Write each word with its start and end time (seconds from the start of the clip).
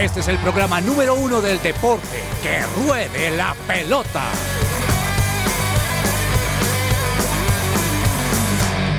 Este 0.00 0.20
es 0.20 0.28
el 0.28 0.38
programa 0.38 0.80
número 0.80 1.14
uno 1.14 1.42
del 1.42 1.60
deporte. 1.60 2.22
¡Que 2.42 2.62
ruede 2.86 3.36
la 3.36 3.54
pelota! 3.66 4.22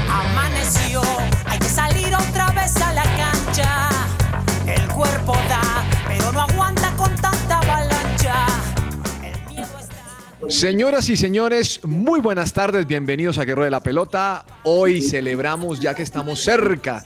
Amaneció, 0.08 1.02
hay 1.48 1.58
que 1.58 1.70
salir 1.70 2.14
otra 2.14 2.52
vez 2.52 2.76
a 2.78 2.94
la 2.94 3.02
cancha. 3.02 3.90
El 4.68 4.88
cuerpo 4.90 5.34
da, 5.50 5.84
pero 6.08 6.32
no 6.34 6.42
aguanta 6.42 6.92
con 6.96 7.16
tanta 7.16 7.58
avalancha. 7.58 8.46
El 9.24 9.56
miedo 9.56 9.80
está. 9.80 10.50
Señoras 10.50 11.10
y 11.10 11.18
señores, 11.18 11.84
muy 11.84 12.20
buenas 12.20 12.54
tardes, 12.54 12.86
bienvenidos 12.86 13.40
a 13.40 13.44
Guerrero 13.44 13.66
de 13.66 13.72
la 13.72 13.82
Pelota. 13.82 14.46
Hoy 14.66 15.02
celebramos 15.02 15.80
ya 15.80 15.96
que 15.96 16.04
estamos 16.04 16.44
cerca 16.44 17.04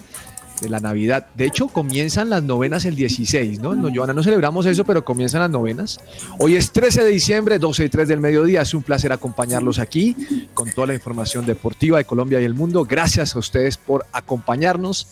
de 0.65 0.69
la 0.69 0.79
Navidad. 0.79 1.27
De 1.35 1.45
hecho, 1.45 1.67
comienzan 1.67 2.29
las 2.29 2.43
novenas 2.43 2.85
el 2.85 2.95
16, 2.95 3.59
¿no? 3.59 3.73
No, 3.75 3.89
Joana, 3.93 4.13
no 4.13 4.21
celebramos 4.23 4.65
eso, 4.65 4.83
pero 4.83 5.05
comienzan 5.05 5.41
las 5.41 5.49
novenas. 5.49 5.99
Hoy 6.39 6.55
es 6.55 6.71
13 6.71 7.03
de 7.03 7.09
diciembre, 7.11 7.57
12 7.59 7.85
y 7.85 7.89
3 7.89 8.07
del 8.07 8.19
mediodía. 8.19 8.61
Es 8.61 8.73
un 8.73 8.83
placer 8.83 9.11
acompañarlos 9.11 9.79
aquí 9.79 10.15
con 10.53 10.69
toda 10.71 10.87
la 10.87 10.93
información 10.93 11.45
deportiva 11.45 11.97
de 11.97 12.05
Colombia 12.05 12.41
y 12.41 12.45
el 12.45 12.53
mundo. 12.53 12.83
Gracias 12.85 13.35
a 13.35 13.39
ustedes 13.39 13.77
por 13.77 14.05
acompañarnos 14.11 15.07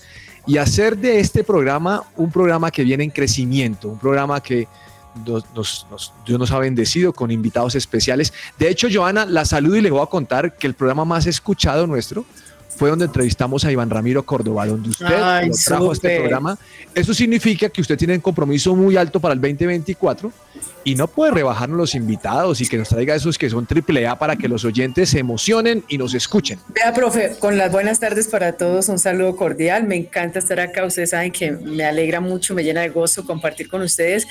y 0.46 0.58
hacer 0.58 0.98
de 0.98 1.20
este 1.20 1.44
programa 1.44 2.04
un 2.18 2.30
programa 2.32 2.70
que 2.70 2.84
viene 2.84 3.04
en 3.06 3.10
crecimiento, 3.12 3.88
un 3.88 4.00
programa 4.00 4.42
que 4.42 4.68
nos, 5.26 5.46
nos- 5.90 6.14
Dios 6.26 6.40
nos 6.40 6.52
ha 6.52 6.58
bendecido 6.60 7.14
con 7.14 7.32
invitados 7.32 7.76
especiales. 7.76 8.34
De 8.58 8.68
hecho, 8.70 8.88
Joana, 8.92 9.26
la 9.26 9.46
saludo 9.46 9.76
y 9.78 9.82
le 9.82 9.92
voy 9.92 10.02
a 10.02 10.08
contar 10.08 10.58
que 10.58 10.68
el 10.68 10.74
programa 10.74 11.06
más 11.06 11.28
escuchado 11.28 11.86
nuestro 11.88 12.26
fue 12.76 12.90
donde 12.90 13.06
entrevistamos 13.06 13.64
a 13.66 13.72
Iván 13.72 13.90
Ramiro 13.90 14.24
Córdoba, 14.24 14.66
donde 14.66 14.90
usted 14.90 15.06
Ay, 15.06 15.50
lo 15.50 15.56
trajo 15.66 15.90
a 15.90 15.94
este 15.94 16.18
programa. 16.20 16.58
Eso 16.96 17.14
significa 17.14 17.70
que 17.70 17.82
usted 17.82 17.98
tiene 17.98 18.16
un 18.16 18.22
compromiso 18.22 18.76
muy 18.76 18.98
alto 18.98 19.20
para 19.20 19.34
el 19.34 19.42
2024 19.42 20.32
y 20.84 20.96
no 20.96 21.08
puede 21.08 21.32
rebajarnos 21.32 21.78
los 21.78 21.96
invitados 21.96 22.60
y 22.62 22.68
que 22.68 22.78
nos 22.78 22.90
traiga 22.90 23.16
esos 23.16 23.38
que 23.38 23.50
son 23.50 23.66
triple 23.66 24.06
A 24.08 24.18
para 24.18 24.36
que 24.36 24.48
los 24.48 24.66
oyentes 24.66 25.10
se 25.10 25.20
emocionen 25.20 25.84
y 25.88 25.98
nos 25.98 26.14
escuchen. 26.14 26.60
Vea, 26.70 26.94
profe, 26.94 27.36
con 27.40 27.58
las 27.58 27.72
buenas 27.72 28.00
tardes 28.00 28.28
para 28.28 28.54
todos, 28.54 28.90
un 28.90 29.00
saludo 29.00 29.36
cordial. 29.36 29.86
Me 29.86 29.96
encanta 29.96 30.40
estar 30.40 30.60
acá. 30.60 30.86
Ustedes 30.86 31.12
saben 31.12 31.32
que 31.32 31.52
me 31.52 31.86
alegra 31.86 32.20
mucho, 32.20 32.54
me 32.54 32.64
llena 32.64 32.82
de 32.82 32.90
gozo 32.90 33.26
compartir 33.26 33.70
con 33.70 33.82
ustedes. 33.82 34.28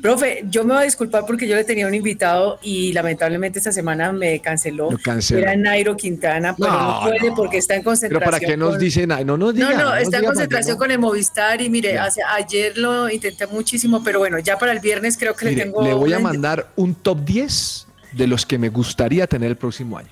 Profe, 0.00 0.44
yo 0.48 0.64
me 0.64 0.72
voy 0.74 0.82
a 0.82 0.84
disculpar 0.86 1.24
porque 1.26 1.46
yo 1.46 1.54
le 1.54 1.64
tenía 1.64 1.86
un 1.86 1.94
invitado 1.94 2.58
y 2.62 2.92
lamentablemente 2.92 3.58
esta 3.58 3.72
semana 3.72 4.10
me 4.12 4.40
canceló. 4.40 4.90
Lo 4.90 4.98
canceló. 4.98 5.40
Era 5.40 5.54
Nairo 5.54 5.96
Quintana, 5.96 6.56
pero 6.56 6.70
no, 6.72 6.92
No, 6.94 7.00
puede 7.02 7.28
no. 7.28 7.34
porque 7.34 7.58
está 7.58 7.74
en 7.74 7.79
Pero 7.80 7.90
concentración. 7.90 8.30
para 8.30 8.40
qué 8.40 8.56
nos 8.56 8.78
dicen, 8.78 9.08
no 9.24 9.36
nos 9.36 9.54
digan. 9.54 9.76
No, 9.76 9.84
no, 9.90 9.94
está 9.96 10.18
en 10.18 10.24
concentración 10.24 10.76
con 10.78 10.90
el 10.90 10.98
Movistar 10.98 11.60
y 11.60 11.68
mire, 11.70 11.98
hace- 11.98 12.22
ayer 12.22 12.76
lo 12.78 13.08
intenté 13.10 13.46
muchísimo, 13.46 14.02
pero 14.04 14.18
bueno, 14.20 14.38
ya 14.38 14.58
para 14.58 14.72
el 14.72 14.80
viernes 14.80 15.16
creo 15.16 15.34
que 15.34 15.46
le 15.46 15.56
tengo. 15.56 15.82
le 15.82 15.94
voy 15.94 16.12
a 16.12 16.18
mandar 16.18 16.70
un 16.76 16.94
top 16.94 17.20
10 17.24 17.86
de 18.12 18.26
los 18.26 18.44
que 18.46 18.58
me 18.58 18.68
gustaría 18.68 19.26
tener 19.26 19.50
el 19.50 19.56
próximo 19.56 19.98
año. 19.98 20.08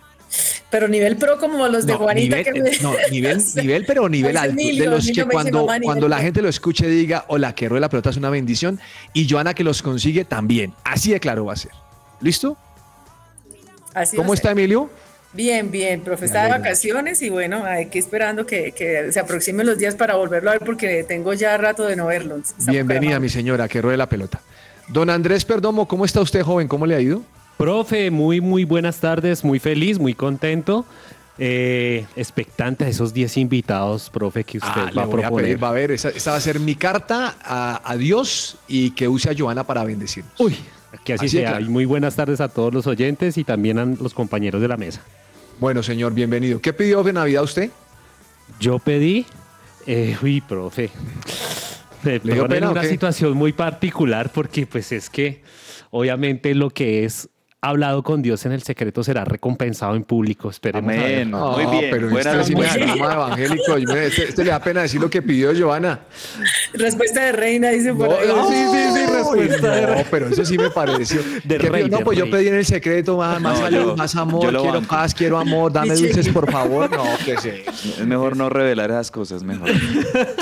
Pero 0.71 0.87
nivel 0.87 1.17
pro 1.17 1.39
como 1.39 1.67
los 1.69 1.87
de 1.87 1.93
No, 1.95 1.99
Juanita 2.01 2.37
nivel, 2.37 2.53
que 2.55 2.61
me- 2.61 2.79
no, 2.83 2.93
nivel, 3.11 3.43
nivel, 3.55 3.85
pero 3.87 4.07
nivel 4.11 4.33
Pues 4.33 4.43
alto. 4.45 4.53
Emilio, 4.61 4.85
de 4.85 4.91
los 4.91 5.07
que 5.11 5.25
cuando, 5.25 5.61
"Mamá, 5.61 5.73
nivel 5.79 5.85
cuando 5.87 6.09
la 6.09 6.17
pro". 6.17 6.25
gente 6.25 6.43
lo 6.43 6.49
escuche 6.51 6.87
diga, 6.87 7.25
hola, 7.29 7.55
que 7.55 7.67
rueda 7.69 7.81
la 7.83 7.89
pelota 7.89 8.11
es 8.11 8.19
una 8.19 8.29
bendición. 8.29 8.79
Y 9.15 9.27
Joana 9.29 9.55
que 9.55 9.65
los 9.65 9.81
consigue 9.81 10.27
también. 10.27 10.75
Así 10.85 11.11
de 11.13 11.19
claro 11.21 11.47
va 11.47 11.55
a 11.55 11.57
ser. 11.57 11.73
¿Listo? 12.21 12.59
Así 13.95 14.17
¿Cómo 14.17 14.35
está. 14.35 14.51
Emilio? 14.51 14.91
Bien, 15.35 15.71
bien, 15.71 16.01
profe, 16.01 16.25
está 16.25 16.45
de 16.45 16.51
vacaciones 16.51 17.21
y 17.21 17.29
bueno, 17.29 17.65
hay 17.65 17.87
que 17.87 17.99
esperando 17.99 18.47
que, 18.47 18.73
que 18.73 19.13
se 19.13 19.21
aproximen 19.21 19.67
los 19.67 19.77
días 19.77 19.95
para 19.95 20.15
volverlo 20.17 20.51
a 20.51 20.55
ver 20.55 20.65
porque 20.65 21.05
tengo 21.05 21.35
ya 21.35 21.57
rato 21.59 21.85
de 21.85 21.97
no 21.97 22.07
verlo. 22.07 22.41
Bienvenida, 22.67 23.21
mi 23.21 23.29
señora, 23.29 23.69
que 23.69 23.83
ruede 23.83 23.99
la 23.99 24.09
pelota. 24.09 24.41
Don 24.89 25.11
Andrés 25.11 25.45
Perdomo, 25.45 25.87
¿cómo 25.87 26.07
está 26.07 26.23
usted, 26.23 26.43
joven? 26.43 26.67
¿Cómo 26.67 26.87
le 26.87 26.95
ha 26.95 27.01
ido? 27.01 27.23
Profe, 27.59 28.11
muy, 28.11 28.41
muy 28.41 28.65
buenas 28.65 29.01
tardes, 29.01 29.45
muy 29.45 29.59
feliz, 29.59 29.99
muy 29.99 30.15
contento. 30.15 30.87
Eh, 31.41 32.07
expectante 32.17 32.85
de 32.85 32.91
esos 32.91 33.13
10 33.13 33.37
invitados, 33.37 34.09
profe, 34.11 34.43
que 34.45 34.59
usted 34.59 34.71
Ah, 34.75 34.85
va 34.87 34.91
le 34.93 35.01
a 35.03 35.05
voy 35.05 35.19
a 35.19 35.23
proponer. 35.27 35.45
pedir, 35.45 35.63
va 35.63 35.69
a 35.69 35.73
ver, 35.73 35.91
esa, 35.93 36.09
esa 36.09 36.31
va 36.33 36.37
a 36.39 36.41
ser 36.41 36.59
mi 36.59 36.75
carta 36.75 37.37
a, 37.45 37.81
a 37.85 37.97
Dios 37.97 38.57
y 38.67 38.91
que 38.93 39.07
use 39.09 39.31
a 39.31 39.35
Joana 39.37 39.63
para 39.65 39.85
bendecirnos. 39.85 40.33
Uy, 40.41 40.57
que 41.05 41.15
así, 41.15 41.29
sea. 41.29 41.51
claro. 41.51 41.65
Y 41.65 41.69
muy 41.69 41.85
buenas 41.85 42.17
tardes 42.17 42.41
a 42.41 42.49
todos 42.49 42.73
los 42.73 42.87
oyentes 42.87 43.37
y 43.39 43.45
también 43.45 43.79
a 43.79 43.85
los 43.85 44.15
compañeros 44.15 44.61
de 44.61 44.69
la 44.69 44.77
mesa. 44.77 45.03
Bueno, 45.61 45.83
señor, 45.83 46.15
bienvenido. 46.15 46.61
¿Qué 46.61 46.73
pidió 46.73 47.03
de 47.03 47.13
Navidad 47.13 47.43
usted? 47.43 47.71
Yo 48.61 48.79
pedí, 48.79 49.27
eh, 49.87 50.17
uy, 50.23 50.41
profe, 50.41 50.91
me 52.03 52.13
¿Le 52.13 52.35
dio 52.35 52.43
ponen 52.43 52.49
pena 52.49 52.71
una 52.71 52.85
situación 52.85 53.37
muy 53.37 53.53
particular 53.53 54.31
porque 54.33 54.67
pues 54.67 54.93
es 54.93 55.11
que 55.11 55.43
obviamente 55.91 56.55
lo 56.55 56.71
que 56.71 57.05
es 57.05 57.29
hablado 57.61 58.05
con 58.05 58.23
Dios 58.23 58.47
en 58.47 58.53
el 58.53 58.63
secreto 58.63 59.03
será 59.03 59.25
recompensado 59.25 59.97
en 59.97 60.05
público. 60.05 60.49
Esperemos 60.49 60.93
a 60.93 60.97
ver. 60.97 61.23
Amén. 61.23 61.31
Muy 61.33 61.67
bien, 61.79 61.91
pero 61.91 62.09
buena 62.09 62.41
este 62.41 62.53
evangélico. 62.53 63.77
Este, 63.97 64.29
este 64.29 64.45
le 64.45 64.51
da 64.51 64.61
pena 64.61 64.83
decir 64.83 65.01
lo 65.01 65.11
que 65.11 65.23
pidió 65.23 65.51
Joana. 65.59 65.99
Respuesta 66.75 67.21
de 67.25 67.33
reina, 67.33 67.71
dice 67.71 67.93
por 67.93 68.09
No, 68.09 68.15
ahí. 68.17 68.29
no, 68.29 68.49
sí, 68.49 68.55
sí, 68.55 68.95
sí, 68.95 69.13
respuesta 69.13 69.71
de 69.75 69.83
no, 69.97 70.05
pero 70.11 70.29
eso 70.29 70.45
sí 70.45 70.57
me 70.57 70.71
pareció. 70.71 71.21
De 71.45 71.59
¿Qué 71.59 71.69
rey, 71.69 71.83
pidió? 71.85 71.89
no, 71.93 71.99
de 71.99 72.05
pues 72.05 72.19
yo 72.19 72.31
pedí 72.31 72.47
en 72.49 72.55
el 72.55 72.65
secreto 72.65 73.17
más, 73.17 73.41
más 73.41 73.59
No, 73.59 73.65
salud, 73.65 73.79
yo- 73.87 73.97
más 73.97 74.15
amor, 74.15 74.41
quiero 74.51 74.63
banco. 74.65 74.87
paz, 74.89 75.15
quiero 75.15 75.39
amor, 75.39 75.73
dame 75.73 75.95
dulces, 75.97 76.29
por 76.29 76.51
favor. 76.51 76.89
No, 76.99 77.05
que 77.25 77.37
sé. 77.39 77.65
Es 77.67 78.07
mejor 78.07 78.37
no 78.37 78.49
revelar 78.49 78.91
esas 78.91 79.11
cosas, 79.11 79.43
mejor. 79.43 79.69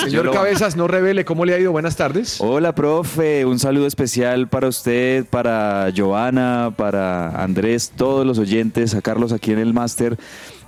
Señor 0.03 0.31
Cabezas, 0.33 0.77
no 0.77 0.87
revele, 0.87 1.25
¿cómo 1.25 1.45
le 1.45 1.55
ha 1.55 1.59
ido? 1.59 1.73
Buenas 1.73 1.97
tardes. 1.97 2.37
Hola, 2.41 2.75
profe. 2.75 3.45
Un 3.47 3.59
saludo 3.59 3.87
especial 3.87 4.49
para 4.49 4.69
usted, 4.69 5.25
para 5.27 5.91
Joana, 5.97 6.73
para 6.77 7.06
Andrés, 7.43 7.93
todos 7.95 8.27
los 8.27 8.39
oyentes, 8.39 8.95
a 8.95 9.03
Carlos 9.03 9.33
aquí 9.33 9.53
en 9.53 9.59
el 9.59 9.73
máster 9.73 10.19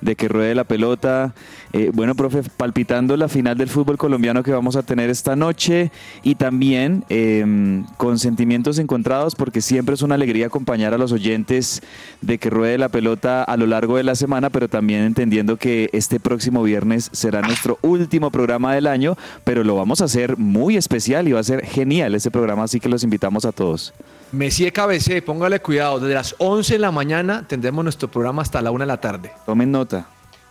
de 0.00 0.16
que 0.16 0.28
ruede 0.28 0.54
la 0.54 0.65
pelota. 0.65 1.34
Eh, 1.73 1.91
bueno, 1.93 2.15
profe, 2.15 2.43
palpitando 2.56 3.17
la 3.17 3.29
final 3.29 3.59
del 3.59 3.69
fútbol 3.69 3.99
colombiano 3.99 4.43
que 4.43 4.53
vamos 4.53 4.77
a 4.77 4.83
tener 4.83 5.11
esta 5.11 5.37
noche 5.37 5.91
y 6.23 6.34
también 6.34 7.05
eh, 7.11 7.84
con 7.97 8.19
sentimientos 8.19 8.79
encontrados 8.79 9.34
porque 9.34 9.61
siempre 9.61 9.95
es 9.95 10.03
una 10.03 10.15
alegría 10.15 10.47
acompañar 10.47 10.95
a 10.95 10.99
los 10.99 11.12
oyentes 11.12 11.83
de 12.21 12.39
que 12.39 12.51
ruede 12.51 12.79
la 12.79 12.89
pelota 12.89 13.43
a 13.43 13.56
lo 13.56 13.67
largo 13.67 13.97
de 13.97 14.05
la 14.05 14.15
semana, 14.15 14.51
pero 14.51 14.69
también 14.69 15.03
entendiendo 15.03 15.56
que 15.56 15.91
este 15.93 16.21
próximo 16.21 16.62
viernes 16.62 17.11
será 17.12 17.43
nuestro 17.43 17.79
último 17.83 18.31
programa 18.31 18.75
del 18.75 18.87
año, 18.87 19.17
pero 19.45 19.62
lo 19.62 19.77
vamos 19.77 20.00
a 20.00 20.05
hacer 20.05 20.39
muy 20.39 20.77
especial 20.77 21.29
y 21.29 21.33
va 21.33 21.41
a 21.41 21.45
ser 21.45 21.65
genial 21.65 22.15
este 22.15 22.31
programa, 22.31 22.65
así 22.65 22.81
que 22.81 22.89
los 22.89 23.05
invitamos 23.05 23.45
a 23.45 23.53
todos. 23.53 23.93
Messier 24.33 24.73
Cabecé, 24.73 25.23
póngale 25.23 25.61
cuidado. 25.61 26.00
Desde 26.00 26.15
las 26.15 26.35
11 26.39 26.75
de 26.75 26.79
la 26.79 26.91
mañana 26.91 27.47
tendremos 27.47 27.83
nuestro 27.83 28.09
programa 28.09 28.43
hasta 28.43 28.61
la 28.61 28.71
1 28.71 28.81
de 28.81 28.87
la 28.87 29.00
tarde. 29.00 29.33
Tomen 29.47 29.71
nota. 29.71 30.06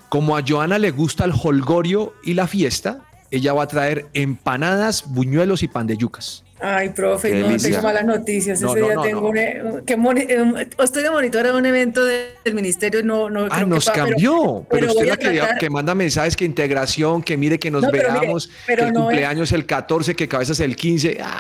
Como 0.10 0.38
a 0.38 0.44
Joana 0.48 0.78
le 0.80 0.92
gusta 0.92 1.26
el 1.26 1.34
holgorio 1.42 2.14
y 2.24 2.34
la 2.34 2.48
fiesta, 2.48 3.00
ella 3.32 3.54
va 3.54 3.64
a 3.64 3.68
traer 3.68 4.06
empanadas, 4.14 5.04
buñuelos 5.08 5.64
y 5.64 5.68
pan 5.68 5.86
de 5.88 5.98
yucas. 5.98 6.44
Ay, 6.60 6.90
profe, 6.90 7.30
Qué 7.30 7.40
no 7.40 7.48
delicia. 7.50 7.70
tengo 7.70 7.84
malas 7.84 8.04
noticias. 8.06 8.62
No, 8.62 8.72
Ese 8.72 8.80
no, 8.80 8.86
día 8.88 8.96
no, 8.96 9.02
tengo 9.04 9.22
no. 9.22 9.28
un, 9.28 9.38
e- 9.38 9.62
que 9.86 9.96
moni- 9.96 10.26
eh, 10.28 10.68
estoy 10.84 11.04
de 11.04 11.12
monitora 11.12 11.52
de 11.52 11.58
un 11.58 11.66
evento 11.68 12.04
de- 12.04 12.32
del 12.44 12.56
ministerio. 12.56 13.04
No, 13.04 13.30
no 13.30 13.42
Ah, 13.46 13.50
creo 13.50 13.60
que 13.66 13.66
nos 13.76 13.86
pa- 13.86 13.94
pero- 13.94 14.06
cambió. 14.08 14.34
Pero, 14.42 14.66
pero 14.70 14.86
usted 14.88 15.00
voy 15.02 15.08
la 15.10 15.18
que, 15.18 15.30
tratar- 15.38 15.58
que 15.60 15.70
manda 15.70 15.94
mensajes 15.94 16.36
que 16.36 16.46
integración, 16.46 17.22
que 17.22 17.38
mire 17.38 17.60
que 17.60 17.70
nos 17.70 17.84
No, 17.84 17.92
pero 17.92 18.10
mire, 18.12 18.22
veamos, 18.22 18.50
pero 18.66 18.84
que 18.84 18.88
el 18.88 18.94
no 18.94 19.00
es- 19.02 19.06
cumpleaños 19.06 19.52
el 19.52 19.66
14, 19.68 20.16
que 20.16 20.28
cabezas 20.28 20.60
el 20.62 20.76
15. 20.76 21.20
Ah, 21.22 21.40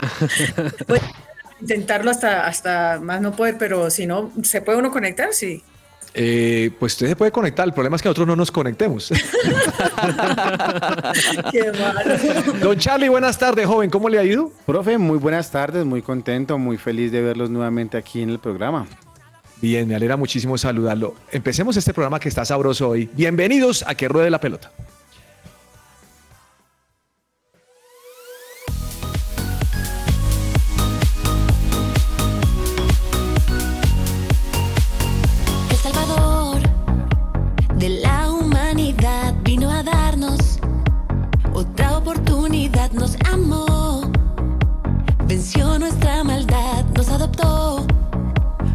Voy 0.87 0.99
a 0.99 1.61
intentarlo 1.61 2.11
hasta, 2.11 2.45
hasta 2.45 2.99
más 3.01 3.19
no 3.19 3.31
poder, 3.35 3.55
pero 3.57 3.89
si 3.89 4.05
no, 4.05 4.31
¿se 4.43 4.61
puede 4.61 4.77
uno 4.77 4.91
conectar? 4.91 5.29
Sí. 5.33 5.63
Eh, 6.13 6.71
pues 6.79 6.93
usted 6.93 7.07
se 7.07 7.15
puede 7.15 7.31
conectar. 7.31 7.67
El 7.67 7.73
problema 7.73 7.95
es 7.95 8.01
que 8.01 8.09
nosotros 8.09 8.27
no 8.27 8.35
nos 8.35 8.51
conectemos. 8.51 9.09
Qué 11.51 11.71
malo. 11.71 11.99
Don 12.59 12.77
Charlie, 12.77 13.09
buenas 13.09 13.37
tardes, 13.37 13.67
joven. 13.67 13.89
¿Cómo 13.89 14.09
le 14.09 14.19
ha 14.19 14.23
ido? 14.23 14.51
Profe, 14.65 14.97
muy 14.97 15.17
buenas 15.17 15.51
tardes, 15.51 15.85
muy 15.85 16.01
contento, 16.01 16.57
muy 16.57 16.77
feliz 16.77 17.11
de 17.11 17.21
verlos 17.21 17.49
nuevamente 17.49 17.97
aquí 17.97 18.21
en 18.21 18.29
el 18.29 18.39
programa. 18.39 18.87
Bien, 19.61 19.87
me 19.87 19.95
alegra 19.95 20.17
muchísimo 20.17 20.57
saludarlo. 20.57 21.15
Empecemos 21.31 21.77
este 21.77 21.93
programa 21.93 22.19
que 22.19 22.29
está 22.29 22.45
sabroso 22.45 22.89
hoy. 22.89 23.09
Bienvenidos 23.13 23.83
a 23.87 23.95
Que 23.95 24.07
Ruede 24.07 24.29
la 24.29 24.39
Pelota. 24.39 24.71
nos 42.93 43.15
amó, 43.31 44.01
venció 45.25 45.77
nuestra 45.79 46.23
maldad, 46.23 46.85
nos 46.95 47.09
adoptó, 47.09 47.85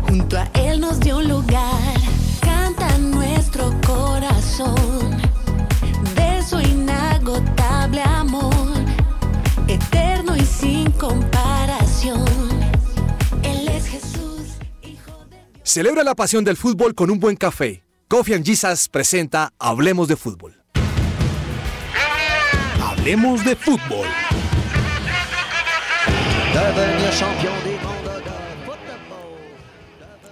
junto 0.09 0.37
a 0.39 0.45
Él 0.55 0.81
nos 0.81 1.01
dio 1.01 1.19
un 1.19 1.29
lugar, 1.29 1.95
canta 2.41 2.99
nuestro 2.99 3.73
corazón 3.87 5.11
de 6.15 6.43
su 6.43 6.61
inagotable 6.61 8.03
amor, 8.03 8.55
eterno 9.69 10.37
y 10.37 10.45
sin 10.45 10.91
comparación. 10.93 12.25
Él 13.43 13.69
es 13.69 13.87
Jesús, 13.87 14.59
Hijo 14.83 15.25
de 15.31 15.37
Dios. 15.37 15.61
Celebra 15.63 16.05
la 16.05 16.15
pasión 16.15 16.45
del 16.45 16.57
fútbol 16.57 16.95
con 16.95 17.11
un 17.11 17.19
buen 17.19 17.37
café. 17.37 17.85
Coffee 18.09 18.35
and 18.35 18.45
Jesus 18.45 18.89
presenta 18.89 19.53
Hablemos 19.59 20.09
de 20.09 20.17
Fútbol. 20.17 20.62
Hablemos 23.03 23.45
de 23.45 23.57
Fútbol. 23.57 24.07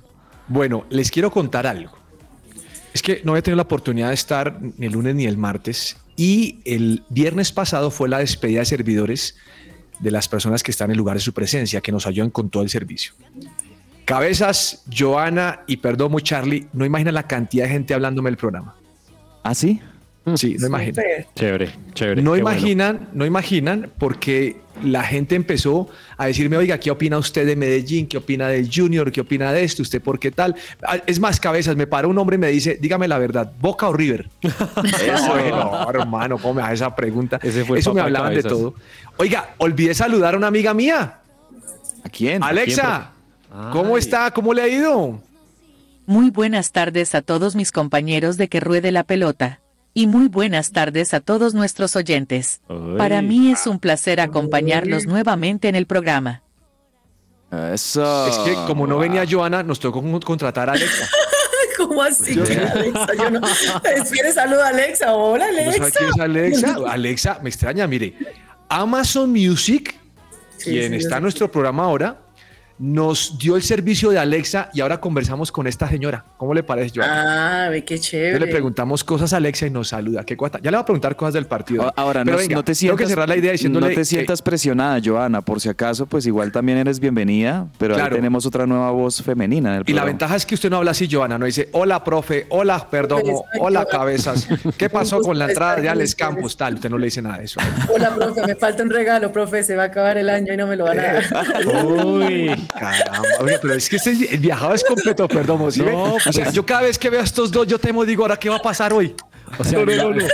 Bueno, 0.48 0.86
les 0.90 1.12
quiero 1.12 1.30
contar 1.30 1.68
algo. 1.68 1.92
Es 2.94 3.02
que 3.02 3.22
no 3.26 3.36
he 3.36 3.42
tenido 3.42 3.58
la 3.58 3.64
oportunidad 3.64 4.08
de 4.10 4.14
estar 4.14 4.60
ni 4.78 4.86
el 4.86 4.94
lunes 4.94 5.14
ni 5.16 5.26
el 5.26 5.38
martes 5.38 5.98
y 6.16 6.60
el 6.66 7.04
viernes 7.10 7.52
pasado 7.52 7.92
fue 7.92 8.10
la 8.10 8.20
despedida 8.20 8.60
de 8.60 8.66
servidores 8.66 9.36
de 10.00 10.10
las 10.12 10.28
personas 10.28 10.64
que 10.64 10.72
están 10.72 10.90
en 10.90 10.98
lugar 10.98 11.16
de 11.18 11.22
su 11.22 11.34
presencia, 11.34 11.82
que 11.82 11.92
nos 11.92 12.08
ayudan 12.08 12.30
con 12.32 12.50
todo 12.50 12.64
el 12.64 12.70
servicio. 12.70 13.14
Cabezas, 14.08 14.84
Joana 14.90 15.64
y 15.68 15.76
Perdomo 15.76 16.22
Charlie, 16.22 16.66
no 16.72 16.86
imaginan 16.86 17.14
la 17.14 17.24
cantidad 17.24 17.66
de 17.66 17.72
gente 17.72 17.94
hablándome 17.94 18.30
del 18.30 18.38
programa. 18.38 18.74
¿Ah, 19.44 19.54
sí? 19.54 19.82
Sí, 20.36 20.56
no 20.58 20.68
imaginan. 20.68 20.96
Súper. 20.96 21.28
Chévere, 21.36 21.70
chévere. 21.94 22.22
No 22.22 22.30
bueno. 22.30 22.50
imaginan, 22.50 23.10
no 23.12 23.26
imaginan, 23.26 23.92
porque 24.00 24.62
la 24.82 25.04
gente 25.04 25.36
empezó 25.36 25.90
a 26.16 26.28
decirme, 26.28 26.56
oiga, 26.56 26.80
¿qué 26.80 26.90
opina 26.90 27.18
usted 27.18 27.46
de 27.46 27.58
Medellín? 27.58 28.08
¿Qué 28.08 28.18
opina 28.18 28.48
del 28.48 28.70
Junior? 28.74 29.12
¿Qué 29.12 29.20
opina 29.20 29.52
de 29.52 29.66
esto? 29.66 29.82
¿Usted 29.82 30.02
por 30.02 30.20
qué 30.20 30.32
tal? 30.32 30.56
Ah, 30.84 31.00
Es 31.06 31.20
más, 31.20 31.38
cabezas, 31.42 31.76
me 31.76 31.86
para 31.86 32.08
un 32.08 32.18
hombre 32.18 32.38
y 32.38 32.40
me 32.40 32.48
dice, 32.48 32.78
dígame 32.80 33.10
la 33.10 33.18
verdad, 33.18 33.52
¿Boca 33.60 33.90
o 33.90 33.94
River? 33.94 34.30
Ay, 34.42 35.52
no, 35.52 35.90
hermano, 35.90 36.38
¿cómo 36.38 36.54
me 36.54 36.62
hace 36.62 36.76
esa 36.76 36.96
pregunta? 36.96 37.42
Ese 37.44 37.66
fue 37.66 37.80
Eso 37.80 37.94
me 37.94 38.00
hablaban 38.00 38.34
de 38.34 38.44
todo. 38.44 38.74
Oiga, 39.18 39.56
olvidé 39.58 39.94
saludar 39.94 40.36
a 40.36 40.38
una 40.38 40.48
amiga 40.48 40.74
mía, 40.74 41.20
¿A 42.06 42.10
quién? 42.10 42.42
Alexa. 42.42 43.12
¿Cómo 43.72 43.98
está? 43.98 44.32
¿Cómo 44.32 44.54
le 44.54 44.62
ha 44.62 44.68
ido? 44.68 45.22
Muy 46.06 46.30
buenas 46.30 46.72
tardes 46.72 47.16
a 47.16 47.22
todos 47.22 47.56
mis 47.56 47.72
compañeros 47.72 48.38
de 48.38 48.48
Que 48.48 48.60
Ruede 48.60 48.92
la 48.92 49.04
Pelota. 49.04 49.60
Y 49.94 50.06
muy 50.08 50.28
buenas 50.28 50.72
tardes 50.72 51.14
a 51.14 51.20
todos 51.22 51.54
nuestros 51.54 51.96
oyentes. 51.96 52.62
Ay. 52.70 52.78
Para 52.98 53.22
mí 53.22 53.52
es 53.52 53.66
un 53.68 53.80
placer 53.80 54.20
acompañarlos 54.22 55.06
nuevamente 55.08 55.68
en 55.70 55.76
el 55.76 55.88
programa. 55.88 56.44
Eso. 57.74 58.28
Es 58.28 58.38
que 58.40 58.54
como 58.68 58.86
no 58.86 58.98
venía 59.00 59.26
Joana, 59.30 59.64
nos 59.64 59.80
tocó 59.80 60.02
con- 60.02 60.20
contratar 60.22 60.70
a 60.70 60.74
Alexa. 60.74 61.08
¿Cómo 61.78 62.04
así? 62.04 62.36
que 62.36 62.58
Alexa, 62.58 63.08
yo 63.18 63.30
no. 63.32 63.42
Espere, 63.96 64.32
saludo 64.34 64.64
a 64.64 64.68
Alexa. 64.70 65.14
Hola, 65.16 65.48
¿No 65.52 65.58
sabe 65.58 65.68
Alexa. 65.78 65.92
quién 66.00 66.10
es 66.10 66.20
Alexa? 66.20 66.76
Alexa, 66.90 67.40
me 67.42 67.50
extraña, 67.50 67.88
mire. 67.88 68.14
Amazon 68.70 69.32
Music, 69.32 69.96
Sí, 70.58 70.72
quien 70.72 70.92
sí, 70.92 70.98
está 70.98 71.12
yo 71.12 71.18
en 71.18 71.24
nuestro 71.24 71.50
programa 71.52 71.84
ahora, 71.86 72.18
nos 72.80 73.38
dio 73.40 73.56
el 73.56 73.64
servicio 73.64 74.12
de 74.12 74.20
Alexa 74.20 74.70
y 74.74 74.82
ahora 74.82 75.00
conversamos 75.00 75.52
con 75.52 75.66
esta 75.68 75.90
señora. 75.90 76.24
¿Cómo 76.38 76.54
le 76.54 76.62
parece, 76.64 76.92
Joana? 77.00 77.66
Ah, 77.66 77.70
ve 77.70 77.84
qué 77.84 77.96
Entonces 77.96 78.12
chévere. 78.12 78.40
le 78.40 78.48
preguntamos 78.48 79.04
cosas 79.04 79.34
a 79.34 79.38
Alexa 79.38 79.66
y 79.66 79.72
nos 79.72 79.88
saluda. 79.90 80.24
¿Qué 80.24 80.38
cuata? 80.38 80.60
Ya 80.62 80.70
le 80.70 80.78
voy 80.78 80.84
a 80.84 80.86
preguntar 80.86 81.16
cosas 81.16 81.34
del 81.34 81.48
partido. 81.48 81.92
Ahora, 81.96 82.24
Pero 82.24 82.38
no, 82.38 82.42
venga, 82.42 82.56
no 82.56 82.64
te 82.64 82.68
tengo 82.74 82.76
sientas, 82.76 83.00
que 83.00 83.10
cerrar 83.10 83.30
la 83.30 83.36
idea 83.36 83.52
diciéndole 83.52 83.88
no 83.88 83.90
te 83.90 83.96
que- 83.96 84.06
sientas 84.06 84.42
presionada, 84.42 85.00
Joana. 85.04 85.42
Por 85.42 85.60
si 85.60 85.70
acaso, 85.70 86.06
pues 86.06 86.26
igual 86.28 86.52
también 86.52 86.78
eres 86.78 87.00
bienvenida, 87.00 87.66
pero 87.80 87.96
Claro. 87.96 88.14
ahí 88.16 88.18
tenemos 88.20 88.46
otra 88.46 88.68
nueva 88.68 88.92
voz 88.92 89.22
femenina 89.24 89.70
en 89.74 89.76
el 89.82 89.84
Y 89.90 89.94
la 89.94 90.04
ventaja 90.04 90.36
es 90.36 90.46
que 90.46 90.54
usted 90.56 90.70
no 90.70 90.78
habla 90.78 90.92
así, 90.92 91.08
Joana, 91.12 91.38
no 91.40 91.46
dice, 91.46 91.70
hola, 91.72 92.04
profe, 92.04 92.46
hola, 92.50 92.88
perdón, 92.92 93.24
hola, 93.60 93.86
cabezas. 93.86 94.48
¿Qué 94.78 94.90
pasó 94.90 95.22
con 95.22 95.40
la 95.40 95.46
entrada 95.50 95.78
de 95.78 95.90
Alex. 95.90 96.14
Campos? 96.16 96.56
Tal, 96.56 96.76
usted 96.76 96.90
no 96.90 96.98
le 96.98 97.06
dice 97.06 97.22
nada 97.22 97.40
de 97.40 97.46
eso. 97.46 97.60
Hola, 97.94 98.14
profe, 98.16 98.46
me 98.46 98.56
falta 98.56 98.84
un 98.84 98.90
regalo, 98.90 99.32
profe. 99.32 99.64
Se 99.64 99.76
va 99.76 99.84
a 99.84 99.86
acabar 99.88 100.18
el 100.18 100.30
año 100.30 100.54
y 100.54 100.58
no 100.58 100.68
me 100.68 100.76
lo 100.76 100.84
van 100.86 101.00
a 101.00 101.04
dar. 101.14 101.24
Uy. 102.06 102.67
Caramba, 102.68 103.22
oye, 103.40 103.58
pero 103.62 103.74
es 103.74 103.90
que 103.90 103.96
este, 103.98 104.12
el 104.34 104.40
viajado 104.40 104.74
es 104.74 104.84
completo, 104.84 105.28
perdón. 105.28 105.72
¿sí? 105.72 105.82
No, 105.82 106.16
o 106.16 106.20
sea, 106.20 106.46
pues- 106.46 106.54
yo 106.54 106.66
cada 106.66 106.82
vez 106.82 106.98
que 106.98 107.10
veo 107.10 107.22
a 107.22 107.24
estos 107.24 107.52
dos, 107.52 107.68
yo 107.68 107.80
temo, 107.80 108.06
digo, 108.06 108.24
¿ahora 108.24 108.38
qué 108.38 108.50
va 108.50 108.58
a 108.58 108.62
pasar 108.62 108.94
hoy? 108.94 109.16
O 109.58 109.64
sea, 109.64 109.80
No, 109.80 109.86
no, 109.86 109.96
no, 109.96 110.10
no, 110.14 110.28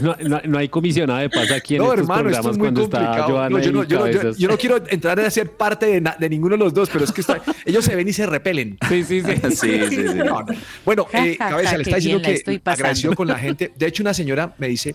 no. 0.00 0.28
no, 0.28 0.40
no 0.44 0.58
hay 0.58 0.68
comisionada 0.68 1.20
de 1.20 1.28
paz 1.28 1.50
aquí 1.50 1.74
en 1.74 1.82
No, 1.82 1.86
estos 1.86 2.00
hermano, 2.02 2.30
esto 2.30 2.42
programas 2.42 2.52
es 2.52 2.58
muy 2.58 2.64
cuando 2.66 2.82
está 2.84 2.98
complicado. 2.98 3.32
Joana 3.32 3.48
No, 3.50 3.58
yo, 3.58 3.72
no, 3.72 3.82
yo 3.84 3.98
no- 3.98 4.06
yo- 4.10 4.32
yo 4.36 4.48
no 4.48 4.56
quiero 4.58 4.76
entrar 4.88 5.18
a 5.18 5.30
ser 5.30 5.50
parte 5.50 5.86
de, 5.86 6.00
na- 6.00 6.16
de 6.16 6.28
ninguno 6.28 6.54
de 6.56 6.58
los 6.62 6.72
dos, 6.72 6.88
pero 6.92 7.04
es 7.04 7.10
que 7.10 7.20
está- 7.22 7.40
ellos 7.64 7.84
se 7.84 7.96
ven 7.96 8.06
y 8.08 8.12
se 8.12 8.26
repelen. 8.26 8.78
Sí, 8.88 9.02
sí, 9.02 9.22
sí. 9.22 9.32
Sí, 9.50 9.80
sí, 9.90 9.96
sí. 10.08 10.14
No, 10.18 10.24
no. 10.42 10.46
Bueno, 10.84 11.06
eh, 11.12 11.36
cabeza, 11.36 11.76
le 11.76 11.82
está 11.82 11.96
diciendo 11.96 12.22
que 12.22 12.60
agradecido 12.64 13.14
con 13.16 13.26
la 13.26 13.36
gente. 13.38 13.72
De 13.76 13.86
hecho, 13.86 14.04
una 14.04 14.14
señora 14.14 14.54
me 14.58 14.68
dice, 14.68 14.92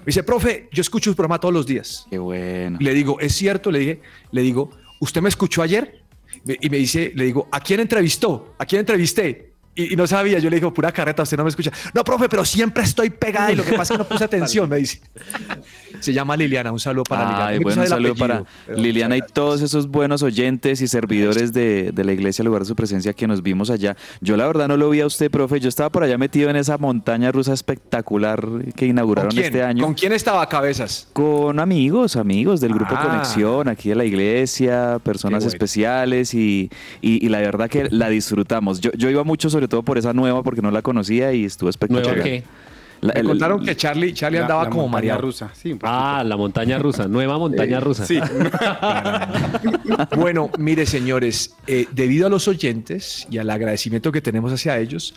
me 0.00 0.06
dice, 0.06 0.24
profe, 0.24 0.68
yo 0.72 0.80
escucho 0.80 1.10
su 1.10 1.14
programa 1.14 1.38
todos 1.38 1.54
los 1.54 1.64
días. 1.66 2.06
Qué 2.10 2.18
bueno. 2.18 2.78
Le 2.80 2.94
digo, 2.94 3.20
¿es 3.20 3.32
cierto? 3.32 3.70
Le 3.70 3.78
dije, 3.78 4.00
le 4.32 4.42
digo, 4.42 4.70
¿usted 5.02 5.20
me 5.20 5.28
escuchó 5.28 5.62
ayer? 5.62 6.00
Y 6.44 6.70
me 6.70 6.76
dice, 6.76 7.12
le 7.14 7.24
digo, 7.24 7.48
¿a 7.50 7.60
quién 7.60 7.80
entrevistó? 7.80 8.54
¿A 8.58 8.64
quién 8.64 8.80
entrevisté? 8.80 9.52
Y, 9.74 9.94
y 9.94 9.96
no 9.96 10.06
sabía, 10.06 10.38
yo 10.38 10.48
le 10.48 10.56
digo, 10.56 10.72
pura 10.72 10.92
carreta, 10.92 11.24
usted 11.24 11.36
no 11.36 11.42
me 11.42 11.50
escucha. 11.50 11.72
No, 11.92 12.04
profe, 12.04 12.28
pero 12.28 12.44
siempre 12.44 12.84
estoy 12.84 13.10
pegada 13.10 13.52
y 13.52 13.56
lo 13.56 13.64
que 13.64 13.72
pasa 13.72 13.94
es 13.94 13.98
que 13.98 14.04
no 14.04 14.08
puse 14.08 14.24
atención, 14.30 14.68
me 14.68 14.76
dice. 14.76 15.00
Se 16.02 16.12
llama 16.12 16.36
Liliana, 16.36 16.72
un 16.72 16.80
saludo 16.80 17.04
para 17.04 17.24
Liliana. 17.24 17.46
Ay, 17.46 17.58
bueno, 17.60 17.82
un 17.82 17.88
saludo 17.88 18.12
apellido, 18.12 18.44
para 18.66 18.76
Liliana 18.76 19.16
y 19.16 19.20
todos 19.32 19.62
esos 19.62 19.86
buenos 19.88 20.22
oyentes 20.22 20.80
y 20.80 20.88
servidores 20.88 21.52
de, 21.52 21.92
de 21.92 22.04
la 22.04 22.12
iglesia, 22.12 22.42
al 22.42 22.46
lugar 22.46 22.62
de 22.62 22.66
su 22.68 22.74
presencia, 22.76 23.12
que 23.12 23.26
nos 23.26 23.42
vimos 23.42 23.70
allá. 23.70 23.96
Yo 24.20 24.36
la 24.36 24.46
verdad 24.46 24.68
no 24.68 24.76
lo 24.76 24.90
vi 24.90 25.00
a 25.00 25.06
usted, 25.06 25.30
profe. 25.30 25.60
Yo 25.60 25.68
estaba 25.68 25.90
por 25.90 26.02
allá 26.02 26.18
metido 26.18 26.50
en 26.50 26.56
esa 26.56 26.76
montaña 26.76 27.30
rusa 27.30 27.52
espectacular 27.52 28.44
que 28.74 28.86
inauguraron 28.86 29.30
¿Con 29.30 29.34
quién? 29.36 29.46
este 29.46 29.62
año. 29.62 29.84
¿Con 29.84 29.94
quién 29.94 30.12
estaba 30.12 30.46
cabezas? 30.48 31.08
Con 31.12 31.60
amigos, 31.60 32.16
amigos 32.16 32.60
del 32.60 32.74
grupo 32.74 32.94
Ah. 32.96 33.06
Conexión, 33.08 33.68
aquí 33.68 33.90
de 33.90 33.94
la 33.94 34.04
iglesia, 34.04 34.98
personas 35.04 35.44
bueno. 35.44 35.52
especiales 35.52 36.34
y, 36.34 36.68
y- 37.00 37.24
y 37.24 37.28
la 37.28 37.38
verdad 37.38 37.70
que 37.70 37.88
la 37.90 38.08
disfrutamos. 38.08 38.80
Yo, 38.80 38.90
yo 38.92 39.08
iba 39.08 39.22
mucho 39.24 39.48
sobre 39.50 39.68
todo 39.68 39.82
por 39.82 39.98
esa 39.98 40.12
nueva 40.12 40.42
porque 40.42 40.62
no 40.62 40.70
la 40.70 40.82
conocía 40.82 41.32
y 41.32 41.44
estuvo 41.44 41.70
espectacular. 41.70 42.16
¿Nueva 42.16 42.24
qué? 42.24 42.42
La- 43.02 43.12
Me 43.14 43.20
el- 43.20 43.26
contaron 43.26 43.62
que 43.64 43.76
Charlie, 43.76 44.14
Charlie 44.14 44.38
La- 44.38 44.44
andaba 44.44 44.64
la 44.64 44.70
como 44.70 44.88
María 44.88 45.18
rusa. 45.18 45.50
Sí. 45.54 45.76
Ah, 45.82 46.22
la 46.24 46.36
montaña 46.36 46.78
rusa, 46.78 47.06
nueva 47.08 47.36
montaña 47.36 47.78
rusa. 47.80 48.06
Sí. 48.06 48.18
Bueno, 50.16 50.50
mire, 50.58 50.86
señores, 50.86 51.54
eh, 51.66 51.86
debido 51.92 52.26
a 52.26 52.30
los 52.30 52.48
oyentes 52.48 53.26
y 53.30 53.38
al 53.38 53.50
agradecimiento 53.50 54.12
que 54.12 54.20
tenemos 54.20 54.52
hacia 54.52 54.78
ellos, 54.78 55.14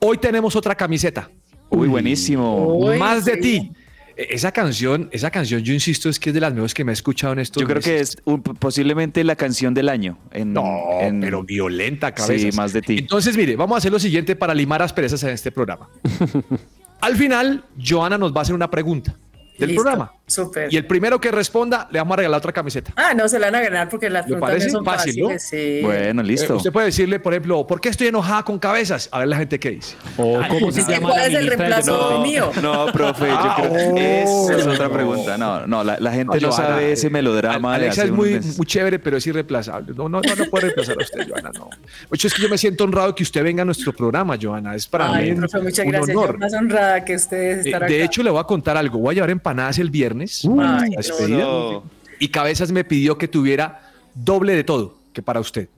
hoy 0.00 0.18
tenemos 0.18 0.56
otra 0.56 0.74
camiseta. 0.74 1.30
Uy, 1.70 1.88
buenísimo. 1.88 2.76
Uy, 2.76 2.98
Más 2.98 3.24
de 3.24 3.36
ti. 3.36 3.72
Eh, 4.16 4.28
Esa 4.30 4.52
canción, 4.52 5.08
esa 5.10 5.30
canción, 5.30 5.60
yo 5.62 5.72
insisto, 5.74 6.08
es 6.08 6.20
que 6.20 6.30
es 6.30 6.34
de 6.34 6.40
las 6.40 6.52
mejores 6.52 6.72
que 6.72 6.84
me 6.84 6.92
he 6.92 6.94
escuchado 6.94 7.32
en 7.32 7.40
estos 7.40 7.60
Yo 7.60 7.66
creo 7.66 7.82
que 7.82 7.98
es 7.98 8.16
un- 8.24 8.42
posiblemente 8.42 9.24
la 9.24 9.34
canción 9.34 9.74
del 9.74 9.88
año. 9.88 10.18
En, 10.30 10.52
No, 10.52 10.64
en- 11.00 11.20
pero 11.20 11.42
violenta, 11.42 12.12
cabezas. 12.12 12.52
Sí, 12.52 12.56
más 12.56 12.72
de 12.72 12.80
ti. 12.82 12.96
Entonces, 12.98 13.36
mire, 13.36 13.56
vamos 13.56 13.74
a 13.74 13.78
hacer 13.78 13.90
lo 13.90 13.98
siguiente 13.98 14.36
para 14.36 14.54
limar 14.54 14.82
asperezas 14.82 15.20
en 15.24 15.30
este 15.30 15.50
programa. 15.50 15.88
Al 17.04 17.16
final, 17.16 17.62
Joana 17.76 18.16
nos 18.16 18.32
va 18.32 18.38
a 18.38 18.42
hacer 18.42 18.54
una 18.54 18.70
pregunta 18.70 19.14
del 19.58 19.68
Listo, 19.68 19.82
programa. 19.82 20.10
Súper. 20.26 20.72
Y 20.72 20.76
el 20.78 20.86
primero 20.86 21.20
que 21.20 21.30
responda, 21.30 21.86
le 21.92 21.98
vamos 21.98 22.14
a 22.14 22.16
regalar 22.16 22.38
otra 22.38 22.50
camiseta. 22.52 22.92
Ah, 22.96 23.12
no, 23.14 23.28
se 23.28 23.38
la 23.38 23.48
van 23.50 23.56
a 23.56 23.60
ganar 23.60 23.88
porque 23.90 24.08
las 24.08 24.24
¿Le 24.24 24.36
preguntas 24.36 24.48
parece? 24.50 24.66
no 24.68 24.72
son 24.72 24.84
Fácil, 24.84 25.22
¿no? 25.22 25.28
fáciles. 25.30 25.42
Sí. 25.48 25.80
Bueno, 25.82 26.22
listo. 26.22 26.54
Eh, 26.54 26.56
usted 26.56 26.72
puede 26.72 26.86
decirle, 26.86 27.20
por 27.20 27.34
ejemplo, 27.34 27.66
¿por 27.66 27.78
qué 27.80 27.90
estoy 27.90 28.06
enojada 28.06 28.42
con 28.42 28.58
cabezas? 28.58 29.08
A 29.12 29.18
ver 29.18 29.28
la 29.28 29.36
gente 29.36 29.60
qué 29.60 29.70
dice. 29.72 29.96
O 30.16 30.40
cómo 30.48 30.72
se 30.72 30.80
llama 30.82 31.10
¿cuál 31.10 31.16
la 31.20 31.26
es 31.26 31.34
el 31.34 31.40
ministra 31.40 31.40
del 31.40 31.48
reemplazo 31.58 31.92
deporte? 32.08 32.22
mío? 32.28 32.50
No, 32.62 32.86
profe, 32.92 33.26
yo 33.26 33.34
Ah, 33.38 33.56
creo 33.58 33.94
que 33.94 34.24
oh. 34.26 34.50
esa 34.50 34.58
es 34.60 34.66
otra 34.66 34.88
pregunta. 34.90 35.36
No, 35.36 35.66
no, 35.66 35.84
la, 35.84 35.98
la 36.00 36.12
gente 36.12 36.40
no, 36.40 36.52
sabe 36.52 36.88
eh, 36.88 36.92
ese 36.92 37.10
melodrama. 37.10 37.74
Al- 37.74 37.80
de 37.80 37.86
Alexa 37.88 38.04
es 38.04 38.10
muy, 38.10 38.40
muy 38.56 38.66
chévere, 38.66 38.98
pero 38.98 39.18
es 39.18 39.26
irreemplazable. 39.26 39.92
No, 39.94 40.08
no, 40.08 40.22
no, 40.22 40.36
no 40.36 40.44
puede 40.46 40.62
reemplazar 40.66 40.96
a 40.98 41.02
usted, 41.02 41.28
Joana, 41.28 41.50
no. 41.54 41.68
De 41.70 42.14
hecho, 42.16 42.28
es 42.28 42.34
que 42.34 42.40
yo 42.42 42.48
me 42.48 42.56
siento 42.56 42.84
honrado 42.84 43.14
que 43.14 43.22
usted 43.24 43.42
venga 43.44 43.60
a 43.60 43.64
nuestro 43.66 43.92
programa, 43.92 44.38
Joana. 44.40 44.74
Es 44.74 44.86
para 44.86 45.12
Ay, 45.12 45.26
mí 45.26 45.30
un, 45.32 45.40
profe, 45.40 45.58
muchas 45.60 45.84
un 45.84 45.92
gracias. 45.92 46.14
Yo 46.14 46.20
honor. 46.22 46.38
más 46.38 46.54
honrada 46.54 47.04
que 47.04 47.14
ustedes 47.14 47.66
Eh, 47.66 47.68
estar 47.68 47.86
de 47.86 47.94
acá. 47.96 48.04
hecho, 48.06 48.22
le 48.22 48.30
voy 48.30 48.40
a 48.40 48.44
contar 48.44 48.78
algo. 48.78 48.98
Voy 49.00 49.12
a 49.12 49.14
llevar 49.16 49.28
empanadas 49.30 49.78
el 49.78 49.90
viernes. 49.90 50.13
Para 50.56 50.72
la 50.80 50.86
no, 50.86 50.96
despedida. 50.96 51.38
no. 51.38 51.84
Y 52.18 52.28
Cabezas 52.28 52.72
me 52.72 52.84
pidió 52.84 53.18
que 53.18 53.28
tuviera 53.28 53.92
doble 54.14 54.54
de 54.54 54.64
todo 54.64 54.96
que 55.12 55.22
para 55.22 55.40
usted. 55.40 55.68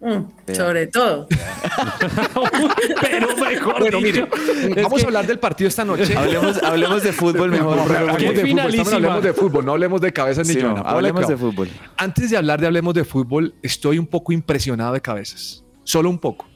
Mm, 0.00 0.52
sobre 0.52 0.88
todo. 0.88 1.28
Pero 3.00 3.36
mejor 3.36 3.78
Bueno, 3.78 4.00
mire, 4.00 4.26
vamos 4.82 4.98
es 4.98 5.04
a 5.04 5.06
hablar 5.06 5.26
del 5.28 5.38
partido 5.38 5.68
esta 5.68 5.84
noche. 5.84 6.16
Hablemos, 6.16 6.60
hablemos 6.60 7.02
de 7.04 7.12
fútbol 7.12 7.50
mejor. 7.50 7.76
No, 7.76 7.82
hablemos 7.82 8.16
Qué 8.16 8.32
de 8.32 8.40
fútbol, 8.40 8.94
hablemos 8.94 9.22
de 9.22 9.32
fútbol, 9.32 9.64
no 9.64 9.72
hablemos 9.72 10.00
de 10.00 10.12
cabezas 10.12 10.48
ni 10.48 10.54
Sí, 10.54 10.58
no, 10.60 10.70
Joana. 10.70 10.82
Póngale 10.82 11.08
hablemos 11.08 11.28
de 11.28 11.36
fútbol. 11.36 11.68
Antes 11.96 12.30
de 12.30 12.36
hablar 12.36 12.60
de 12.60 12.66
hablemos 12.66 12.94
de 12.94 13.04
fútbol, 13.04 13.54
estoy 13.62 14.00
un 14.00 14.06
poco 14.08 14.32
impresionado 14.32 14.92
de 14.94 15.00
cabezas. 15.00 15.62
Solo 15.84 16.10
un 16.10 16.18
poco. 16.18 16.46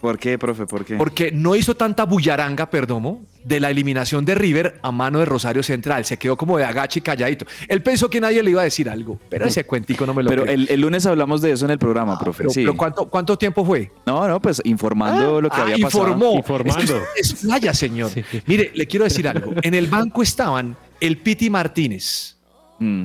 ¿Por 0.00 0.18
qué, 0.18 0.38
profe? 0.38 0.66
¿Por 0.66 0.84
qué? 0.84 0.96
Porque 0.96 1.30
no 1.30 1.54
hizo 1.54 1.74
tanta 1.76 2.04
bullaranga, 2.04 2.70
Perdomo, 2.70 3.22
de 3.44 3.60
la 3.60 3.70
eliminación 3.70 4.24
de 4.24 4.34
River 4.34 4.78
a 4.82 4.90
mano 4.90 5.18
de 5.18 5.26
Rosario 5.26 5.62
Central. 5.62 6.06
Se 6.06 6.16
quedó 6.16 6.36
como 6.38 6.56
de 6.56 6.64
agache 6.64 7.00
y 7.00 7.02
calladito. 7.02 7.44
Él 7.68 7.82
pensó 7.82 8.08
que 8.08 8.18
nadie 8.20 8.42
le 8.42 8.50
iba 8.50 8.62
a 8.62 8.64
decir 8.64 8.88
algo, 8.88 9.20
pero 9.28 9.44
ese 9.44 9.64
cuentico 9.64 10.06
no 10.06 10.14
me 10.14 10.22
lo 10.22 10.30
Pero 10.30 10.46
el, 10.46 10.66
el 10.70 10.80
lunes 10.80 11.04
hablamos 11.04 11.42
de 11.42 11.52
eso 11.52 11.66
en 11.66 11.72
el 11.72 11.78
programa, 11.78 12.18
profe. 12.18 12.38
Pero, 12.38 12.50
sí. 12.50 12.60
pero 12.62 12.76
¿cuánto, 12.76 13.10
¿cuánto 13.10 13.36
tiempo 13.36 13.62
fue? 13.64 13.92
No, 14.06 14.26
no, 14.26 14.40
pues 14.40 14.62
informando 14.64 15.40
lo 15.42 15.50
que 15.50 15.56
Ah, 15.58 15.62
había 15.64 15.76
pasado. 15.84 16.04
informó. 16.08 16.34
Informando. 16.36 17.02
Es, 17.18 17.32
es 17.32 17.40
playa, 17.42 17.74
señor. 17.74 18.10
Mire, 18.46 18.70
le 18.74 18.86
quiero 18.86 19.04
decir 19.04 19.28
algo. 19.28 19.52
En 19.62 19.74
el 19.74 19.86
banco 19.86 20.22
estaban 20.22 20.76
el 20.98 21.18
Piti 21.18 21.50
Martínez, 21.50 22.36
Mm, 22.78 23.04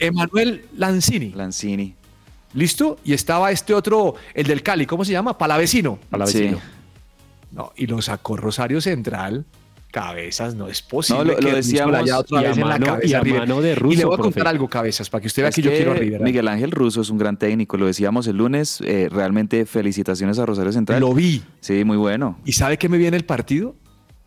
Emanuel 0.00 0.64
Lanzini, 0.76 1.30
Lanzini. 1.30 1.94
¿Listo? 2.54 2.98
Y 3.04 3.12
estaba 3.12 3.50
este 3.50 3.74
otro, 3.74 4.14
el 4.34 4.46
del 4.46 4.62
Cali, 4.62 4.86
¿cómo 4.86 5.04
se 5.04 5.12
llama? 5.12 5.36
Palavecino. 5.38 5.98
a 6.10 6.18
la 6.18 6.26
Sí. 6.26 6.40
vecino. 6.40 6.60
No, 7.52 7.72
y 7.76 7.86
lo 7.86 8.00
sacó 8.00 8.36
Rosario 8.36 8.80
Central. 8.80 9.44
Cabezas, 9.90 10.54
no 10.54 10.68
es 10.68 10.80
posible. 10.80 11.18
No, 11.18 11.24
lo- 11.24 11.32
lo 11.34 11.38
que 11.40 11.44
Russo 11.48 11.56
decíamos, 11.56 12.10
otra 12.12 12.40
y 12.40 12.44
a 12.46 12.48
vez 12.48 12.56
en 12.58 12.66
la 12.68 12.78
cabeza 12.80 13.20
y 13.26 13.32
mano 13.34 13.60
de 13.60 13.72
Y 13.72 13.96
le 13.96 14.04
voy 14.06 14.14
a 14.14 14.16
profe. 14.16 14.22
contar 14.22 14.48
algo, 14.48 14.66
cabezas, 14.66 15.10
para 15.10 15.20
que 15.20 15.26
usted 15.26 15.42
vea 15.42 15.50
Es 15.50 15.54
que 15.54 15.60
yo 15.60 15.70
quiero 15.70 15.92
a 15.92 15.94
River. 15.94 16.22
Miguel 16.22 16.48
Ángel 16.48 16.70
Russo 16.70 17.02
es 17.02 17.10
un 17.10 17.18
gran 17.18 17.36
técnico, 17.36 17.76
lo 17.76 17.84
decíamos 17.84 18.26
el 18.26 18.38
lunes. 18.38 18.80
eh, 18.82 19.08
realmente 19.12 19.66
felicitaciones 19.66 20.38
a 20.38 20.46
Rosario 20.46 20.72
Central. 20.72 20.98
Lo 21.00 21.12
vi. 21.12 21.42
Sí, 21.60 21.84
muy 21.84 21.98
bueno. 21.98 22.38
¿Y 22.46 22.52
sabe 22.52 22.78
qué 22.78 22.88
me 22.88 22.96
viene 22.96 23.18
el 23.18 23.26
partido? 23.26 23.74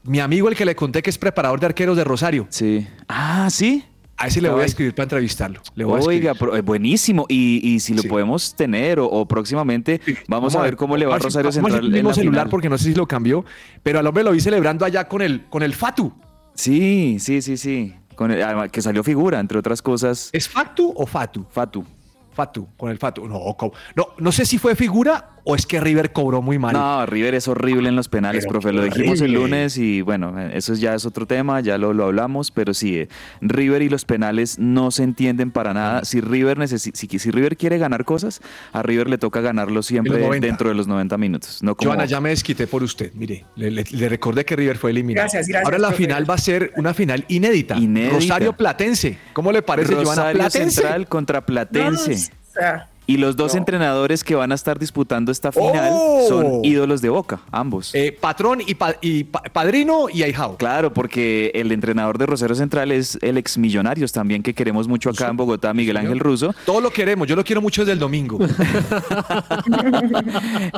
Mi 0.03 0.20
amigo, 0.20 0.50
el 0.50 0.55
que 0.55 0.65
le 0.65 0.75
conté 0.75 1.01
que 1.01 1.10
es 1.10 1.17
preparador 1.17 1.60
de 1.60 1.65
arqueros 1.65 1.98
de 1.98 2.03
Rosario. 2.03 2.46
Sí. 2.51 2.86
Ah, 3.08 3.48
sí. 3.50 3.84
A 4.18 4.28
ese 4.28 4.42
le 4.42 4.50
voy 4.50 4.62
a 4.62 4.66
escribir 4.66 4.96
para 4.96 5.04
entrevistarlo. 5.04 5.62
Le 5.76 5.84
voy 5.84 6.00
a 6.00 6.04
Oiga, 6.06 6.34
eh, 6.56 6.62
buenísimo. 6.62 7.26
Y, 7.28 7.60
y 7.64 7.80
si 7.82 7.94
lo 7.94 8.02
Sí. 8.02 8.08
podemos 8.08 8.56
tener 8.56 9.00
o, 9.00 9.08
o 9.08 9.28
próximamente, 9.28 10.00
vamos, 10.28 10.56
a 10.56 10.62
ver 10.62 10.78
cómo 10.78 10.96
le 10.96 11.06
va 11.06 11.16
a 11.16 11.20
Rosario 11.20 11.52
Central 11.52 11.80
el 11.82 11.86
en 11.88 11.92
mismo 11.92 12.10
la 12.10 12.16
celular 12.16 12.42
final. 12.44 12.50
porque 12.50 12.70
no 12.70 12.78
sé 12.78 12.86
si 12.86 12.96
lo 12.96 13.08
cambió, 13.08 13.44
pero 13.84 14.00
al 14.00 14.08
hombre 14.08 14.24
lo 14.24 14.32
vi 14.32 14.40
celebrando 14.40 14.86
allá 14.86 15.08
con 15.10 15.22
el, 15.22 15.46
con 15.50 15.64
el 15.64 15.74
Fatu. 15.74 16.14
Sí, 16.54 17.18
sí, 17.20 17.42
sí, 17.42 17.58
sí. 17.58 17.94
Con 18.16 18.32
el- 18.32 18.42
además, 18.42 18.70
que 18.72 18.82
salió 18.82 19.04
figura, 19.04 19.40
entre 19.42 19.58
otras 19.60 19.82
cosas. 19.82 20.30
¿Es 20.32 20.48
Fatu 20.48 20.94
o 20.96 21.06
Fatu? 21.06 21.46
Fatu. 21.52 21.84
Fatu, 22.32 22.68
con 22.78 22.90
el 22.92 22.98
Fatu. 22.98 23.28
No, 23.28 23.56
no, 23.96 24.08
no 24.18 24.32
sé 24.32 24.46
si 24.46 24.58
fue 24.58 24.76
figura 24.76 25.30
o 25.46 25.56
es 25.56 25.66
que 25.66 25.80
River 25.80 26.12
cobró 26.12 26.42
muy 26.42 26.60
mal. 26.60 26.74
No, 26.74 27.06
River 27.06 27.36
es 27.36 27.48
horrible 27.48 27.88
en 27.88 27.96
los 27.96 28.10
penales, 28.10 28.44
Pero 28.46 28.60
profe. 28.60 28.74
Lo 28.74 28.84
dijimos 28.84 29.22
el 29.22 29.32
lunes 29.34 29.78
y 29.78 30.02
bueno, 30.02 30.38
eso 30.50 30.74
ya 30.74 30.96
es 30.96 31.06
otro 31.06 31.25
tema, 31.25 31.62
ya 31.62 31.78
lo, 31.78 31.94
lo 31.94 32.06
hablamos, 32.06 32.52
pero 32.52 32.74
sí, 32.74 32.98
eh, 32.98 33.10
River 33.42 33.82
y 33.84 33.90
los 33.90 34.06
penales 34.06 34.60
no 34.60 34.92
se 34.92 35.04
entienden 35.04 35.52
para 35.52 35.74
nada. 35.74 36.04
Si 36.04 36.20
River, 36.20 36.68
si, 36.68 36.80
si 36.94 37.32
River 37.32 37.56
quiere 37.58 37.78
ganar 37.78 38.06
cosas, 38.06 38.42
a 38.74 38.82
River 38.84 39.10
le 39.10 39.18
toca 39.18 39.40
ganarlo 39.42 39.84
siempre 39.84 40.20
90. 40.20 40.46
dentro 40.48 40.70
de 40.70 40.75
los 40.75 40.88
90 40.88 41.18
minutos. 41.18 41.62
No 41.64 41.75
como, 41.75 41.92
Joana, 41.92 42.06
ya 42.06 42.20
me 42.20 42.30
desquité 42.30 42.68
por 42.68 42.82
usted. 42.84 43.12
Mire, 43.14 43.46
le, 43.56 43.70
le- 43.72 43.84
le 43.90 44.10
recordé 44.10 44.46
que 44.46 44.56
River 44.56 44.78
fue 44.78 44.92
eliminado. 44.92 45.24
Gracias, 45.25 45.48
gracias, 45.48 45.66
Ahora 45.66 45.78
la 45.78 45.90
profe. 45.90 46.04
final 46.04 46.30
va 46.30 46.34
a 46.34 46.38
ser 46.40 46.74
una 46.75 46.94
final 46.94 47.24
inédita. 47.28 47.78
Inédita. 47.78 48.16
Rosario 48.16 48.54
Platense. 48.54 49.18
¿Cómo 49.34 49.52
le 49.52 49.62
parece, 49.62 49.94
Joana 49.94 50.10
Rosario 50.10 50.40
Platense? 50.40 50.72
Central 50.82 51.08
contra 51.08 51.40
No, 51.42 51.46
Platense. 51.46 52.14
o 52.14 52.54
sea, 52.60 52.88
Y 53.08 53.18
los 53.18 53.36
dos 53.36 53.54
entrenadores 53.56 54.24
que 54.24 54.36
van 54.36 54.52
a 54.52 54.56
estar 54.56 54.80
disputando 54.80 55.32
esta 55.32 55.52
final 55.52 55.90
¡Oh! 55.94 56.26
son 56.28 56.66
ídolos 56.66 57.02
de 57.02 57.10
Boca, 57.10 57.40
ambos. 57.52 57.94
Eh, 57.94 58.18
patrón 58.20 58.62
y, 58.66 58.74
pa- 58.76 58.96
y 59.02 59.26
pa- 59.26 59.44
padrino 59.44 60.08
y 60.12 60.24
ahijado. 60.24 60.58
Claro, 60.58 60.92
porque 60.94 61.52
el 61.54 61.72
entrenador 61.72 62.18
de 62.18 62.26
Rosario 62.26 62.56
Central 62.56 62.92
es 62.92 63.18
el 63.22 63.38
ex 63.38 63.58
Millonarios 63.58 64.12
también 64.12 64.42
que 64.44 64.54
queremos 64.54 64.88
mucho 64.88 65.10
acá 65.12 65.28
en 65.30 65.38
Bogotá, 65.38 65.74
Miguel 65.74 65.98
Ángel 65.98 66.20
Russo. 66.20 66.54
Todo 66.66 66.82
lo 66.82 66.90
queremos. 66.92 67.28
Yo 67.28 67.36
lo 67.36 67.44
quiero 67.44 67.62
mucho 67.62 67.82
desde 67.82 67.94
el 67.94 68.00
domingo. 68.00 68.40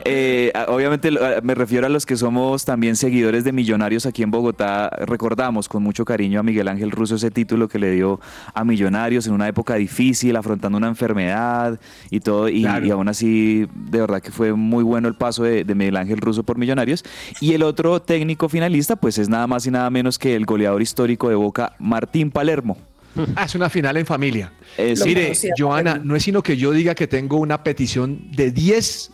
Eh, 0.05 0.51
obviamente 0.67 1.10
me 1.43 1.55
refiero 1.55 1.86
a 1.86 1.89
los 1.89 2.05
que 2.05 2.15
somos 2.15 2.65
también 2.65 2.96
seguidores 2.96 3.43
de 3.43 3.51
Millonarios 3.51 4.05
aquí 4.05 4.24
en 4.24 4.31
Bogotá. 4.31 4.89
Recordamos 5.05 5.67
con 5.67 5.84
mucho 5.84 6.05
cariño 6.05 6.39
a 6.39 6.43
Miguel 6.43 6.67
Ángel 6.67 6.91
Russo 6.91 7.15
ese 7.15 7.31
título 7.31 7.67
que 7.67 7.79
le 7.79 7.91
dio 7.91 8.19
a 8.53 8.63
Millonarios 8.63 9.27
en 9.27 9.34
una 9.34 9.48
época 9.48 9.75
difícil, 9.75 10.36
afrontando 10.36 10.77
una 10.77 10.88
enfermedad 10.88 11.79
y 12.10 12.16
todo. 12.19 12.50
Y, 12.50 12.62
Claro. 12.62 12.86
y 12.86 12.91
aún 12.91 13.07
así, 13.07 13.67
de 13.74 14.00
verdad 14.01 14.21
que 14.21 14.31
fue 14.31 14.53
muy 14.53 14.83
bueno 14.83 15.07
el 15.07 15.15
paso 15.15 15.43
de, 15.43 15.63
de 15.63 15.75
Miguel 15.75 15.97
Ángel 15.97 16.17
Russo 16.19 16.43
por 16.43 16.57
Millonarios. 16.57 17.03
Y 17.41 17.53
el 17.53 17.63
otro 17.63 18.01
técnico 18.01 18.50
finalista, 18.50 18.95
pues 18.95 19.17
es 19.17 19.29
nada 19.29 19.47
más 19.47 19.65
y 19.65 19.71
nada 19.71 19.89
menos 19.89 20.17
que 20.19 20.36
el 20.36 20.45
goleador 20.45 20.81
histórico 20.81 21.29
de 21.29 21.36
Boca, 21.36 21.74
Martín 21.79 22.31
Palermo. 22.31 22.77
Ah, 23.36 23.45
es 23.45 23.55
una 23.55 23.67
final 23.67 23.97
en 23.97 24.05
familia. 24.05 24.51
Sí, 24.77 24.93
Mire, 25.05 25.33
Joana, 25.57 26.00
no 26.03 26.15
es 26.15 26.21
sino 26.21 26.43
que 26.43 26.55
yo 26.55 26.71
diga 26.71 26.93
que 26.93 27.07
tengo 27.07 27.38
una 27.38 27.63
petición 27.63 28.29
de 28.31 28.51
10 28.51 29.12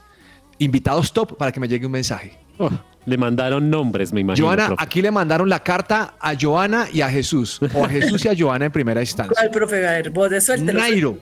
invitados 0.59 1.13
top 1.13 1.37
para 1.37 1.53
que 1.53 1.59
me 1.61 1.69
llegue 1.69 1.85
un 1.85 1.93
mensaje. 1.93 2.37
Oh, 2.57 2.69
le 3.05 3.17
mandaron 3.17 3.69
nombres, 3.69 4.11
me 4.11 4.19
imagino. 4.21 4.47
Joana, 4.47 4.67
profe. 4.67 4.83
aquí 4.83 5.01
le 5.01 5.09
mandaron 5.11 5.47
la 5.49 5.61
carta 5.61 6.15
a 6.19 6.33
Joana 6.39 6.87
y 6.91 6.99
a 6.99 7.09
Jesús, 7.09 7.59
o 7.73 7.85
a 7.85 7.89
Jesús 7.89 8.23
y 8.25 8.27
a 8.27 8.33
Joana 8.37 8.65
en 8.65 8.71
primera 8.73 8.99
instancia. 9.01 9.33
¿Cuál, 9.35 9.49
profe? 9.51 9.87
A 9.87 9.91
ver, 9.91 10.09
vos 10.09 10.29
de 10.29 10.41
suerte. 10.41 10.73
Nairo, 10.73 11.17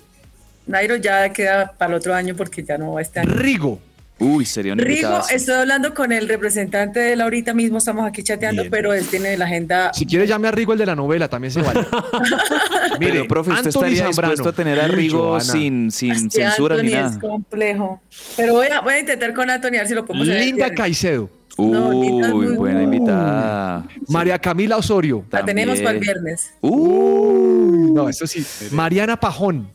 Nairo 0.71 0.95
ya 0.95 1.29
queda 1.31 1.73
para 1.77 1.91
el 1.93 1.97
otro 1.97 2.13
año 2.15 2.35
porque 2.35 2.63
ya 2.63 2.77
no 2.77 2.93
va 2.93 2.99
a 2.99 3.03
estar. 3.03 3.27
Rigo, 3.27 3.79
Uy, 4.19 4.45
sería 4.45 4.73
un 4.73 4.77
Rigo, 4.79 5.19
estoy 5.31 5.55
hablando 5.55 5.95
con 5.95 6.11
el 6.11 6.27
representante 6.29 6.99
de 6.99 7.13
él 7.13 7.21
ahorita 7.21 7.55
mismo, 7.55 7.79
estamos 7.79 8.05
aquí 8.07 8.21
chateando, 8.21 8.61
Bien. 8.61 8.69
pero 8.71 8.93
él 8.93 9.03
tiene 9.07 9.35
la 9.35 9.45
agenda. 9.45 9.91
si 9.95 10.05
quiere 10.05 10.27
llame 10.27 10.47
a 10.47 10.51
Rigo 10.51 10.73
el 10.73 10.79
de 10.79 10.85
la 10.85 10.95
novela, 10.95 11.27
también 11.27 11.51
se 11.51 11.61
vale. 11.63 11.81
Pero, 12.99 13.27
profe, 13.27 13.49
¿usted 13.51 13.65
Anthony 13.67 13.79
estaría 13.85 14.03
Zambrano. 14.03 14.31
dispuesto 14.33 14.49
a 14.49 14.53
tener 14.63 14.79
a 14.79 14.87
Rigo 14.87 15.19
Joana. 15.29 15.43
sin, 15.43 15.89
sin 15.91 16.29
censura 16.29 16.75
ni 16.75 16.93
Anthony 16.93 16.95
nada? 17.01 17.09
es 17.13 17.17
complejo. 17.17 18.01
Pero 18.37 18.53
voy 18.53 18.67
a, 18.67 18.81
voy 18.81 18.93
a 18.93 18.99
intentar 18.99 19.33
con 19.33 19.49
Anthony 19.49 19.67
a 19.69 19.71
ver 19.79 19.87
si 19.87 19.93
lo 19.95 20.05
podemos 20.05 20.27
hacer 20.27 20.39
el 20.39 20.45
Linda. 20.49 20.69
Caicedo, 20.71 21.29
No, 21.57 21.91
Linda 21.91 22.27
es 22.27 22.33
Uy, 22.33 22.45
muy 22.47 22.55
buena 22.57 22.79
buena. 22.79 22.83
invitada. 22.83 23.87
María 24.07 24.37
Camila 24.37 24.77
Osorio. 24.77 25.25
La 25.31 25.43
tenemos 25.43 25.79
para 25.79 25.91
el 25.91 25.99
viernes. 25.99 26.51
Uy, 26.61 27.91
no, 27.91 28.07
eso 28.07 28.27
sí. 28.27 28.45
Mariana 28.71 29.19
Pajón. 29.19 29.67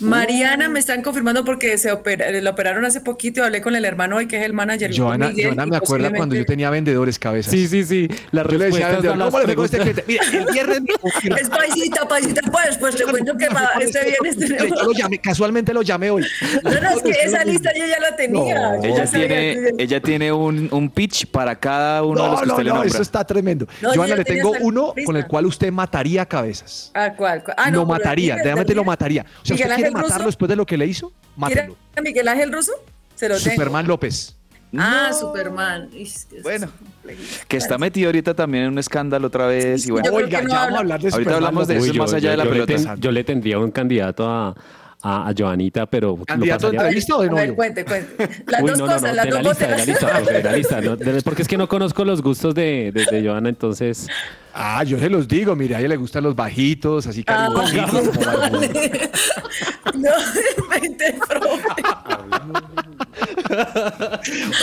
Mariana 0.00 0.68
me 0.68 0.80
están 0.80 1.02
confirmando 1.02 1.44
porque 1.44 1.78
se 1.78 1.92
opera- 1.92 2.30
la 2.30 2.50
operaron 2.50 2.84
hace 2.84 3.00
poquito. 3.00 3.44
Hablé 3.44 3.62
con 3.62 3.74
el 3.76 3.84
hermano 3.84 4.16
hoy 4.16 4.26
que 4.26 4.36
es 4.38 4.42
el 4.44 4.52
manager. 4.52 4.90
Joana, 4.96 5.28
Miguel, 5.28 5.46
Joana 5.46 5.66
me 5.66 5.76
acuerda 5.76 6.10
cuando 6.12 6.34
yo 6.34 6.44
tenía 6.44 6.70
vendedores 6.70 7.18
cabezas. 7.18 7.50
Sí, 7.52 7.68
sí, 7.68 7.84
sí. 7.84 8.08
Las 8.32 8.46
Yo 8.48 8.58
le 8.58 8.66
decía, 8.66 8.88
respuestas 8.88 8.88
a 8.88 9.08
vendedor, 9.14 9.30
¿cómo 9.32 9.46
le 9.46 9.54
con 9.54 9.64
este 9.64 9.78
cliente? 9.78 10.04
Mira, 10.06 10.24
el 10.32 10.46
viernes. 10.52 10.82
Es 11.40 11.48
paisita, 11.48 12.08
paisita, 12.08 12.40
pues, 12.50 12.76
pues 12.78 12.96
te 12.96 13.04
cuento 13.04 13.36
que 13.36 13.46
para 13.46 13.70
este 13.80 14.00
viernes 14.04 14.36
Yo 14.48 14.56
tenemos. 14.56 14.82
lo 14.84 14.92
llamé, 14.92 15.18
casualmente 15.20 15.72
lo 15.72 15.82
llamé 15.82 16.10
hoy. 16.10 16.24
No, 16.62 16.70
no, 16.70 16.90
es 16.90 17.02
que 17.02 17.10
esa 17.24 17.44
lista 17.44 17.70
yo 17.76 17.86
ya 17.86 18.00
la 18.00 18.16
tenía. 18.16 18.54
No. 18.54 18.82
yo 18.82 18.88
ya 18.96 19.02
Ella 19.04 19.06
tiene, 19.10 19.28
que- 19.28 19.70
ella 19.78 20.00
tiene 20.00 20.32
un, 20.32 20.68
un 20.72 20.90
pitch 20.90 21.26
para 21.26 21.54
cada 21.56 22.02
uno 22.02 22.22
de 22.24 22.28
los 22.30 22.40
que 22.40 22.46
no, 22.46 22.52
usted 22.52 22.64
le 22.64 22.68
no, 22.70 22.74
nombra. 22.76 22.90
eso 22.92 23.02
está 23.02 23.24
tremendo. 23.24 23.66
No, 23.80 23.90
yo 23.90 23.96
Joana, 24.00 24.16
le 24.16 24.24
tengo 24.24 24.52
uno 24.60 24.92
lista. 24.96 25.06
con 25.06 25.16
el 25.16 25.26
cual 25.26 25.46
usted 25.46 25.70
mataría 25.72 26.26
cabezas. 26.26 26.90
Ah, 26.94 27.12
¿cuál? 27.16 27.42
Ah, 27.56 27.70
lo 27.70 27.78
no, 27.80 27.86
pero 27.86 27.86
mataría, 27.86 28.36
realmente 28.36 28.74
lo 28.74 28.84
mataría. 28.84 29.22
O 29.22 29.44
sea, 29.46 29.54
¿usted 29.54 29.64
Miguel 29.66 29.73
quiere 29.76 29.90
matarlo 29.90 30.14
Russo? 30.16 30.26
después 30.26 30.48
de 30.48 30.56
lo 30.56 30.66
que 30.66 30.76
le 30.76 30.86
hizo? 30.86 31.08
¿Quiere 31.46 31.62
Mátelo. 31.62 31.76
a 31.96 32.00
Miguel 32.00 32.28
Ángel 32.28 32.52
Russo? 32.52 32.72
Se 33.14 33.28
lo 33.28 33.36
tengo. 33.38 33.50
Superman 33.52 33.86
López. 33.86 34.36
Ah, 34.76 35.10
Superman. 35.12 35.88
Bueno. 36.42 36.68
Que 37.46 37.56
está 37.58 37.78
metido 37.78 38.08
ahorita 38.08 38.34
también 38.34 38.64
en 38.64 38.70
un 38.72 38.78
escándalo 38.78 39.28
otra 39.28 39.46
vez. 39.46 39.86
Y 39.86 39.92
bueno, 39.92 40.08
Yo 40.08 40.14
Oiga, 40.16 40.42
no 40.42 40.48
ya 40.48 40.54
vamos 40.54 40.66
habla. 40.66 40.76
a 40.76 40.80
hablar 40.80 41.00
de 41.00 41.06
Ahorita 41.08 41.16
Superman 41.18 41.34
hablamos 41.36 41.68
de 41.68 41.76
eso 41.76 41.94
más 41.94 42.12
allá 42.12 42.30
de 42.32 42.36
la 42.36 42.44
pelota. 42.44 42.74
ten- 42.74 43.00
yo 43.00 43.12
le 43.12 43.22
tendría 43.24 43.58
un 43.60 43.70
candidato 43.70 44.28
a, 44.28 44.54
a, 45.04 45.28
a 45.28 45.34
Joanita, 45.36 45.86
pero. 45.86 46.16
lo 46.16 46.24
¿Candidato 46.24 46.70
de 46.70 46.76
pasaría- 46.78 46.80
entrevista 46.88 47.16
o 47.16 47.22
de 47.22 47.28
A 47.28 47.32
ver, 47.34 47.40
novio? 47.44 47.56
cuente, 47.56 47.84
cuente. 47.84 48.28
Las 48.46 48.62
Uy, 48.62 48.70
dos 48.70 48.78
no, 48.78 48.86
no, 48.86 48.92
cosas, 48.92 49.02
no, 49.10 49.14
las 49.14 49.24
de 49.26 49.30
la 49.32 49.42
dos 49.42 49.48
lista, 49.52 49.66
de 49.66 49.76
la 49.78 49.84
lista, 49.84 50.06
profe, 50.08 50.32
de 50.32 50.42
la 50.42 50.52
lista, 50.56 50.80
¿no? 50.80 50.96
De- 50.96 51.22
porque 51.22 51.42
es 51.42 51.48
que 51.48 51.56
no 51.58 51.68
conozco 51.68 52.04
los 52.04 52.22
gustos 52.22 52.54
de, 52.54 52.90
de, 52.92 53.04
de 53.04 53.26
Joana, 53.28 53.48
entonces. 53.50 54.08
Ah, 54.56 54.82
yo 54.84 54.98
se 55.00 55.10
los 55.10 55.26
digo, 55.26 55.54
mire, 55.56 55.74
a 55.74 55.80
ella 55.80 55.88
le 55.88 55.96
gustan 55.96 56.22
los 56.24 56.34
bajitos, 56.36 57.06
así 57.08 57.24
Ah, 57.26 57.48
cariñositos. 57.52 57.90
como 58.16 58.24
Barbón. 58.24 58.62
No, 59.94 60.10
vente, 60.70 61.16
profe. 61.28 61.62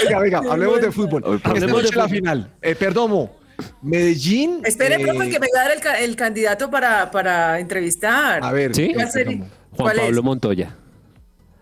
Oiga, 0.05 0.19
venga, 0.19 0.41
hablemos 0.49 0.81
de 0.81 0.91
fútbol. 0.91 1.41
Hablemos 1.43 1.83
noche 1.83 1.95
la 1.95 2.09
final. 2.09 2.51
Eh, 2.61 2.75
perdomo, 2.75 3.35
Medellín. 3.81 4.61
Espere, 4.65 4.95
eh, 4.95 4.99
profe, 4.99 5.29
que 5.29 5.39
me 5.39 5.47
va 5.55 5.61
a 5.61 5.67
dar 5.69 5.77
el, 5.97 6.03
el 6.09 6.15
candidato 6.15 6.69
para, 6.69 7.11
para 7.11 7.59
entrevistar. 7.59 8.43
A 8.43 8.51
ver, 8.51 8.73
¿Sí? 8.75 8.83
eh, 8.83 8.91
¿Cuál 8.93 9.11
sería? 9.11 9.37
Perdomo. 9.37 9.60
Juan 9.81 9.93
¿Cuál 9.95 9.99
es? 9.99 10.05
Pablo 10.05 10.23
Montoya. 10.23 10.75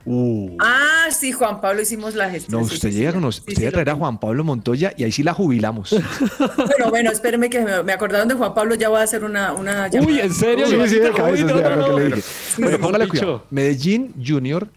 Uh, 0.06 0.56
Ah, 0.60 1.08
sí, 1.12 1.32
Juan 1.34 1.60
Pablo, 1.62 1.82
hicimos 1.82 2.16
la 2.16 2.30
gestión. 2.30 2.62
no, 2.62 2.68
sí, 2.68 2.76
usted 2.76 2.90
sí, 2.90 2.96
llega 2.98 3.12
sí, 3.12 3.14
con 3.16 3.22
nos, 3.24 3.36
sí, 3.36 3.42
usted 3.48 3.62
sí, 3.62 3.66
a 3.68 3.72
traer 3.72 3.90
a. 3.90 3.96
Juan 3.96 4.20
Pablo 4.20 4.44
Montoya 4.44 4.94
y 4.98 5.04
ahí 5.04 5.12
sí 5.12 5.24
la 5.24 5.34
jubilamos. 5.34 5.94
Bueno, 6.40 6.90
bueno, 6.90 7.12
espéreme 7.12 7.50
que 7.50 7.60
me, 7.62 7.84
me 7.84 7.92
acordaron 7.94 8.28
de 8.28 8.34
Juan 8.36 8.54
Pablo, 8.54 8.76
ya 8.76 8.90
voy 8.90 9.00
a 9.02 9.04
hacer 9.04 9.24
una, 9.24 9.54
una 9.54 9.88
llamada. 9.90 10.12
Uy, 10.14 10.20
¿en 10.22 10.34
serio? 10.34 10.66
Sí, 10.68 10.72
sí, 10.88 11.00
de 11.00 11.12
Joanita? 11.12 11.16
cabeza, 11.18 11.46
Uy, 11.46 11.52
no, 11.52 11.58
vea 11.58 11.70
no, 11.70 11.76
lo 11.76 11.84
que 11.86 11.92
no. 11.92 12.00
le 12.00 12.16
dije. 12.16 12.28
Bueno, 12.60 12.80
póngale 12.80 13.08
cuidado. 13.08 13.46
Medellín 13.52 14.14
Junior. 14.26 14.68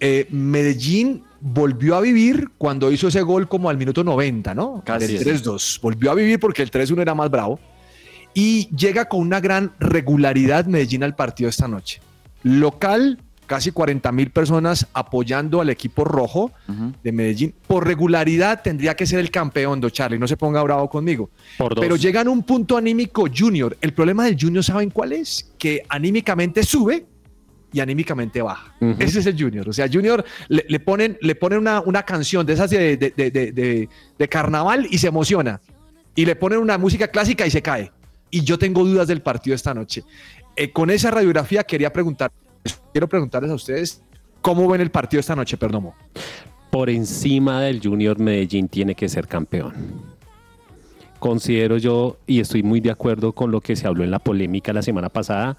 eh, 0.00 0.26
Medellín 0.30 1.22
volvió 1.40 1.94
a 1.94 2.00
vivir 2.00 2.48
cuando 2.58 2.90
hizo 2.90 3.08
ese 3.08 3.22
gol 3.22 3.48
como 3.48 3.70
al 3.70 3.76
minuto 3.78 4.02
90, 4.02 4.54
¿no? 4.54 4.82
Casi. 4.84 5.16
Del 5.18 5.40
3-2. 5.42 5.80
Volvió 5.80 6.10
a 6.10 6.14
vivir 6.14 6.40
porque 6.40 6.62
el 6.62 6.70
3-1 6.70 7.00
era 7.00 7.14
más 7.14 7.30
bravo. 7.30 7.60
Y 8.34 8.68
llega 8.76 9.08
con 9.08 9.20
una 9.20 9.40
gran 9.40 9.72
regularidad 9.78 10.66
Medellín 10.66 11.04
al 11.04 11.14
partido 11.14 11.48
esta 11.48 11.68
noche. 11.68 12.00
Local, 12.48 13.18
casi 13.46 13.70
40 13.72 14.10
mil 14.12 14.30
personas 14.30 14.86
apoyando 14.92 15.60
al 15.60 15.70
equipo 15.70 16.04
rojo 16.04 16.52
de 17.02 17.12
Medellín. 17.12 17.54
Por 17.66 17.86
regularidad 17.86 18.62
tendría 18.62 18.94
que 18.96 19.06
ser 19.06 19.18
el 19.20 19.30
campeón, 19.30 19.80
Do 19.80 19.90
Charlie, 19.90 20.18
no 20.18 20.26
se 20.26 20.36
ponga 20.36 20.62
bravo 20.62 20.88
conmigo. 20.88 21.30
Por 21.58 21.74
dos. 21.74 21.82
Pero 21.82 21.96
llega 21.96 22.20
en 22.22 22.28
un 22.28 22.42
punto 22.42 22.76
anímico 22.76 23.26
Junior. 23.34 23.76
El 23.80 23.92
problema 23.92 24.24
del 24.24 24.36
Junior, 24.40 24.64
¿saben 24.64 24.90
cuál 24.90 25.12
es? 25.12 25.52
Que 25.58 25.82
anímicamente 25.88 26.62
sube 26.62 27.06
y 27.72 27.80
anímicamente 27.80 28.40
baja. 28.40 28.74
Ese 28.98 29.20
es 29.20 29.26
el 29.26 29.38
Junior. 29.38 29.68
O 29.68 29.72
sea, 29.74 29.86
Junior 29.92 30.24
le, 30.48 30.64
le 30.68 30.80
ponen, 30.80 31.18
le 31.20 31.34
ponen 31.34 31.58
una, 31.58 31.80
una 31.80 32.02
canción 32.02 32.46
de 32.46 32.54
esas 32.54 32.70
de- 32.70 32.96
de- 32.96 33.12
de- 33.30 33.88
de 34.18 34.28
carnaval 34.28 34.86
y 34.90 34.96
se 34.98 35.08
emociona. 35.08 35.60
Y 36.14 36.24
le 36.24 36.34
ponen 36.34 36.58
una 36.60 36.78
música 36.78 37.08
clásica 37.08 37.46
y 37.46 37.50
se 37.50 37.60
cae. 37.62 37.92
Y 38.30 38.42
yo 38.42 38.58
tengo 38.58 38.84
dudas 38.84 39.08
del 39.08 39.22
partido 39.22 39.54
esta 39.54 39.72
noche. 39.72 40.02
Eh, 40.58 40.72
con 40.72 40.90
esa 40.90 41.10
radiografía 41.12 41.62
quería 41.62 41.92
preguntar, 41.92 42.32
quiero 42.92 43.08
preguntarles 43.08 43.50
a 43.52 43.54
ustedes 43.54 44.02
cómo 44.42 44.66
ven 44.68 44.80
el 44.80 44.90
partido 44.90 45.20
esta 45.20 45.36
noche, 45.36 45.56
Perdomo. 45.56 45.94
por 46.70 46.90
encima 46.90 47.62
del 47.62 47.80
Junior 47.80 48.18
Medellín 48.18 48.66
tiene 48.68 48.94
que 48.96 49.08
ser 49.08 49.28
campeón. 49.28 49.72
Considero 51.20 51.78
yo, 51.78 52.18
y 52.26 52.40
estoy 52.40 52.62
muy 52.62 52.80
de 52.80 52.90
acuerdo 52.90 53.32
con 53.32 53.50
lo 53.50 53.60
que 53.60 53.74
se 53.76 53.86
habló 53.86 54.02
en 54.04 54.10
la 54.10 54.18
polémica 54.18 54.72
la 54.72 54.82
semana 54.82 55.08
pasada, 55.08 55.56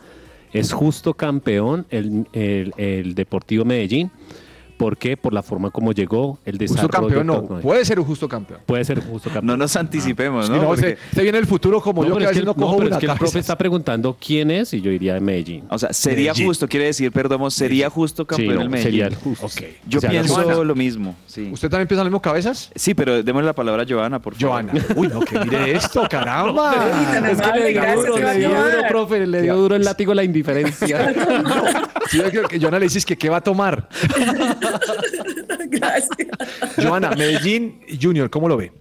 es 0.53 0.71
justo 0.73 1.13
campeón 1.13 1.85
el, 1.89 2.27
el- 2.33 2.73
el 2.77 3.15
Deportivo 3.15 3.63
Medellín. 3.65 4.11
¿Por 4.79 4.97
qué? 4.97 5.17
Por 5.17 5.33
la 5.33 5.43
forma 5.43 5.71
como 5.71 5.91
llegó, 5.91 6.39
el 6.45 6.57
Justo 6.57 6.73
desarrollo. 6.75 6.89
campeón 6.89 7.27
no, 7.27 7.43
puede 7.59 7.83
ser 7.83 7.99
un 7.99 8.05
justo 8.05 8.29
campeón. 8.29 8.61
Puede 8.65 8.85
ser 8.85 9.01
justo 9.01 9.29
campeón. 9.29 9.45
No 9.45 9.57
nos 9.57 9.75
anticipemos, 9.75 10.45
Si 10.45 10.51
¿no? 10.53 10.57
no, 10.61 10.67
Porque- 10.69 10.97
se, 11.11 11.15
se 11.15 11.21
viene 11.21 11.37
el 11.37 11.45
futuro 11.47 11.81
como 11.81 12.03
yo 12.05 12.13
pero 12.13 12.19
que 12.19 12.25
a 12.27 12.29
es 12.31 12.37
que, 12.39 12.45
no 12.45 12.53
no, 12.53 12.55
pero 12.77 12.87
una 12.87 12.95
es 12.95 12.99
que 13.01 13.05
el 13.07 13.17
profe 13.17 13.39
está 13.39 13.57
preguntando 13.57 14.15
quién 14.25 14.49
es 14.51 14.73
y 14.73 14.79
yo 14.79 14.89
diría 14.89 15.15
de 15.15 15.19
Medellín. 15.19 15.65
o 15.69 15.77
sea, 15.77 15.91
sería 15.91 16.31
Medellín. 16.31 16.47
justo, 16.47 16.67
quiere 16.69 16.85
decir, 16.85 17.11
perdón, 17.11 17.51
sería 17.51 17.89
justo 17.89 18.23
Sí, 18.23 18.27
campeón 18.27 18.55
no, 18.55 18.61
el 18.61 18.69
Medellín. 18.69 18.83
sería 18.91 19.07
el 19.07 19.15
justo. 19.15 19.47
Yo 19.85 19.97
O 19.97 20.01
sea, 20.01 20.09
pienso 20.11 20.33
Joana. 20.35 20.63
lo 20.63 20.75
mismo, 20.75 21.13
sí. 21.27 21.49
¿Usted 21.51 21.69
también 21.69 21.89
piensa 21.89 22.03
lo 22.05 22.09
mismo 22.09 22.21
cabezas? 22.21 22.71
Sí, 22.73 22.93
pero 22.93 23.21
démosle 23.21 23.47
la 23.47 23.53
palabra 23.53 23.83
a 23.83 23.85
Joana, 23.85 24.19
por 24.21 24.35
favor. 24.35 24.63
Joana. 24.63 24.73
Uy, 24.95 25.09
no, 25.09 25.19
que 25.19 25.39
mire 25.39 25.75
esto, 25.75 26.03
caramba. 26.09 26.73
Es 27.29 27.41
que 27.41 27.59
le 27.59 27.69
dio 27.73 27.81
Gracias, 27.81 28.05
duro, 28.05 28.17
le 28.17 28.37
dio 28.39 28.49
duro, 28.49 28.87
profe, 28.87 29.27
le 29.27 29.41
dio 29.41 29.55
duro 29.57 29.75
el 29.75 29.83
látigo 29.83 30.13
la 30.13 30.23
indiferencia. 30.23 31.13
Sí, 32.09 32.21
yo 32.31 32.41
Joana 32.61 32.79
le 32.79 32.85
dices 32.85 33.05
que 33.05 33.17
qué 33.17 33.29
va 33.29 33.37
a 33.37 33.41
tomar. 33.41 33.89
Gracias. 35.67 36.27
Joana, 36.77 37.11
Medellín 37.11 37.81
Junior, 38.01 38.29
¿cómo 38.29 38.47
lo 38.47 38.57
ve? 38.57 38.71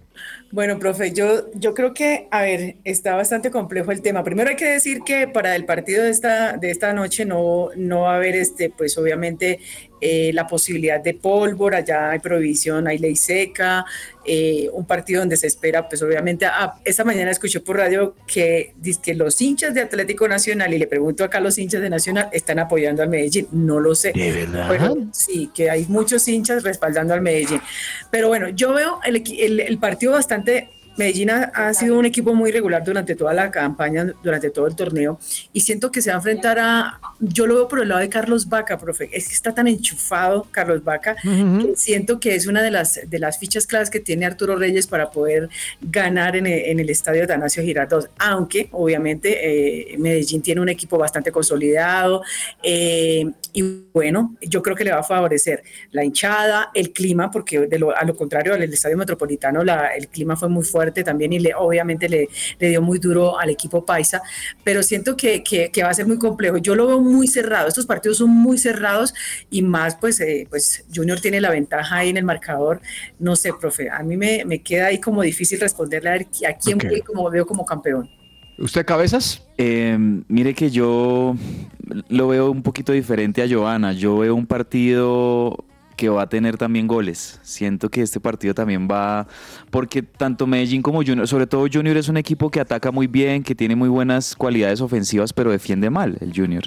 Bueno, 0.51 0.79
profe, 0.79 1.13
yo, 1.13 1.51
yo 1.53 1.75
creo 1.75 1.93
que, 1.93 2.27
a 2.31 2.41
ver, 2.41 2.77
está 2.83 3.15
bastante 3.15 3.51
complejo 3.51 3.91
el 3.91 4.01
tema. 4.01 4.23
Primero 4.23 4.49
hay 4.49 4.55
que 4.55 4.65
decir 4.65 5.01
que 5.05 5.27
para 5.27 5.55
el 5.55 5.65
partido 5.65 6.03
de 6.03 6.09
esta, 6.09 6.57
de 6.57 6.71
esta 6.71 6.91
noche 6.93 7.23
no, 7.23 7.69
no 7.75 8.01
va 8.01 8.13
a 8.13 8.15
haber, 8.15 8.35
este, 8.35 8.71
pues 8.71 8.97
obviamente, 8.97 9.59
eh, 10.01 10.31
la 10.33 10.47
posibilidad 10.47 10.99
de 11.01 11.13
pólvora, 11.13 11.81
ya 11.81 12.11
hay 12.11 12.19
prohibición, 12.19 12.87
hay 12.87 12.97
ley 12.97 13.15
seca, 13.15 13.85
eh, 14.25 14.69
un 14.73 14.85
partido 14.85 15.19
donde 15.21 15.35
se 15.37 15.47
espera, 15.47 15.87
pues 15.89 16.01
obviamente, 16.01 16.45
ah, 16.45 16.75
esta 16.85 17.03
mañana 17.03 17.31
escuché 17.31 17.59
por 17.59 17.77
radio 17.77 18.15
que, 18.27 18.73
que 19.01 19.13
los 19.15 19.41
hinchas 19.41 19.73
de 19.73 19.81
Atlético 19.81 20.27
Nacional, 20.27 20.73
y 20.73 20.77
le 20.77 20.87
pregunto 20.87 21.23
acá 21.23 21.39
a 21.39 21.41
los 21.41 21.57
hinchas 21.57 21.81
de 21.81 21.89
Nacional, 21.89 22.29
están 22.31 22.59
apoyando 22.59 23.01
al 23.01 23.09
Medellín. 23.09 23.47
No 23.51 23.79
lo 23.79 23.95
sé. 23.95 24.11
¿De 24.13 24.31
verdad? 24.31 24.67
Pero 24.69 24.97
sí, 25.11 25.49
que 25.53 25.69
hay 25.69 25.85
muchos 25.87 26.27
hinchas 26.27 26.63
respaldando 26.63 27.13
al 27.13 27.21
Medellín. 27.21 27.61
Pero 28.11 28.27
bueno, 28.27 28.49
yo 28.49 28.73
veo 28.73 28.99
el- 29.05 29.59
el 29.59 29.77
partido 29.79 30.11
bastante. 30.13 30.69
Medellín 30.99 31.29
ha, 31.31 31.43
ha 31.55 31.73
sido 31.73 31.97
un 31.97 32.05
equipo 32.05 32.35
muy 32.35 32.51
regular 32.51 32.83
durante 32.83 33.15
toda 33.15 33.33
la 33.33 33.49
campaña, 33.49 34.13
durante 34.21 34.49
todo 34.51 34.67
el 34.67 34.75
torneo, 34.75 35.17
y 35.53 35.61
siento 35.61 35.91
que 35.91 36.01
se 36.01 36.09
va 36.09 36.15
a 36.15 36.19
enfrentar 36.19 36.59
a. 36.59 36.99
Yo 37.19 37.47
lo 37.47 37.55
veo 37.55 37.67
por 37.67 37.79
el 37.81 37.87
lado 37.89 38.01
de 38.01 38.09
Carlos 38.09 38.47
Vaca, 38.47 38.77
profe. 38.77 39.09
Es 39.11 39.27
que 39.29 39.33
está 39.33 39.53
tan 39.55 39.67
enchufado 39.67 40.45
Carlos 40.51 40.83
Vaca 40.83 41.15
que 41.23 41.75
siento 41.75 42.19
que 42.19 42.35
es 42.35 42.45
una 42.47 42.61
de 42.61 42.71
las, 42.71 42.99
de 43.09 43.19
las 43.19 43.39
fichas 43.39 43.65
claves 43.65 43.89
que 43.89 43.99
tiene 43.99 44.25
Arturo 44.25 44.55
Reyes 44.57 44.87
para 44.87 45.09
poder 45.09 45.49
ganar 45.81 46.35
en 46.35 46.45
el, 46.47 46.59
en 46.65 46.79
el 46.79 46.89
estadio 46.89 47.19
de 47.21 47.25
Atanasio 47.25 47.63
Girardot. 47.63 48.09
Aunque, 48.19 48.67
obviamente, 48.73 49.93
eh, 49.93 49.97
Medellín 49.97 50.41
tiene 50.41 50.61
un 50.61 50.69
equipo 50.69 50.97
bastante 50.97 51.31
consolidado. 51.31 52.21
eh, 52.63 53.25
y 53.51 53.61
bueno, 53.93 54.35
yo 54.41 54.61
creo 54.61 54.75
que 54.75 54.83
le 54.83 54.91
va 54.91 54.99
a 54.99 55.03
favorecer 55.03 55.63
la 55.91 56.03
hinchada, 56.05 56.69
el 56.73 56.91
clima, 56.91 57.31
porque 57.31 57.61
de 57.67 57.79
lo- 57.79 57.95
a 57.97 58.03
lo 58.03 58.15
contrario 58.15 58.53
al 58.53 58.61
estadio 58.61 58.95
metropolitano, 58.97 59.63
la- 59.63 59.87
el 59.95 60.07
clima 60.07 60.35
fue 60.35 60.49
muy 60.49 60.63
fuerte 60.63 60.88
también 60.91 61.33
y 61.33 61.39
le, 61.39 61.53
obviamente 61.55 62.09
le, 62.09 62.27
le 62.59 62.69
dio 62.69 62.81
muy 62.81 62.99
duro 62.99 63.39
al 63.39 63.49
equipo 63.49 63.85
paisa, 63.85 64.21
pero 64.63 64.83
siento 64.83 65.15
que, 65.15 65.43
que- 65.43 65.69
que 65.71 65.83
va 65.83 65.89
a 65.89 65.93
ser 65.93 66.07
muy 66.07 66.17
complejo. 66.17 66.57
Yo 66.57 66.75
lo 66.75 66.87
veo 66.87 66.99
muy 67.01 67.27
cerrado, 67.27 67.67
estos 67.67 67.85
partidos 67.85 68.17
son 68.17 68.29
muy 68.29 68.57
cerrados 68.57 69.13
y 69.49 69.61
más, 69.61 69.95
pues, 69.95 70.19
eh, 70.19 70.47
pues 70.49 70.85
Junior 70.93 71.19
tiene 71.19 71.39
la 71.41 71.51
ventaja 71.51 71.97
ahí 71.97 72.09
en 72.09 72.17
el 72.17 72.23
marcador. 72.25 72.81
No 73.19 73.35
sé, 73.35 73.51
profe, 73.59 73.89
a 73.89 74.03
mí 74.03 74.17
me, 74.17 74.43
me 74.45 74.59
queda 74.59 74.87
ahí 74.87 74.99
como 74.99 75.21
difícil 75.21 75.59
responderle 75.59 76.09
a, 76.09 76.13
ver 76.13 76.27
a 76.47 76.53
quién 76.53 76.77
Ok. 76.77 76.85
voy 76.89 77.01
como 77.01 77.29
veo 77.29 77.45
como 77.45 77.65
campeón. 77.65 78.09
¿Usted 78.57 78.85
cabezas? 78.85 79.41
Eh, 79.57 79.97
mire 80.27 80.53
que 80.53 80.69
yo 80.69 81.33
lo 82.09 82.27
veo 82.27 82.51
un 82.51 82.61
poquito 82.61 82.91
diferente 82.91 83.41
a 83.41 83.47
Joana. 83.49 83.93
Yo 83.93 84.17
veo 84.17 84.35
un 84.35 84.45
partido 84.45 85.55
que 85.99 86.07
va 86.07 86.21
a 86.21 86.29
tener 86.29 86.55
también 86.55 86.87
goles. 86.87 87.41
Siento 87.43 87.89
que 87.89 88.01
este 88.01 88.21
partido 88.21 88.53
también 88.53 88.87
va, 88.89 89.27
porque 89.69 90.01
tanto 90.01 90.47
Medellín 90.47 90.81
como 90.81 91.03
Junior, 91.03 91.27
sobre 91.27 91.45
todo 91.45 91.67
Junior 91.71 91.97
es 91.97 92.07
un 92.07 92.15
equipo 92.15 92.49
que 92.49 92.61
ataca 92.61 92.89
muy 92.89 93.07
bien, 93.07 93.43
que 93.43 93.53
tiene 93.53 93.75
muy 93.75 93.89
buenas 93.89 94.33
cualidades 94.33 94.79
ofensivas, 94.79 95.33
pero 95.33 95.51
defiende 95.51 95.89
mal 95.89 96.17
el 96.21 96.31
Junior. 96.33 96.63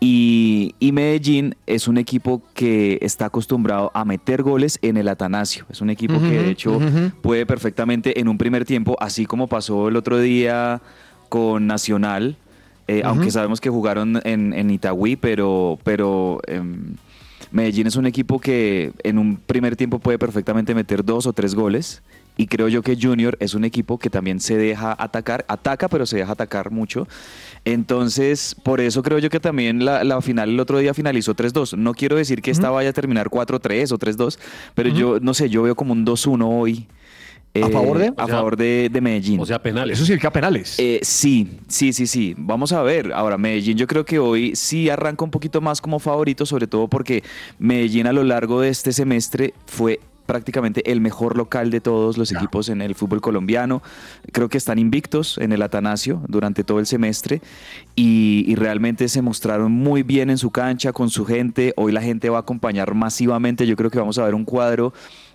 Y, 0.00 0.74
y 0.80 0.92
Medellín 0.92 1.56
es 1.66 1.88
un 1.88 1.96
equipo 1.96 2.42
que 2.52 2.98
está 3.00 3.24
acostumbrado 3.24 3.90
a 3.94 4.04
meter 4.04 4.42
goles 4.42 4.78
en 4.82 4.98
el 4.98 5.08
Atanasio. 5.08 5.64
Es 5.70 5.80
un 5.80 5.88
equipo 5.88 6.20
que 6.20 6.42
de 6.42 6.50
hecho 6.50 6.78
puede 7.22 7.46
perfectamente 7.46 8.20
en 8.20 8.28
un 8.28 8.36
primer 8.36 8.66
tiempo, 8.66 8.98
así 9.00 9.24
como 9.24 9.46
pasó 9.46 9.88
el 9.88 9.96
otro 9.96 10.20
día 10.20 10.82
con 11.30 11.66
Nacional, 11.66 12.36
eh, 12.86 13.00
aunque 13.02 13.30
sabemos 13.30 13.62
que 13.62 13.70
jugaron 13.70 14.20
en, 14.24 14.52
en 14.52 14.70
Itagüí, 14.70 15.16
pero, 15.16 15.78
pero 15.84 16.40
em, 16.46 16.96
Medellín 17.50 17.86
es 17.86 17.96
un 17.96 18.06
equipo 18.06 18.40
que 18.40 18.92
en 19.02 19.18
un 19.18 19.36
primer 19.36 19.76
tiempo 19.76 19.98
puede 19.98 20.18
perfectamente 20.18 20.74
meter 20.74 21.04
dos 21.04 21.26
o 21.26 21.32
tres 21.32 21.54
goles. 21.54 22.02
Y 22.36 22.46
creo 22.46 22.68
yo 22.68 22.82
que 22.82 22.96
Junior 23.00 23.36
es 23.40 23.54
un 23.54 23.64
equipo 23.64 23.98
que 23.98 24.10
también 24.10 24.38
se 24.38 24.56
deja 24.56 24.94
atacar, 24.96 25.44
ataca, 25.48 25.88
pero 25.88 26.06
se 26.06 26.18
deja 26.18 26.32
atacar 26.32 26.70
mucho. 26.70 27.08
Entonces, 27.64 28.54
por 28.62 28.80
eso 28.80 29.02
creo 29.02 29.18
yo 29.18 29.28
que 29.28 29.40
también 29.40 29.84
la, 29.84 30.04
la 30.04 30.20
final 30.20 30.50
el 30.50 30.60
otro 30.60 30.78
día 30.78 30.94
finalizó 30.94 31.34
3-2. 31.34 31.76
No 31.76 31.94
quiero 31.94 32.14
decir 32.14 32.40
que 32.40 32.52
esta 32.52 32.70
vaya 32.70 32.90
a 32.90 32.92
terminar 32.92 33.28
4-3 33.28 33.90
o 33.90 33.98
3-2, 33.98 34.38
pero 34.76 34.88
yo 34.88 35.18
no 35.20 35.34
sé, 35.34 35.50
yo 35.50 35.62
veo 35.62 35.74
como 35.74 35.92
un 35.92 36.06
2-1 36.06 36.46
hoy. 36.48 36.86
¿A 37.54 37.58
eh, 37.58 37.70
favor 37.70 37.98
de? 37.98 38.08
A 38.08 38.24
O 38.24 38.26
sea, 38.26 38.36
favor 38.36 38.56
de, 38.56 38.88
de 38.92 39.00
Medellín. 39.00 39.40
O 39.40 39.46
sea, 39.46 39.60
penales. 39.60 39.98
Eso 39.98 40.06
significa 40.06 40.30
penales. 40.30 40.78
Eh, 40.78 41.00
sí, 41.02 41.58
sí, 41.68 41.92
sí, 41.92 42.06
sí. 42.06 42.34
Vamos 42.36 42.72
a 42.72 42.82
ver. 42.82 43.12
Ahora, 43.12 43.38
Medellín 43.38 43.76
yo 43.76 43.86
creo 43.86 44.04
que 44.04 44.18
hoy 44.18 44.54
sí 44.54 44.90
arranca 44.90 45.24
un 45.24 45.30
poquito 45.30 45.60
más 45.60 45.80
como 45.80 45.98
favorito, 45.98 46.46
sobre 46.46 46.66
todo 46.66 46.88
porque 46.88 47.22
Medellín 47.58 48.06
a 48.06 48.12
lo 48.12 48.24
largo 48.24 48.60
de 48.60 48.68
este 48.68 48.92
semestre 48.92 49.54
fue 49.66 50.00
prácticamente 50.26 50.92
el 50.92 51.00
mejor 51.00 51.38
local 51.38 51.70
de 51.70 51.80
todos 51.80 52.18
los 52.18 52.30
equipos 52.32 52.68
en 52.68 52.82
el 52.82 52.94
fútbol 52.94 53.22
colombiano. 53.22 53.82
Creo 54.30 54.50
que 54.50 54.58
están 54.58 54.78
invictos 54.78 55.38
en 55.38 55.52
el 55.52 55.62
Atanasio 55.62 56.20
durante 56.28 56.64
todo 56.64 56.80
el 56.80 56.86
semestre 56.86 57.40
y, 57.96 58.44
y 58.46 58.54
realmente 58.54 59.08
se 59.08 59.22
mostraron 59.22 59.72
muy 59.72 60.02
bien 60.02 60.28
en 60.28 60.36
su 60.36 60.50
cancha, 60.50 60.92
con 60.92 61.08
su 61.08 61.24
gente. 61.24 61.72
Hoy 61.76 61.92
la 61.92 62.02
gente 62.02 62.28
va 62.28 62.36
a 62.36 62.40
acompañar 62.40 62.92
masivamente. 62.92 63.66
Yo 63.66 63.74
creo 63.74 63.90
que 63.90 63.98
vamos 63.98 64.18
a 64.18 64.24
ver 64.24 64.34
un 64.34 64.44
cuadro 64.44 64.92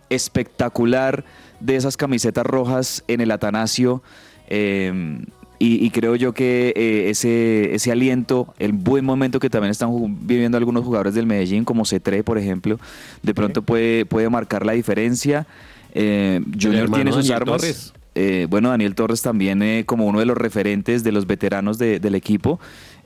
espectacular 0.09 1.25
de 1.63 1.75
esas 1.75 1.97
camisetas 1.97 2.45
rojas 2.45 3.03
en 3.07 3.21
el 3.21 3.31
Atanasio. 3.31 4.03
eh, 4.47 5.19
y, 5.59 5.85
y 5.85 5.91
creo 5.91 6.15
yo 6.17 6.33
que 6.33 6.73
eh, 6.75 7.09
ese, 7.09 7.73
ese 7.73 7.89
aliento, 7.91 8.53
el 8.59 8.73
buen 8.73 9.05
momento 9.05 9.39
que 9.39 9.49
también 9.49 9.71
están 9.71 9.89
viviendo 10.27 10.57
algunos 10.57 10.83
jugadores 10.83 11.13
del 11.13 11.25
Medellín, 11.25 11.63
como 11.63 11.85
Cetré, 11.85 12.21
por 12.21 12.37
ejemplo, 12.37 12.79
de 13.21 13.33
pronto 13.33 13.61
puede, 13.61 14.05
puede 14.05 14.27
marcar 14.29 14.65
la 14.65 14.73
diferencia. 14.73 15.47
Eh, 15.93 16.41
Junior 16.61 16.89
tiene 16.91 17.11
sus 17.13 17.27
Daniel 17.29 17.49
armas. 17.49 17.93
Eh, 18.15 18.45
bueno, 18.49 18.69
Daniel 18.69 18.93
Torres 18.93 19.21
también 19.21 19.61
eh, 19.61 19.83
como 19.85 20.05
uno 20.05 20.19
de 20.19 20.25
los 20.25 20.37
referentes 20.37 21.03
de 21.03 21.13
los 21.13 21.27
veteranos 21.27 21.77
de- 21.77 21.99
del 22.01 22.15
equipo. 22.15 22.59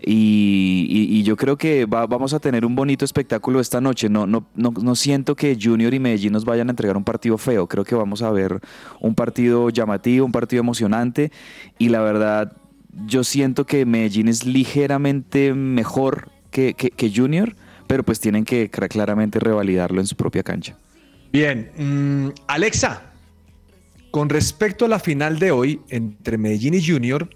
Y, 0.05 1.23
yo 1.23 1.35
creo 1.35 1.57
que 1.57 1.85
va- 1.85 2.05
vamos 2.07 2.33
a 2.33 2.39
tener 2.39 2.65
un 2.65 2.75
bonito 2.75 3.03
espectáculo 3.03 3.59
esta 3.59 3.81
noche. 3.81 4.09
No, 4.09 4.25
no, 4.27 4.47
no, 4.55 4.95
siento 4.95 5.35
que 5.35 5.57
Junior 5.61 5.93
y 5.93 5.99
Medellín 5.99 6.33
nos 6.33 6.45
vayan 6.45 6.69
a 6.69 6.71
entregar 6.71 6.95
un 6.97 7.03
partido 7.03 7.37
feo. 7.37 7.67
Creo 7.67 7.83
que 7.83 7.95
vamos 7.95 8.21
a 8.21 8.31
ver 8.31 8.59
un 9.01 9.15
partido 9.15 9.69
llamativo, 9.69 10.25
un 10.25 10.31
partido 10.31 10.61
emocionante. 10.61 11.31
Y 11.79 11.89
la 11.89 12.01
verdad, 12.01 12.53
yo 13.07 13.23
siento 13.23 13.65
que 13.65 13.85
Medellín 13.85 14.27
es 14.27 14.45
ligeramente 14.45 15.53
mejor 15.53 16.29
que, 16.51 16.75
Junior, 17.13 17.55
pero 17.87 18.03
pues 18.03 18.19
tienen 18.19 18.45
que 18.45 18.71
cl- 18.71 18.87
claramente 18.89 19.39
revalidarlo 19.39 19.99
en 20.01 20.07
su 20.07 20.15
propia 20.15 20.43
cancha. 20.43 20.77
Bien, 21.31 21.71
mm, 21.77 22.29
Alexa, 22.47 23.03
con 24.11 24.29
respecto 24.29 24.85
a 24.85 24.87
la 24.87 24.99
final 24.99 25.37
de 25.39 25.51
hoy 25.51 25.81
entre 25.89 26.37
Medellín 26.37 26.73
y 26.73 26.85
Junior, 26.85 27.29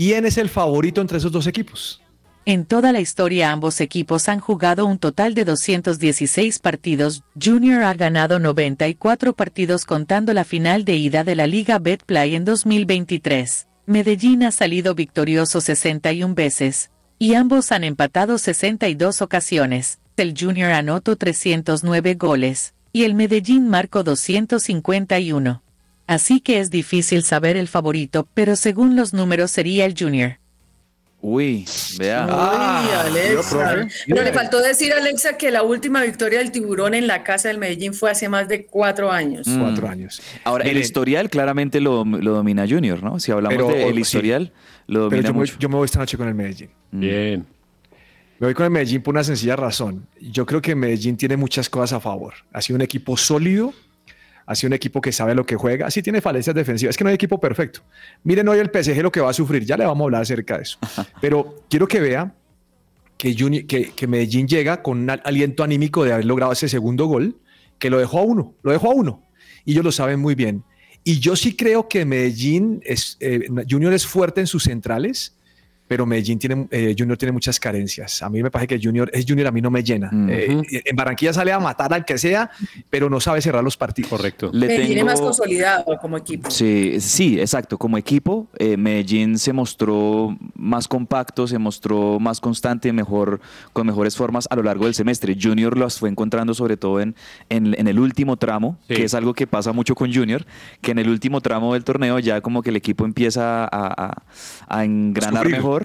¿quién 0.00 0.24
es 0.24 0.38
el 0.38 0.48
favorito 0.48 1.02
entre 1.02 1.18
esos 1.18 1.30
dos 1.30 1.46
equipos? 1.46 2.00
En 2.46 2.64
toda 2.64 2.90
la 2.90 3.00
historia 3.00 3.52
ambos 3.52 3.82
equipos 3.82 4.30
han 4.30 4.40
jugado 4.40 4.86
un 4.86 4.96
total 4.96 5.34
de 5.34 5.44
216 5.44 6.58
partidos. 6.58 7.22
Junior 7.38 7.82
ha 7.82 7.92
ganado 7.92 8.38
94 8.38 9.34
partidos 9.34 9.84
contando 9.84 10.32
la 10.32 10.44
final 10.44 10.86
de 10.86 10.96
ida 10.96 11.22
de 11.22 11.34
la 11.36 11.46
Liga 11.46 11.78
Betplay 11.78 12.34
en 12.34 12.46
2023. 12.46 13.68
Medellín 13.84 14.42
ha 14.42 14.52
salido 14.52 14.94
victorioso 14.94 15.60
61 15.60 16.34
veces, 16.34 16.90
y 17.18 17.34
ambos 17.34 17.70
han 17.70 17.84
empatado 17.84 18.38
62 18.38 19.20
ocasiones. 19.20 19.98
El 20.16 20.34
Junior 20.34 20.72
anotó 20.72 21.16
309 21.16 22.14
goles, 22.14 22.72
y 22.90 23.04
el 23.04 23.12
Medellín 23.12 23.68
marcó 23.68 24.02
251. 24.02 25.62
Así 26.10 26.40
que 26.40 26.58
es 26.58 26.70
difícil 26.70 27.22
saber 27.22 27.56
el 27.56 27.68
favorito, 27.68 28.26
pero 28.34 28.56
según 28.56 28.96
los 28.96 29.14
números 29.14 29.52
sería 29.52 29.84
el 29.84 29.94
Junior. 29.96 30.38
Uy, 31.22 31.64
vea. 32.00 32.26
Ay, 32.28 32.88
yo, 32.88 33.00
Alexa. 33.00 33.86
Pero 34.08 34.22
le 34.24 34.32
faltó 34.32 34.60
decir, 34.60 34.92
Alexa, 34.92 35.36
que 35.36 35.52
la 35.52 35.62
última 35.62 36.02
victoria 36.02 36.40
del 36.40 36.50
tiburón 36.50 36.94
en 36.94 37.06
la 37.06 37.22
casa 37.22 37.46
del 37.46 37.58
Medellín 37.58 37.94
fue 37.94 38.10
hace 38.10 38.28
más 38.28 38.48
de 38.48 38.66
cuatro 38.66 39.12
años. 39.12 39.46
Mm. 39.46 39.60
Cuatro 39.60 39.88
años. 39.88 40.20
Ahora, 40.42 40.64
el 40.64 40.78
historial 40.78 41.30
claramente 41.30 41.80
lo, 41.80 42.04
lo 42.04 42.32
domina 42.32 42.66
Junior, 42.68 43.00
¿no? 43.04 43.20
Si 43.20 43.30
hablamos 43.30 43.56
Pero, 43.56 43.68
del 43.68 43.94
sí. 43.94 44.00
historial, 44.00 44.52
lo 44.88 45.08
pero 45.10 45.22
domina 45.22 45.32
me, 45.32 45.38
mucho. 45.38 45.54
yo 45.60 45.68
me 45.68 45.76
voy 45.76 45.84
esta 45.84 46.00
noche 46.00 46.16
con 46.16 46.26
el 46.26 46.34
Medellín. 46.34 46.70
Bien. 46.90 47.46
Me 48.40 48.48
voy 48.48 48.54
con 48.54 48.64
el 48.64 48.70
Medellín 48.72 49.00
por 49.00 49.14
una 49.14 49.22
sencilla 49.22 49.54
razón. 49.54 50.08
Yo 50.20 50.44
creo 50.44 50.60
que 50.60 50.74
Medellín 50.74 51.16
tiene 51.16 51.36
muchas 51.36 51.70
cosas 51.70 51.92
a 51.98 52.00
favor. 52.00 52.34
Ha 52.52 52.60
sido 52.60 52.74
un 52.74 52.82
equipo 52.82 53.16
sólido, 53.16 53.72
sido 54.54 54.68
un 54.68 54.72
equipo 54.74 55.00
que 55.00 55.12
sabe 55.12 55.34
lo 55.34 55.44
que 55.46 55.56
juega, 55.56 55.90
sí 55.90 56.02
tiene 56.02 56.20
falencias 56.20 56.54
defensivas. 56.56 56.90
Es 56.94 56.96
que 56.96 57.04
no 57.04 57.08
hay 57.10 57.14
equipo 57.14 57.38
perfecto. 57.40 57.80
Miren 58.24 58.48
hoy 58.48 58.58
el 58.58 58.70
PSG 58.70 59.02
lo 59.02 59.12
que 59.12 59.20
va 59.20 59.30
a 59.30 59.32
sufrir, 59.32 59.64
ya 59.64 59.76
le 59.76 59.84
vamos 59.84 60.02
a 60.02 60.04
hablar 60.06 60.22
acerca 60.22 60.56
de 60.56 60.62
eso. 60.64 60.78
Pero 61.20 61.64
quiero 61.70 61.86
que 61.86 62.00
vea 62.00 62.34
que, 63.16 63.34
Juni- 63.36 63.66
que, 63.66 63.92
que 63.92 64.06
Medellín 64.06 64.48
llega 64.48 64.82
con 64.82 64.98
un 64.98 65.10
al- 65.10 65.22
aliento 65.24 65.62
anímico 65.62 66.04
de 66.04 66.12
haber 66.12 66.24
logrado 66.24 66.52
ese 66.52 66.68
segundo 66.68 67.06
gol, 67.06 67.36
que 67.78 67.90
lo 67.90 67.98
dejó 67.98 68.18
a 68.20 68.22
uno, 68.22 68.54
lo 68.62 68.72
dejó 68.72 68.90
a 68.90 68.94
uno. 68.94 69.22
Y 69.64 69.72
ellos 69.72 69.84
lo 69.84 69.92
saben 69.92 70.18
muy 70.20 70.34
bien. 70.34 70.64
Y 71.04 71.18
yo 71.20 71.36
sí 71.36 71.54
creo 71.56 71.88
que 71.88 72.04
Medellín 72.04 72.80
es, 72.84 73.16
eh, 73.20 73.46
Junior 73.68 73.92
es 73.92 74.06
fuerte 74.06 74.40
en 74.40 74.46
sus 74.46 74.64
centrales, 74.64 75.34
pero 75.90 76.06
Medellín 76.06 76.38
tiene, 76.38 76.68
eh, 76.70 76.94
Junior 76.96 77.18
tiene 77.18 77.32
muchas 77.32 77.58
carencias. 77.58 78.22
A 78.22 78.30
mí 78.30 78.40
me 78.44 78.48
parece 78.52 78.68
que 78.68 78.80
Junior, 78.80 79.10
es 79.12 79.24
Junior 79.26 79.48
a 79.48 79.50
mí 79.50 79.60
no 79.60 79.72
me 79.72 79.82
llena. 79.82 80.06
Ujú. 80.06 80.26
Eh, 80.30 80.82
en 80.84 80.94
Barranquilla 80.94 81.32
sale 81.32 81.50
a 81.50 81.58
matar 81.58 81.92
al 81.92 82.04
que 82.04 82.16
sea, 82.16 82.48
pero 82.90 83.10
no 83.10 83.18
sabe 83.18 83.42
cerrar 83.42 83.64
los 83.64 83.76
partidos. 83.76 84.08
Correcto. 84.08 84.50
Le 84.52 84.68
Medellín 84.68 84.98
es 84.98 85.04
más 85.04 85.20
consolidado 85.20 85.84
como 86.00 86.16
equipo. 86.16 86.48
Sí, 86.48 87.00
sí, 87.00 87.40
exacto. 87.40 87.76
Como 87.76 87.98
equipo, 87.98 88.46
eh, 88.56 88.76
Medellín 88.76 89.36
se 89.36 89.52
mostró 89.52 90.38
más 90.54 90.86
compacto, 90.86 91.48
se 91.48 91.58
mostró 91.58 92.20
más 92.20 92.40
constante, 92.40 92.92
mejor, 92.92 93.40
con 93.72 93.84
mejores 93.84 94.14
formas 94.16 94.46
a 94.48 94.54
lo 94.54 94.62
largo 94.62 94.84
del 94.84 94.94
semestre. 94.94 95.36
Junior 95.42 95.76
las 95.76 95.98
fue 95.98 96.08
encontrando 96.08 96.54
sobre 96.54 96.76
todo 96.76 97.00
en, 97.00 97.16
en, 97.48 97.74
en 97.76 97.88
el 97.88 97.98
último 97.98 98.36
tramo, 98.36 98.78
Sí. 98.86 98.94
que 98.94 99.02
es 99.06 99.14
algo 99.14 99.34
que 99.34 99.48
pasa 99.48 99.72
mucho 99.72 99.96
con 99.96 100.14
Junior, 100.14 100.46
que 100.82 100.92
en 100.92 101.00
el 101.00 101.08
último 101.08 101.40
tramo 101.40 101.74
del 101.74 101.82
torneo 101.82 102.20
ya 102.20 102.40
como 102.42 102.62
que 102.62 102.70
el 102.70 102.76
equipo 102.76 103.04
empieza 103.04 103.64
a, 103.64 103.68
a- 103.72 104.22
a 104.68 104.84
engranar 104.84 105.48
mejor 105.48 105.79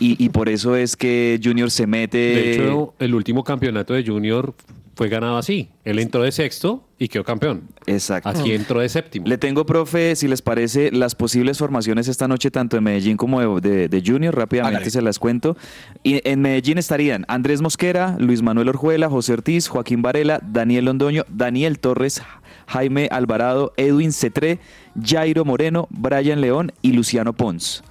y, 0.00 0.22
y 0.24 0.28
por 0.30 0.48
eso 0.48 0.76
es 0.76 0.96
que 0.96 1.40
Junior 1.42 1.70
se 1.70 1.86
mete... 1.86 2.16
De 2.18 2.52
hecho, 2.54 2.94
el 2.98 3.14
último 3.14 3.44
campeonato 3.44 3.94
de 3.94 4.04
Junior 4.04 4.54
fue 4.94 5.08
ganado 5.08 5.38
así. 5.38 5.70
Él 5.84 5.98
entró 5.98 6.22
de 6.22 6.30
sexto 6.32 6.86
y 6.98 7.08
quedó 7.08 7.24
campeón. 7.24 7.62
exacto. 7.86 8.28
Aquí 8.28 8.52
entró 8.52 8.80
de 8.80 8.88
séptimo. 8.88 9.26
Le 9.26 9.38
tengo, 9.38 9.64
profe, 9.66 10.14
si 10.16 10.28
les 10.28 10.42
parece, 10.42 10.92
las 10.92 11.14
posibles 11.14 11.58
formaciones 11.58 12.08
esta 12.08 12.28
noche, 12.28 12.50
tanto 12.50 12.76
de 12.76 12.82
Medellín 12.82 13.16
como 13.16 13.40
de, 13.60 13.60
de- 13.68 13.88
de 13.88 14.02
Junior, 14.06 14.36
rápidamente 14.36 14.90
se 14.90 15.00
las 15.02 15.18
cuento. 15.18 15.56
Y 16.02 16.20
en 16.28 16.42
Medellín 16.42 16.76
estarían 16.78 17.24
Andrés 17.28 17.62
Mosquera, 17.62 18.16
Luis 18.18 18.42
Manuel 18.42 18.68
Orjuela, 18.68 19.08
José 19.08 19.32
Ortiz, 19.32 19.66
Joaquín 19.68 20.02
Varela, 20.02 20.40
Daniel 20.46 20.84
Londoño, 20.84 21.24
Daniel 21.28 21.78
Torres, 21.78 22.22
Jaime 22.66 23.08
Alvarado, 23.10 23.72
Edwin 23.78 24.12
Cetré, 24.12 24.58
Jairo 25.02 25.44
Moreno, 25.46 25.88
Brian 25.90 26.40
León 26.42 26.72
y 26.82 26.92
Luciano 26.92 27.32
Pons. 27.32 27.82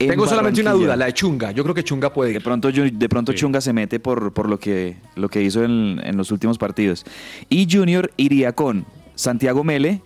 En 0.00 0.08
Tengo 0.08 0.26
solamente 0.26 0.62
una 0.62 0.72
duda, 0.72 0.96
la 0.96 1.04
de 1.06 1.12
Chunga. 1.12 1.50
Yo 1.52 1.62
creo 1.62 1.74
que 1.74 1.84
Chunga 1.84 2.10
puede 2.12 2.30
De 2.30 2.36
ir. 2.38 2.42
pronto, 2.42 2.70
Ju- 2.70 2.90
de 2.90 3.08
pronto 3.10 3.32
Sí. 3.32 3.38
Chunga 3.38 3.60
se 3.60 3.72
mete 3.74 4.00
por, 4.00 4.32
por 4.32 4.48
lo, 4.48 4.58
que, 4.58 4.96
lo 5.14 5.28
que 5.28 5.42
hizo 5.42 5.62
en, 5.62 6.00
en 6.02 6.16
los 6.16 6.30
últimos 6.32 6.56
partidos. 6.56 7.04
Y 7.50 7.68
Junior 7.70 8.10
iría 8.16 8.52
con 8.52 8.86
Santiago 9.14 9.62
Mele, 9.62 10.00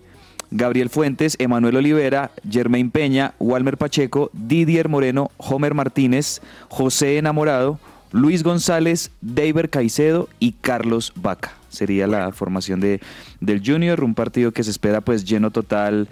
Gabriel 0.51 0.89
Fuentes, 0.89 1.37
Emanuel 1.39 1.77
Olivera, 1.77 2.31
Germain 2.49 2.91
Peña, 2.91 3.35
Walmer 3.39 3.77
Pacheco, 3.77 4.29
Didier 4.33 4.89
Moreno, 4.89 5.31
Homer 5.37 5.73
Martínez, 5.73 6.41
José 6.67 7.17
Enamorado, 7.17 7.79
Luis 8.11 8.43
González, 8.43 9.11
David 9.21 9.67
Caicedo 9.69 10.27
y 10.39 10.51
Carlos 10.59 11.13
Vaca. 11.15 11.53
Sería 11.69 12.05
la 12.05 12.31
formación 12.33 12.79
de, 12.81 12.99
del 13.39 13.61
Junior, 13.65 14.03
un 14.03 14.13
partido 14.13 14.51
que 14.51 14.63
se 14.63 14.71
espera 14.71 14.99
pues 15.01 15.23
lleno 15.25 15.51
total 15.51 16.07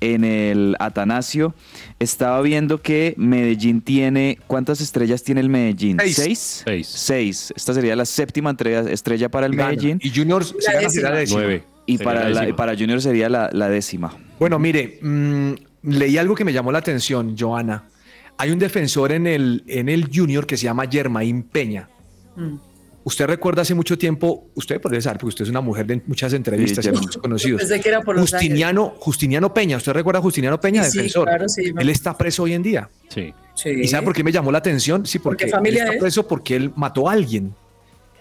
en 0.00 0.24
el 0.24 0.76
Atanasio. 0.78 1.54
Estaba 1.98 2.40
viendo 2.42 2.82
que 2.82 3.14
Medellín 3.16 3.80
tiene, 3.80 4.38
¿cuántas 4.46 4.80
estrellas 4.80 5.22
tiene 5.22 5.40
el 5.40 5.48
Medellín? 5.48 5.98
Seis. 6.00 6.16
¿Seis? 6.16 6.62
Seis. 6.64 6.86
Seis. 6.88 7.52
Esta 7.56 7.74
sería 7.74 7.96
la 7.96 8.04
séptima 8.04 8.50
entrega- 8.50 8.90
estrella 8.90 9.28
para 9.30 9.46
el 9.46 9.56
Gana. 9.56 9.70
Medellín 9.70 9.98
Y 10.02 10.10
Junior 10.10 10.44
se 10.44 10.54
La 10.72 10.78
décima. 10.80 11.10
Nueve. 11.40 11.64
y 11.86 11.96
Sería 11.98 12.04
para, 12.12 12.28
la 12.28 12.56
para 12.56 12.76
Junior 12.76 13.00
sería 13.00 13.28
la, 13.28 13.48
la 13.52 13.68
décima. 13.68 14.14
Bueno, 14.38 14.58
mire, 14.58 14.98
mm, 15.02 15.52
leí 15.84 16.18
algo 16.18 16.34
que 16.34 16.44
me 16.44 16.52
llamó 16.52 16.72
la 16.72 16.78
atención, 16.78 17.36
Joana. 17.38 17.84
Hay 18.38 18.50
un 18.50 18.58
defensor 18.58 19.12
en 19.12 19.26
el, 19.26 19.64
en 19.66 19.88
el 19.88 20.10
Junior 20.14 20.46
que 20.46 20.56
se 20.58 20.64
llama 20.64 20.84
Germain 20.90 21.42
Peña. 21.42 21.88
Mm. 22.36 22.56
Usted 23.08 23.26
recuerda 23.26 23.62
hace 23.62 23.72
mucho 23.72 23.96
tiempo, 23.96 24.48
usted 24.56 24.80
podría 24.80 25.00
saber, 25.00 25.18
porque 25.18 25.28
usted 25.28 25.44
es 25.44 25.50
una 25.50 25.60
mujer 25.60 25.86
de 25.86 26.02
muchas 26.08 26.32
entrevistas 26.32 26.84
y 26.84 26.88
Germain. 26.88 27.04
muchos 27.04 27.22
conocidos. 27.22 27.60
Pensé 27.60 27.80
que 27.80 27.88
era 27.88 28.00
por 28.02 28.18
Justiniano, 28.18 28.94
Justiniano 28.98 29.54
Peña, 29.54 29.76
¿usted 29.76 29.92
recuerda 29.92 30.18
a 30.18 30.22
Justiniano 30.22 30.60
Peña, 30.60 30.82
Sí, 30.82 30.90
sí, 30.90 30.96
defensor? 30.98 31.28
claro, 31.28 31.48
sí. 31.48 31.72
Él 31.78 31.88
está 31.88 32.18
preso 32.18 32.42
hoy 32.42 32.54
en 32.54 32.64
día. 32.64 32.88
Sí. 33.08 33.32
Sí. 33.54 33.68
¿Y 33.70 33.86
sabe 33.86 34.04
por 34.06 34.12
qué 34.12 34.24
me 34.24 34.32
llamó 34.32 34.50
la 34.50 34.58
atención? 34.58 35.06
Sí, 35.06 35.20
porque 35.20 35.44
qué 35.44 35.50
familia 35.52 35.82
él 35.82 35.84
está 35.84 35.94
es? 35.94 36.00
preso 36.00 36.26
porque 36.26 36.56
él 36.56 36.72
mató 36.74 37.08
a 37.08 37.12
alguien. 37.12 37.54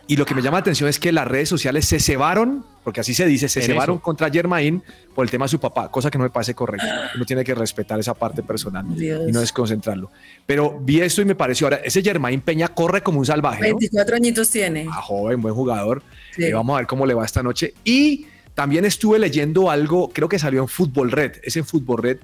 Y 0.05 0.17
lo 0.17 0.25
que 0.27 0.35
me 0.35 0.43
llama 0.43 0.57
la 0.57 0.61
atención 0.61 0.87
es 0.87 0.99
que 0.99 1.11
las 1.11 1.27
redes 1.27 1.49
sociales 1.49 1.85
se 1.85 1.99
cebaron, 1.99 2.63
porque 2.85 3.01
así 3.01 3.15
se 3.15 3.25
dice, 3.25 3.49
se 3.49 3.59
eso. 3.61 3.99
contra 3.99 4.29
Germain 4.29 4.81
por 5.15 5.25
el 5.25 5.31
tema 5.31 5.45
de 5.45 5.49
su 5.49 5.59
papá, 5.59 5.89
cosa 5.89 6.11
que 6.11 6.19
no 6.19 6.23
me 6.23 6.29
parece 6.29 6.53
correcta. 6.53 7.09
Uno 7.15 7.25
tiene 7.25 7.43
que 7.43 7.55
respetar 7.55 7.99
esa 7.99 8.13
parte 8.13 8.43
personal 8.43 8.85
Dios. 8.95 9.27
y 9.27 9.31
no 9.31 9.39
desconcentrarlo. 9.39 10.11
Pero 10.45 10.79
vi 10.79 11.01
esto 11.01 11.23
y 11.23 11.25
me 11.25 11.33
pareció, 11.33 11.65
ahora, 11.65 11.77
ese 11.77 12.03
Germain 12.03 12.41
Peña 12.41 12.67
corre 12.67 13.01
como 13.01 13.17
un 13.17 13.25
salvaje, 13.25 13.61
¿no? 13.61 13.77
24 13.79 14.17
añitos 14.17 14.51
tiene. 14.51 14.85
Ah, 14.87 15.01
joven, 15.01 15.41
buen 15.41 15.55
jugador. 15.55 16.03
Sí. 16.35 16.43
Eh, 16.43 16.53
vamos 16.53 16.75
a 16.75 16.77
ver 16.77 16.85
cómo 16.85 17.07
le 17.07 17.15
va 17.15 17.25
esta 17.25 17.41
noche. 17.41 17.73
Y 17.83 18.27
también 18.53 18.85
estuve 18.85 19.17
leyendo 19.17 19.71
algo, 19.71 20.11
creo 20.13 20.29
que 20.29 20.37
salió 20.37 20.61
en 20.61 20.67
Fútbol 20.67 21.09
Red, 21.09 21.37
es 21.41 21.57
en 21.57 21.65
Fútbol 21.65 22.03
Red, 22.03 22.19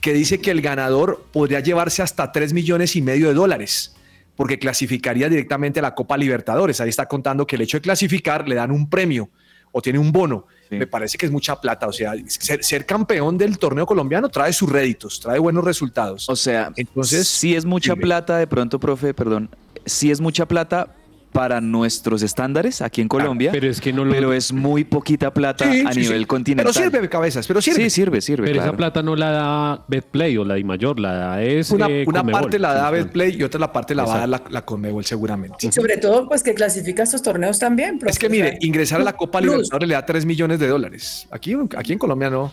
que 0.00 0.12
dice 0.12 0.38
que 0.38 0.52
el 0.52 0.60
ganador 0.60 1.26
podría 1.32 1.58
llevarse 1.58 2.02
hasta 2.02 2.30
3 2.30 2.52
millones 2.52 2.94
y 2.94 3.02
medio 3.02 3.26
de 3.26 3.34
dólares, 3.34 3.96
porque 4.36 4.60
clasificaría 4.60 5.28
directamente 5.28 5.80
a 5.80 5.82
la 5.82 5.96
Copa 5.96 6.16
Libertadores. 6.16 6.80
Ahí 6.80 6.88
está 6.88 7.06
contando 7.06 7.48
que 7.48 7.56
el 7.56 7.62
hecho 7.62 7.78
de 7.78 7.80
clasificar 7.80 8.48
le 8.48 8.54
dan 8.54 8.70
un 8.70 8.88
premio 8.88 9.28
o 9.76 9.82
tiene 9.82 9.98
un 9.98 10.12
bono. 10.12 10.46
Sí. 10.70 10.76
Me 10.76 10.86
parece 10.86 11.18
que 11.18 11.26
es 11.26 11.32
mucha 11.32 11.60
plata. 11.60 11.88
O 11.88 11.92
sea, 11.92 12.14
ser, 12.28 12.62
ser 12.62 12.86
campeón 12.86 13.36
del 13.36 13.58
torneo 13.58 13.84
colombiano 13.84 14.28
trae 14.28 14.52
sus 14.52 14.70
réditos, 14.70 15.18
trae 15.20 15.40
buenos 15.40 15.64
resultados. 15.64 16.28
O 16.28 16.36
sea, 16.36 16.72
Entonces, 16.76 17.26
sí 17.26 17.56
es 17.56 17.64
mucha 17.64 17.96
plata, 17.96 18.38
de 18.38 18.46
pronto, 18.46 18.78
profe, 18.78 19.12
perdón, 19.12 19.50
sí 19.84 20.12
es 20.12 20.20
mucha 20.20 20.46
plata 20.46 20.94
para 21.34 21.60
nuestros 21.60 22.22
estándares 22.22 22.80
aquí 22.80 23.00
en 23.00 23.08
Colombia, 23.08 23.50
Pero 23.50 23.68
es 23.68 23.80
que 23.80 23.92
no 23.92 24.04
lo. 24.04 24.12
pero 24.12 24.32
es 24.32 24.52
muy 24.52 24.84
poquita 24.84 25.34
plata 25.34 25.64
Sí, 25.68 25.82
a 25.84 25.92
sí, 25.92 26.02
nivel 26.02 26.20
sí. 26.20 26.26
continental. 26.26 26.72
Pero 26.72 26.90
sirve, 26.90 27.08
cabezas, 27.08 27.44
pero 27.48 27.60
sirve. 27.60 27.82
Sí, 27.82 27.90
sirve, 27.90 28.20
sirve. 28.20 28.44
pero 28.44 28.54
claro. 28.54 28.68
esa 28.70 28.76
plata 28.76 29.02
no 29.02 29.16
la 29.16 29.30
da 29.32 29.84
Betplay 29.88 30.36
o 30.38 30.44
la 30.44 30.54
Di 30.54 30.62
Mayor, 30.62 31.00
la 31.00 31.12
da 31.12 31.42
es. 31.42 31.72
Una, 31.72 31.88
eh, 31.88 32.04
una 32.06 32.22
parte 32.22 32.60
la 32.60 32.72
da. 32.72 32.88
Betplay 32.88 33.34
y 33.36 33.42
otra 33.42 33.58
la 33.58 33.72
parte 33.72 33.96
la 33.96 34.04
va 34.04 34.14
a 34.14 34.18
dar 34.20 34.28
la, 34.28 34.42
la 34.48 34.64
Conmebol 34.64 35.04
seguramente. 35.04 35.66
Y 35.66 35.72
sobre 35.72 35.96
todo, 35.96 36.28
pues 36.28 36.44
que 36.44 36.54
clasifica 36.54 37.02
estos 37.02 37.20
torneos 37.20 37.58
también. 37.58 37.98
Es 38.06 38.16
que 38.16 38.28
mire, 38.28 38.56
ingresar 38.60 39.00
a 39.00 39.04
la 39.04 39.14
Copa. 39.14 39.40
Libertadores 39.40 39.88
le 39.88 39.94
da 39.96 40.06
3 40.06 40.24
millones 40.24 40.60
de 40.60 40.68
dólares. 40.68 41.26
Aquí, 41.32 41.56
aquí 41.76 41.92
en 41.94 41.98
Colombia 41.98 42.30
no. 42.30 42.52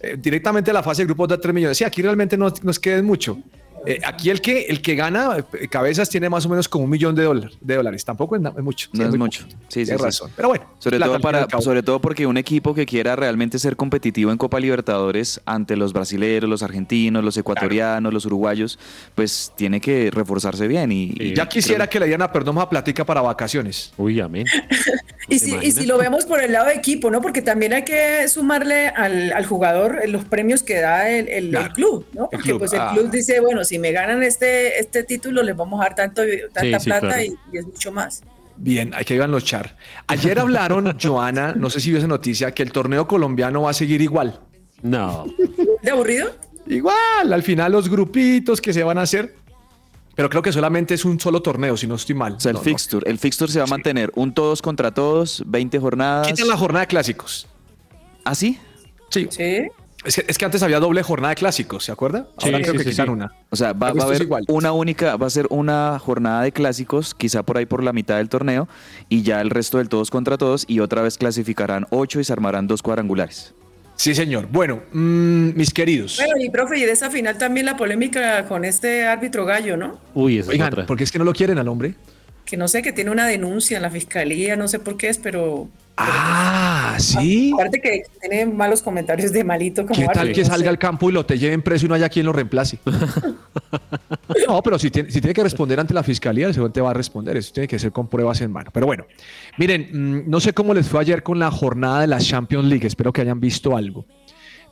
Eh, 0.00 0.16
directamente 0.18 0.70
a 0.70 0.74
la 0.74 0.82
fase 0.82 1.02
de 1.02 1.06
grupos 1.06 1.28
da 1.28 1.38
3 1.38 1.54
millones. 1.54 1.76
Sí, 1.76 1.84
aquí 1.84 2.00
realmente 2.00 2.38
no 2.38 2.50
nos 2.62 2.78
queda 2.80 3.02
mucho. 3.02 3.38
Eh, 3.86 4.00
aquí 4.04 4.30
el 4.30 4.40
que, 4.40 4.62
el 4.62 4.80
que 4.82 4.94
gana 4.94 5.36
eh, 5.60 5.68
cabezas 5.68 6.08
tiene 6.08 6.28
más 6.28 6.46
o 6.46 6.48
menos 6.48 6.68
como 6.68 6.84
un 6.84 6.90
millón 6.90 7.14
de, 7.14 7.24
dólar- 7.24 7.50
de 7.60 7.76
dólares. 7.76 8.04
Tampoco 8.04 8.36
es, 8.36 8.42
es 8.44 8.62
mucho. 8.62 8.88
No 8.92 9.02
Sí, 9.04 9.08
es 9.08 9.16
mucho. 9.18 9.42
poquito. 9.42 9.60
Sí, 9.68 9.86
sí, 9.86 9.92
sí. 9.92 9.96
razón. 9.96 10.30
Pero 10.36 10.48
bueno. 10.48 10.64
Sobre 10.78 10.98
todo, 10.98 11.20
para, 11.20 11.46
sobre 11.60 11.82
todo 11.82 12.00
porque 12.00 12.26
un 12.26 12.36
equipo 12.36 12.74
que 12.74 12.86
quiera 12.86 13.16
realmente 13.16 13.58
ser 13.58 13.76
competitivo 13.76 14.30
en 14.32 14.38
Copa 14.38 14.60
Libertadores 14.60 15.40
ante 15.46 15.76
los 15.76 15.92
brasileños, 15.92 16.48
los 16.48 16.62
argentinos, 16.62 17.22
los 17.24 17.36
ecuatorianos, 17.36 18.12
los 18.12 18.26
uruguayos, 18.26 18.78
pues 19.14 19.52
tiene 19.56 19.80
que 19.80 20.10
reforzarse 20.12 20.66
bien. 20.68 20.92
Y, 20.92 21.12
y 21.18 21.34
Ya 21.34 21.48
quisiera 21.48 21.86
creo- 21.86 21.90
que 21.90 22.00
le 22.00 22.06
dieran 22.06 22.22
a 22.22 22.32
Perdomo 22.32 22.68
platica 22.68 23.04
para 23.04 23.20
vacaciones. 23.20 23.92
Uy, 23.96 24.20
amén. 24.20 24.46
Y 25.26 25.38
¿Te 25.38 25.46
si, 25.46 25.56
y 25.62 25.72
si 25.72 25.86
lo 25.86 25.96
vemos 25.96 26.26
por 26.26 26.42
el 26.42 26.52
lado 26.52 26.66
de 26.66 26.74
equipo, 26.74 27.10
¿no? 27.10 27.22
Porque 27.22 27.40
también 27.40 27.72
hay 27.72 27.82
que 27.82 28.28
sumarle 28.28 28.88
al, 28.88 29.32
al 29.32 29.46
jugador 29.46 30.00
eh, 30.04 30.08
los 30.08 30.26
premios 30.26 30.62
que 30.62 30.80
da 30.80 31.08
el, 31.08 31.28
el- 31.28 31.44
el 31.46 31.50
Claro. 31.50 31.72
club, 31.72 32.06
¿no? 32.12 32.24
El 32.24 32.28
Porque 32.32 32.48
club, 32.50 32.58
pues 32.58 32.72
el 32.74 32.80
ah. 32.82 32.90
club 32.92 33.10
dice, 33.10 33.40
bueno, 33.40 33.64
si 33.64 33.73
me 33.78 33.92
ganan 33.92 34.22
este, 34.22 34.78
este 34.78 35.02
título, 35.04 35.42
les 35.42 35.56
vamos 35.56 35.80
a 35.80 35.84
dar 35.84 35.94
tanto, 35.94 36.22
tanta 36.52 36.80
sí, 36.80 36.84
plata 36.86 37.06
claro. 37.08 37.22
y, 37.22 37.38
y 37.52 37.58
es 37.58 37.66
mucho 37.66 37.92
más. 37.92 38.22
Bien, 38.56 38.94
hay 38.94 39.04
que 39.04 39.14
iban 39.14 39.30
los 39.30 39.44
char. 39.44 39.76
Ayer 40.06 40.38
hablaron, 40.38 40.96
Joana, 41.02 41.54
no 41.54 41.70
sé 41.70 41.80
si 41.80 41.90
vio 41.90 41.98
esa 41.98 42.06
noticia, 42.06 42.52
que 42.52 42.62
el 42.62 42.70
torneo 42.72 43.06
colombiano 43.08 43.62
va 43.62 43.70
a 43.70 43.74
seguir 43.74 44.00
igual. 44.00 44.40
No. 44.82 45.26
¿De 45.82 45.90
aburrido? 45.90 46.30
Igual, 46.66 47.32
al 47.32 47.42
final 47.42 47.72
los 47.72 47.88
grupitos 47.88 48.60
que 48.60 48.72
se 48.72 48.82
van 48.84 48.98
a 48.98 49.02
hacer. 49.02 49.34
Pero 50.14 50.30
creo 50.30 50.42
que 50.42 50.52
solamente 50.52 50.94
es 50.94 51.04
un 51.04 51.18
solo 51.18 51.42
torneo, 51.42 51.76
si 51.76 51.88
no 51.88 51.96
estoy 51.96 52.14
mal. 52.14 52.34
O 52.34 52.40
sea, 52.40 52.50
el 52.50 52.54
No, 52.54 52.60
no. 52.60 52.64
fixture, 52.64 53.10
el 53.10 53.18
fixture 53.18 53.50
se 53.50 53.58
va 53.58 53.64
a 53.64 53.68
mantener 53.68 54.12
un 54.14 54.32
todos 54.32 54.62
contra 54.62 54.92
todos, 54.94 55.42
20 55.46 55.78
jornadas. 55.80 56.28
Quitan 56.28 56.46
la 56.46 56.56
jornada 56.56 56.82
de 56.82 56.86
clásicos. 56.86 57.48
¿Ah, 58.24 58.36
sí? 58.36 58.58
Sí. 59.10 59.26
Sí. 59.30 59.66
Es 60.04 60.16
que, 60.16 60.24
es 60.28 60.38
que 60.38 60.44
antes 60.44 60.62
había 60.62 60.80
doble 60.80 61.02
jornada 61.02 61.30
de 61.30 61.36
clásicos, 61.36 61.84
¿se 61.84 61.92
acuerda? 61.92 62.28
Sí, 62.38 62.46
Ahora 62.46 62.60
creo 62.60 62.72
sí, 62.72 62.78
que 62.78 62.84
sí, 62.84 62.90
quitan 62.90 63.08
una. 63.08 63.32
O 63.50 63.56
sea, 63.56 63.72
va, 63.72 63.88
a 63.88 63.90
haber 63.90 64.22
igual. 64.22 64.44
una 64.48 64.72
única, 64.72 65.16
va 65.16 65.26
a 65.26 65.30
ser 65.30 65.46
una 65.50 65.98
jornada 65.98 66.42
de 66.42 66.52
clásicos, 66.52 67.14
quizá 67.14 67.42
por 67.42 67.56
ahí 67.56 67.66
por 67.66 67.82
la 67.82 67.92
mitad 67.92 68.16
del 68.16 68.28
torneo, 68.28 68.68
y 69.08 69.22
ya 69.22 69.40
el 69.40 69.50
resto 69.50 69.78
del 69.78 69.88
todos 69.88 70.10
contra 70.10 70.36
todos, 70.36 70.64
y 70.68 70.80
otra 70.80 71.02
vez 71.02 71.16
clasificarán 71.16 71.86
ocho 71.90 72.20
y 72.20 72.24
se 72.24 72.32
armarán 72.32 72.66
dos 72.66 72.82
cuadrangulares. 72.82 73.54
Sí, 73.96 74.14
señor. 74.14 74.48
Bueno, 74.50 74.82
mm, 74.92 75.56
mis 75.56 75.72
queridos. 75.72 76.16
Bueno, 76.18 76.44
y 76.44 76.50
profe, 76.50 76.78
y 76.78 76.82
de 76.82 76.92
esa 76.92 77.10
final 77.10 77.38
también 77.38 77.64
la 77.64 77.76
polémica 77.76 78.46
con 78.46 78.64
este 78.64 79.06
árbitro 79.06 79.44
gallo, 79.44 79.76
¿no? 79.76 79.98
Uy, 80.14 80.38
esa 80.38 80.52
es 80.52 80.60
otra. 80.60 80.86
porque 80.86 81.04
es 81.04 81.12
que 81.12 81.18
no 81.18 81.24
lo 81.24 81.32
quieren 81.32 81.58
al 81.58 81.68
hombre. 81.68 81.94
Que 82.54 82.58
no 82.58 82.68
sé, 82.68 82.82
que 82.82 82.92
tiene 82.92 83.10
una 83.10 83.26
denuncia 83.26 83.78
en 83.78 83.82
la 83.82 83.90
fiscalía, 83.90 84.54
no 84.54 84.68
sé 84.68 84.78
por 84.78 84.96
qué 84.96 85.08
es, 85.08 85.18
pero... 85.18 85.66
Ah, 85.96 86.94
sí. 87.00 87.50
Aparte 87.52 87.80
que 87.80 88.02
tiene 88.20 88.46
malos 88.46 88.80
comentarios 88.80 89.32
de 89.32 89.42
malito 89.42 89.84
como 89.84 90.00
¿Qué 90.00 90.06
tal 90.06 90.30
que 90.30 90.42
no 90.42 90.46
salga 90.46 90.66
sé. 90.66 90.68
al 90.68 90.78
campo 90.78 91.10
y 91.10 91.12
lo 91.12 91.26
te 91.26 91.36
lleven 91.36 91.62
preso 91.62 91.86
y 91.86 91.88
no 91.88 91.96
haya 91.96 92.08
quien 92.08 92.26
lo 92.26 92.32
reemplace? 92.32 92.78
No, 94.46 94.62
pero 94.62 94.78
si 94.78 94.90
tiene, 94.90 95.10
si 95.10 95.20
tiene 95.20 95.34
que 95.34 95.42
responder 95.42 95.80
ante 95.80 95.94
la 95.94 96.04
fiscalía, 96.04 96.46
el 96.46 96.54
segundo 96.54 96.84
va 96.84 96.90
a 96.90 96.94
responder. 96.94 97.36
Eso 97.36 97.52
tiene 97.52 97.66
que 97.66 97.78
ser 97.78 97.90
con 97.90 98.08
pruebas 98.08 98.40
en 98.40 98.52
mano. 98.52 98.70
Pero 98.72 98.86
bueno, 98.86 99.04
miren, 99.58 99.88
mm, 99.90 100.30
no 100.30 100.38
sé 100.38 100.52
cómo 100.52 100.74
les 100.74 100.86
fue 100.86 101.00
ayer 101.00 101.24
con 101.24 101.40
la 101.40 101.50
jornada 101.50 102.02
de 102.02 102.06
la 102.06 102.18
Champions 102.18 102.66
League. 102.66 102.86
Espero 102.86 103.12
que 103.12 103.22
hayan 103.22 103.40
visto 103.40 103.76
algo. 103.76 104.06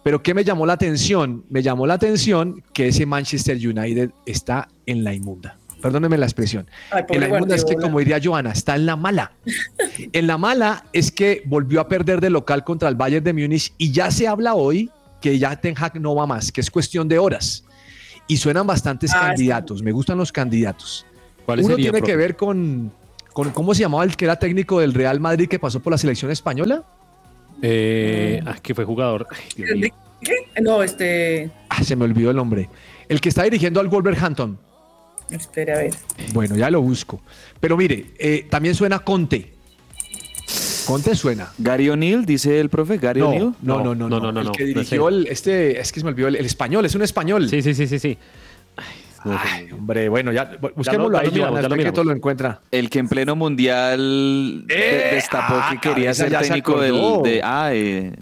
Pero 0.04 0.22
¿qué 0.22 0.34
me 0.34 0.44
llamó 0.44 0.66
la 0.66 0.74
atención? 0.74 1.44
Me 1.48 1.62
llamó 1.62 1.86
la 1.86 1.94
atención 1.94 2.62
que 2.74 2.88
ese 2.88 3.06
Manchester 3.06 3.56
United 3.56 4.10
está 4.26 4.68
en 4.86 5.04
la 5.04 5.14
inmunda. 5.14 5.58
Perdónenme 5.82 6.16
la 6.16 6.26
expresión. 6.26 6.66
Ay, 6.90 7.02
en 7.08 7.20
la 7.20 7.28
inmunda 7.28 7.54
es 7.56 7.64
que, 7.64 7.76
como 7.76 7.98
diría 7.98 8.18
Joana, 8.22 8.52
está 8.52 8.76
en 8.76 8.86
la 8.86 8.96
mala. 8.96 9.32
En 10.12 10.26
la 10.26 10.38
mala 10.38 10.84
es 10.92 11.10
que 11.10 11.42
volvió 11.44 11.80
a 11.80 11.88
perder 11.88 12.20
de 12.20 12.30
local 12.30 12.64
contra 12.64 12.88
el 12.88 12.94
Bayern 12.94 13.24
de 13.24 13.32
Múnich 13.32 13.72
y 13.78 13.92
ya 13.92 14.10
se 14.10 14.26
habla 14.28 14.54
hoy 14.54 14.90
que 15.20 15.38
ya 15.38 15.54
Ten 15.56 15.74
Hag 15.78 16.00
no 16.00 16.14
va 16.14 16.26
más, 16.26 16.50
que 16.50 16.60
es 16.60 16.70
cuestión 16.70 17.08
de 17.08 17.18
horas. 17.18 17.64
Y 18.28 18.36
suenan 18.38 18.66
bastantes 18.66 19.10
Ah, 19.12 19.18
sí. 19.20 19.26
candidatos. 19.26 19.82
Me 19.82 19.92
gustan 19.92 20.16
los 20.18 20.32
candidatos. 20.32 21.04
¿Cuáles 21.44 21.66
Uno 21.66 21.76
tiene 21.76 22.00
que 22.02 22.16
ver 22.16 22.36
con, 22.36 22.92
con, 23.32 23.50
¿cómo 23.50 23.74
se 23.74 23.80
llamaba 23.82 24.04
el 24.04 24.16
que 24.16 24.24
era 24.24 24.36
técnico 24.36 24.80
del 24.80 24.94
Real 24.94 25.18
Madrid 25.20 25.48
que 25.48 25.58
pasó 25.58 25.80
por 25.80 25.90
la 25.90 25.98
selección 25.98 26.30
española? 26.30 26.84
Eh, 27.60 28.40
ah, 28.46 28.56
que 28.62 28.74
fue 28.74 28.84
jugador. 28.84 29.26
Ay, 29.30 29.38
Dios 29.56 29.78
mío. 29.78 29.94
¿Qué? 30.22 30.32
No, 30.60 30.82
este... 30.82 31.50
Ah, 31.68 31.82
se 31.82 31.96
me 31.96 32.04
olvidó 32.04 32.30
el 32.30 32.36
nombre. 32.36 32.68
El 33.08 33.20
que 33.20 33.28
está 33.28 33.42
dirigiendo 33.42 33.80
al 33.80 33.88
Wolverhampton. 33.88 34.58
Espera, 35.32 35.74
a 35.74 35.78
ver. 35.78 35.94
Bueno, 36.32 36.56
ya 36.56 36.70
lo 36.70 36.80
busco. 36.82 37.20
Pero 37.60 37.76
mire, 37.76 38.06
eh, 38.18 38.46
también 38.50 38.74
suena 38.74 39.00
Conte. 39.00 39.52
Conte 40.86 41.14
suena. 41.14 41.52
Gary 41.58 41.88
O'Neill, 41.88 42.26
dice 42.26 42.58
el 42.60 42.68
profe, 42.68 42.98
Gary 42.98 43.20
No, 43.20 43.28
O'Neill. 43.28 43.54
no, 43.62 43.82
no, 43.84 43.94
no, 43.94 44.08
No, 44.08 44.20
no, 44.20 44.32
no, 44.32 44.42
no, 44.44 44.50
El 44.50 44.56
que 44.56 44.62
no 44.64 44.68
dirigió 44.68 45.08
sé. 45.08 45.14
el, 45.14 45.26
este, 45.28 45.80
es 45.80 45.92
que 45.92 46.00
se 46.00 46.04
me 46.04 46.10
olvidó 46.10 46.28
el, 46.28 46.36
el 46.36 46.44
español, 46.46 46.84
es 46.84 46.94
un 46.94 47.02
español. 47.02 47.48
Sí, 47.48 47.62
sí, 47.62 47.72
sí, 47.74 47.86
sí, 47.86 47.98
sí. 47.98 48.18
No, 49.24 49.38
Ay, 49.40 49.70
hombre, 49.70 50.08
bueno, 50.08 50.32
ya 50.32 50.50
busquémoslo 50.74 51.16
ya 51.18 51.20
ahí, 51.22 51.30
lo 51.30 51.54
ya 51.62 51.68
lo 51.68 51.76
miramos. 51.76 51.94
todo 51.94 52.04
lo 52.06 52.12
encuentra. 52.12 52.60
El 52.70 52.90
que 52.90 52.98
en 52.98 53.08
pleno 53.08 53.36
mundial 53.36 54.64
¡Eh! 54.68 55.10
destapó 55.14 55.54
Ah, 55.56 55.68
que 55.70 55.78
quería 55.78 56.06
cabeza, 56.06 56.24
ser 56.24 56.32
ya 56.32 56.40
se 56.40 56.48
técnico 56.48 56.80
del, 56.80 56.94
de 57.22 57.40
ah, 57.44 57.70
eh, 57.72 58.12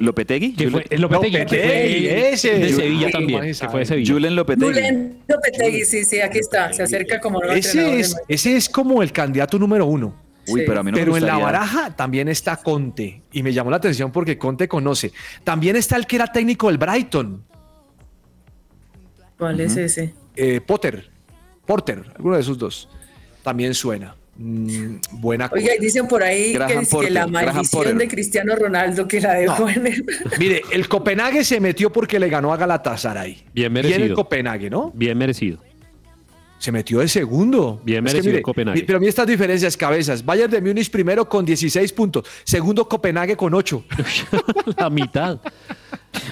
Lopetegui. 0.00 0.54
Fue, 0.54 0.66
Lopetegui, 0.66 0.90
fue 0.90 0.98
Lopetegui, 0.98 2.08
ese. 2.08 2.58
de 2.58 2.72
Sevilla 2.72 3.10
también, 3.10 3.30
imagínese. 3.38 3.64
que 3.64 3.70
fue 3.70 3.80
de 3.80 3.86
Sevilla. 3.86 4.12
Julen 4.12 4.34
Lopetegui. 4.36 4.72
Julen 4.72 5.18
Lopetegui, 5.28 5.84
sí, 5.84 6.04
sí, 6.04 6.20
aquí 6.20 6.38
está. 6.38 6.72
Se 6.72 6.82
acerca 6.82 7.20
como 7.20 7.40
Ese 7.42 8.00
es, 8.00 8.16
ese 8.26 8.56
es 8.56 8.68
como 8.68 9.02
el 9.02 9.12
candidato 9.12 9.58
número 9.58 9.86
uno. 9.86 10.14
Uy, 10.48 10.60
Sí. 10.60 10.64
pero 10.66 10.80
a 10.80 10.82
mí 10.82 10.90
no 10.90 10.96
Pero 10.96 11.12
me 11.12 11.18
en 11.18 11.26
la 11.26 11.36
baraja 11.38 11.94
también 11.94 12.26
está 12.28 12.56
Conte. 12.56 13.22
Y 13.30 13.42
me 13.44 13.52
llamó 13.52 13.70
la 13.70 13.76
atención 13.76 14.10
porque 14.10 14.36
Conte 14.36 14.66
conoce. 14.66 15.12
También 15.44 15.76
está 15.76 15.96
el 15.96 16.06
que 16.06 16.16
era 16.16 16.26
técnico 16.26 16.66
del 16.68 16.78
Brighton, 16.78 17.44
¿Cuál 19.38 19.60
es 19.60 19.74
ese? 19.76 20.12
Eh, 20.36 20.60
Potter. 20.60 21.10
Porter, 21.66 22.04
alguno 22.16 22.34
de 22.34 22.42
esos 22.42 22.58
dos. 22.58 22.88
También 23.42 23.74
suena. 23.74 24.16
Mm, 24.36 24.96
buena 25.12 25.48
cosa. 25.48 25.60
Oiga, 25.62 25.74
y 25.76 25.80
dicen 25.80 26.08
por 26.08 26.22
ahí 26.22 26.54
que, 26.54 26.64
es 26.64 26.80
que 26.80 26.86
Porter, 26.86 27.12
la 27.12 27.26
maldición 27.26 27.98
de 27.98 28.08
Cristiano 28.08 28.56
Ronaldo 28.56 29.06
que 29.06 29.20
la 29.20 29.34
dejó 29.34 29.68
en 29.68 29.86
el... 29.86 30.04
Mire, 30.38 30.62
el 30.72 30.88
Copenhague 30.88 31.44
se 31.44 31.60
metió 31.60 31.92
porque 31.92 32.18
le 32.18 32.28
ganó 32.28 32.52
a 32.52 32.56
Galatasaray. 32.56 33.44
Bien 33.52 33.66
el 33.66 33.72
merecido. 33.72 34.16
Copenhague, 34.16 34.70
¿no? 34.70 34.92
Bien 34.94 35.16
merecido. 35.18 35.58
Se 36.58 36.72
metió 36.72 37.00
de 37.00 37.08
segundo. 37.08 37.80
Bien 37.84 38.06
Es 38.06 38.12
que 38.12 38.16
merecido 38.16 38.30
mire, 38.30 38.38
el 38.38 38.44
Copenhague. 38.44 38.84
Pero 38.84 39.00
mira 39.00 39.10
estas 39.10 39.26
diferencias, 39.26 39.76
cabezas. 39.76 40.24
Bayern 40.24 40.50
de 40.50 40.60
Múnich 40.60 40.90
primero 40.90 41.28
con 41.28 41.44
16 41.44 41.92
puntos. 41.92 42.24
Segundo 42.44 42.88
Copenhague 42.88 43.36
con 43.36 43.54
8. 43.54 43.84
La 44.78 44.90
mitad. 44.90 45.38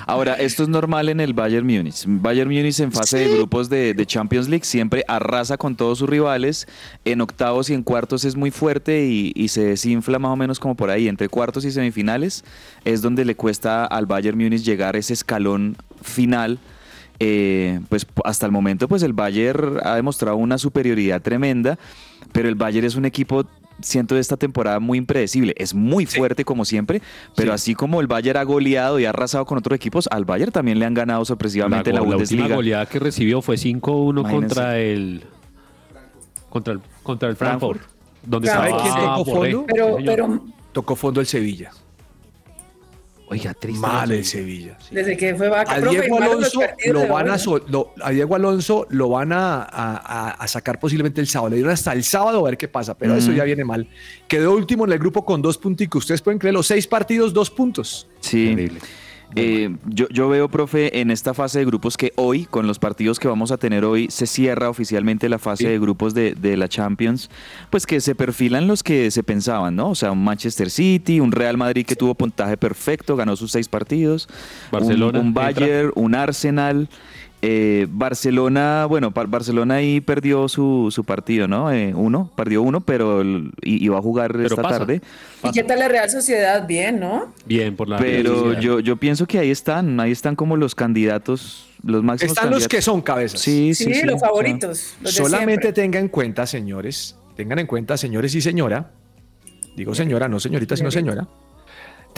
Ahora, 0.07 0.35
esto 0.35 0.63
es 0.63 0.69
normal 0.69 1.09
en 1.09 1.21
el 1.21 1.35
Bayern 1.35 1.67
Múnich. 1.67 2.05
Bayern 2.07 2.49
Múnich 2.49 2.81
en 2.81 2.93
fase 2.93 3.19
de 3.19 3.35
grupos 3.37 3.69
de, 3.69 3.95
de 3.95 4.07
Champions 4.07 4.49
League 4.49 4.65
siempre 4.65 5.05
arrasa 5.07 5.57
con 5.57 5.77
todos 5.77 5.99
sus 5.99 6.09
rivales. 6.09 6.67
En 7.05 7.21
octavos 7.21 7.71
y 7.71 7.75
en 7.75 7.83
cuartos 7.83 8.25
es 8.25 8.37
muy 8.37 8.51
fuerte 8.51 9.07
y, 9.07 9.33
y 9.35 9.49
se 9.49 9.65
desinfla 9.65 10.19
más 10.19 10.33
o 10.33 10.37
menos 10.37 10.59
como 10.59 10.75
por 10.75 10.91
ahí. 10.91 11.09
Entre 11.09 11.29
cuartos 11.29 11.65
y 11.65 11.71
semifinales 11.71 12.45
es 12.85 13.03
donde 13.03 13.25
le 13.25 13.35
cuesta 13.35 13.85
al 13.85 14.07
Bayern 14.07 14.39
Múnich 14.39 14.63
llegar 14.63 14.97
a 14.97 14.99
ese 14.99 15.13
escalón 15.13 15.77
final. 16.03 16.59
Eh, 17.21 17.81
pues 17.89 18.07
hasta 18.25 18.47
el 18.47 18.53
momento 18.53 18.87
pues 18.87 19.03
el 19.03 19.13
Bayern 19.13 19.81
ha 19.83 19.97
demostrado 19.97 20.37
una 20.37 20.57
superioridad 20.57 21.21
tremenda, 21.21 21.77
pero 22.31 22.49
el 22.49 22.55
Bayern 22.55 22.87
es 22.87 22.95
un 22.95 23.05
equipo 23.05 23.45
siento 23.81 24.15
de 24.17 24.21
esta 24.21 24.37
temporada 24.37 24.81
muy 24.81 24.99
impredecible, 24.99 25.55
es 25.57 25.75
muy 25.75 26.05
fuerte 26.07 26.45
como 26.45 26.65
siempre, 26.65 27.01
pero 27.37 27.51
Sí. 27.53 27.55
así 27.55 27.75
como 27.75 28.01
el 28.01 28.07
Bayern 28.07 28.39
ha 28.39 28.43
goleado 28.43 28.99
y 28.99 29.05
ha 29.05 29.11
arrasado 29.11 29.45
con 29.47 29.59
otros 29.59 29.77
equipos, 29.77 30.09
al 30.11 30.25
Bayern 30.25 30.51
también 30.53 30.79
le 30.79 30.85
han 30.87 30.95
ganado 30.95 31.25
sorpresivamente 31.25 31.91
la, 31.93 32.01
la, 32.01 32.05
go- 32.07 32.11
la 32.13 32.17
última 32.17 32.37
Bundesliga. 32.43 32.57
goleada 32.57 32.87
que 32.87 32.99
recibió 32.99 33.41
fue 33.43 33.57
5-1 33.57 34.21
Imagínense. 34.21 34.47
contra 34.55 34.79
el 34.79 35.23
contra 36.49 36.73
el 36.75 36.81
contra 37.03 37.29
el 37.29 37.37
Frankfurt, 37.37 37.81
donde 38.25 38.49
¿Sabe 38.49 38.71
estaba 38.71 38.83
quién 38.83 38.95
tocó 38.95 39.25
fondo? 39.25 39.65
Pero, 39.67 39.87
Sí, 39.87 39.93
señor. 40.05 40.15
pero 40.17 40.43
Tocó 40.73 40.97
fondo 40.97 41.21
el 41.21 41.27
Sevilla. 41.27 41.71
Oiga, 43.31 43.55
triste. 43.55 43.81
Mal 43.81 44.11
el 44.11 44.25
Sevilla. 44.25 44.77
Desde 44.91 45.17
que 45.17 45.35
fue 45.35 45.49
vaca, 45.49 45.73
A 45.73 45.81
profe, 45.81 46.01
Diego 46.01 46.19
Alonso 46.23 46.61
lo 46.87 47.07
van 47.09 47.31
a, 47.31 48.11
Diego 48.11 48.35
Alonso 48.35 48.87
lo 48.91 49.09
van 49.11 49.33
a, 49.33 49.63
a- 49.63 49.97
a- 49.97 50.31
a 50.31 50.49
sacar 50.49 50.79
posiblemente 50.81 51.21
el 51.21 51.27
sábado. 51.29 51.51
Le 51.51 51.57
dieron 51.57 51.73
hasta 51.73 51.93
el 51.93 52.05
sábado 52.05 52.41
a 52.41 52.43
ver 52.51 52.59
qué 52.59 52.69
pasa, 52.69 52.97
pero 52.97 53.15
eso 53.17 53.33
ya 53.33 53.45
viene 53.45 53.65
mal. 53.65 53.89
Quedó 54.27 54.53
último 54.55 54.85
en 54.85 54.93
el 54.93 54.99
grupo 54.99 55.25
con 55.25 55.41
dos 55.43 55.59
punticos. 55.59 56.05
Ustedes 56.05 56.23
pueden 56.23 56.39
creer 56.39 56.55
los 56.55 56.67
seis 56.67 56.87
partidos, 56.87 57.33
dos 57.33 57.51
puntos. 57.51 58.07
Sí. 58.21 58.49
Terrible. 58.49 58.81
Eh, 59.37 59.77
yo, 59.87 60.09
yo 60.09 60.29
veo, 60.29 60.49
profe, 60.49 61.01
en 61.01 61.11
esta 61.11 61.35
fase 61.35 61.59
de 61.59 61.65
grupos 61.67 61.97
que 61.97 62.13
hoy, 62.17 62.47
con 62.47 62.67
los 62.67 62.79
partidos 62.79 63.19
que 63.21 63.29
vamos 63.29 63.51
a 63.53 63.59
tener 63.59 63.85
hoy, 63.85 64.09
se 64.11 64.27
cierra 64.27 64.71
oficialmente 64.71 65.29
la 65.29 65.39
fase 65.39 65.65
Sí. 65.65 65.69
de 65.71 65.79
grupos 65.79 66.15
de, 66.15 66.35
de 66.35 66.57
la 66.57 66.69
Champions, 66.69 67.29
pues 67.71 67.87
que 67.87 68.01
se 68.01 68.15
perfilan 68.15 68.67
los 68.67 68.83
que 68.83 69.11
se 69.11 69.23
pensaban, 69.23 69.77
¿no? 69.77 69.91
O 69.91 69.95
sea, 69.95 70.13
un 70.13 70.25
Manchester 70.25 70.71
City, 70.71 71.21
un 71.21 71.31
Real 71.33 71.57
Madrid 71.59 71.85
que 71.85 71.95
tuvo 71.95 72.15
puntaje 72.15 72.57
perfecto, 72.57 73.17
ganó 73.17 73.37
sus 73.37 73.53
seis 73.53 73.69
partidos, 73.69 74.29
un- 74.31 74.71
Barcelona, 74.73 75.21
un, 75.21 75.27
entra. 75.29 75.43
Bayern, 75.45 75.93
un 75.95 76.15
Arsenal. 76.15 76.89
Eh, 77.41 77.87
Barcelona, 77.91 78.87
bueno, 78.87 79.13
Bar- 79.13 79.29
Barcelona 79.29 79.77
ahí 79.77 80.01
perdió 80.01 80.49
su, 80.49 80.89
su 80.91 81.05
partido, 81.05 81.47
¿no? 81.47 81.71
Eh, 81.73 81.93
uno, 81.95 82.31
perdió 82.35 82.63
uno, 82.63 82.81
pero 82.81 83.19
va 83.23 83.99
a 83.99 84.03
jugar 84.03 84.33
Pero 84.33 84.47
esta 84.47 84.61
pasa. 84.63 84.79
tarde. 84.79 85.01
¿Y 85.45 85.51
qué 85.53 85.63
tal 85.63 85.79
la 85.79 85.87
Real 85.89 86.11
Sociedad? 86.11 86.67
Bien, 86.67 86.99
¿no? 86.99 87.33
Bien 87.47 87.77
por 87.77 87.89
la 87.89 87.99
Pero 87.99 88.59
yo, 88.59 88.81
yo 88.81 88.97
pienso 88.97 89.27
que 89.27 89.39
ahí 89.39 89.51
están, 89.53 90.01
ahí 90.01 90.11
están 90.11 90.35
como 90.35 90.57
los 90.57 90.75
candidatos, 90.75 91.69
los 91.85 92.03
máximos 92.03 92.37
Están 92.37 92.51
los 92.51 92.67
que 92.67 92.83
son 92.83 93.01
cabezas. 93.03 93.41
Sí, 93.41 93.73
sí, 93.73 93.85
Sí, 93.85 93.95
sí. 93.95 94.03
los 94.07 94.17
o 94.17 94.19
sea, 94.19 94.29
favoritos. 94.29 94.95
Los 95.01 95.15
de 95.15 95.23
Solamente 95.23 95.63
siempre. 95.63 95.73
tenga 95.83 95.99
en 96.01 96.09
cuenta, 96.09 96.45
señores, 96.45 97.17
tengan 97.37 97.61
en 97.61 97.69
cuenta, 97.69 97.97
señores 97.97 98.35
y 98.35 98.41
señora, 98.41 98.91
digo 99.77 99.95
señora, 99.95 100.27
no 100.27 100.41
señorita, 100.41 100.77
sino 100.77 100.91
señora, 100.91 101.29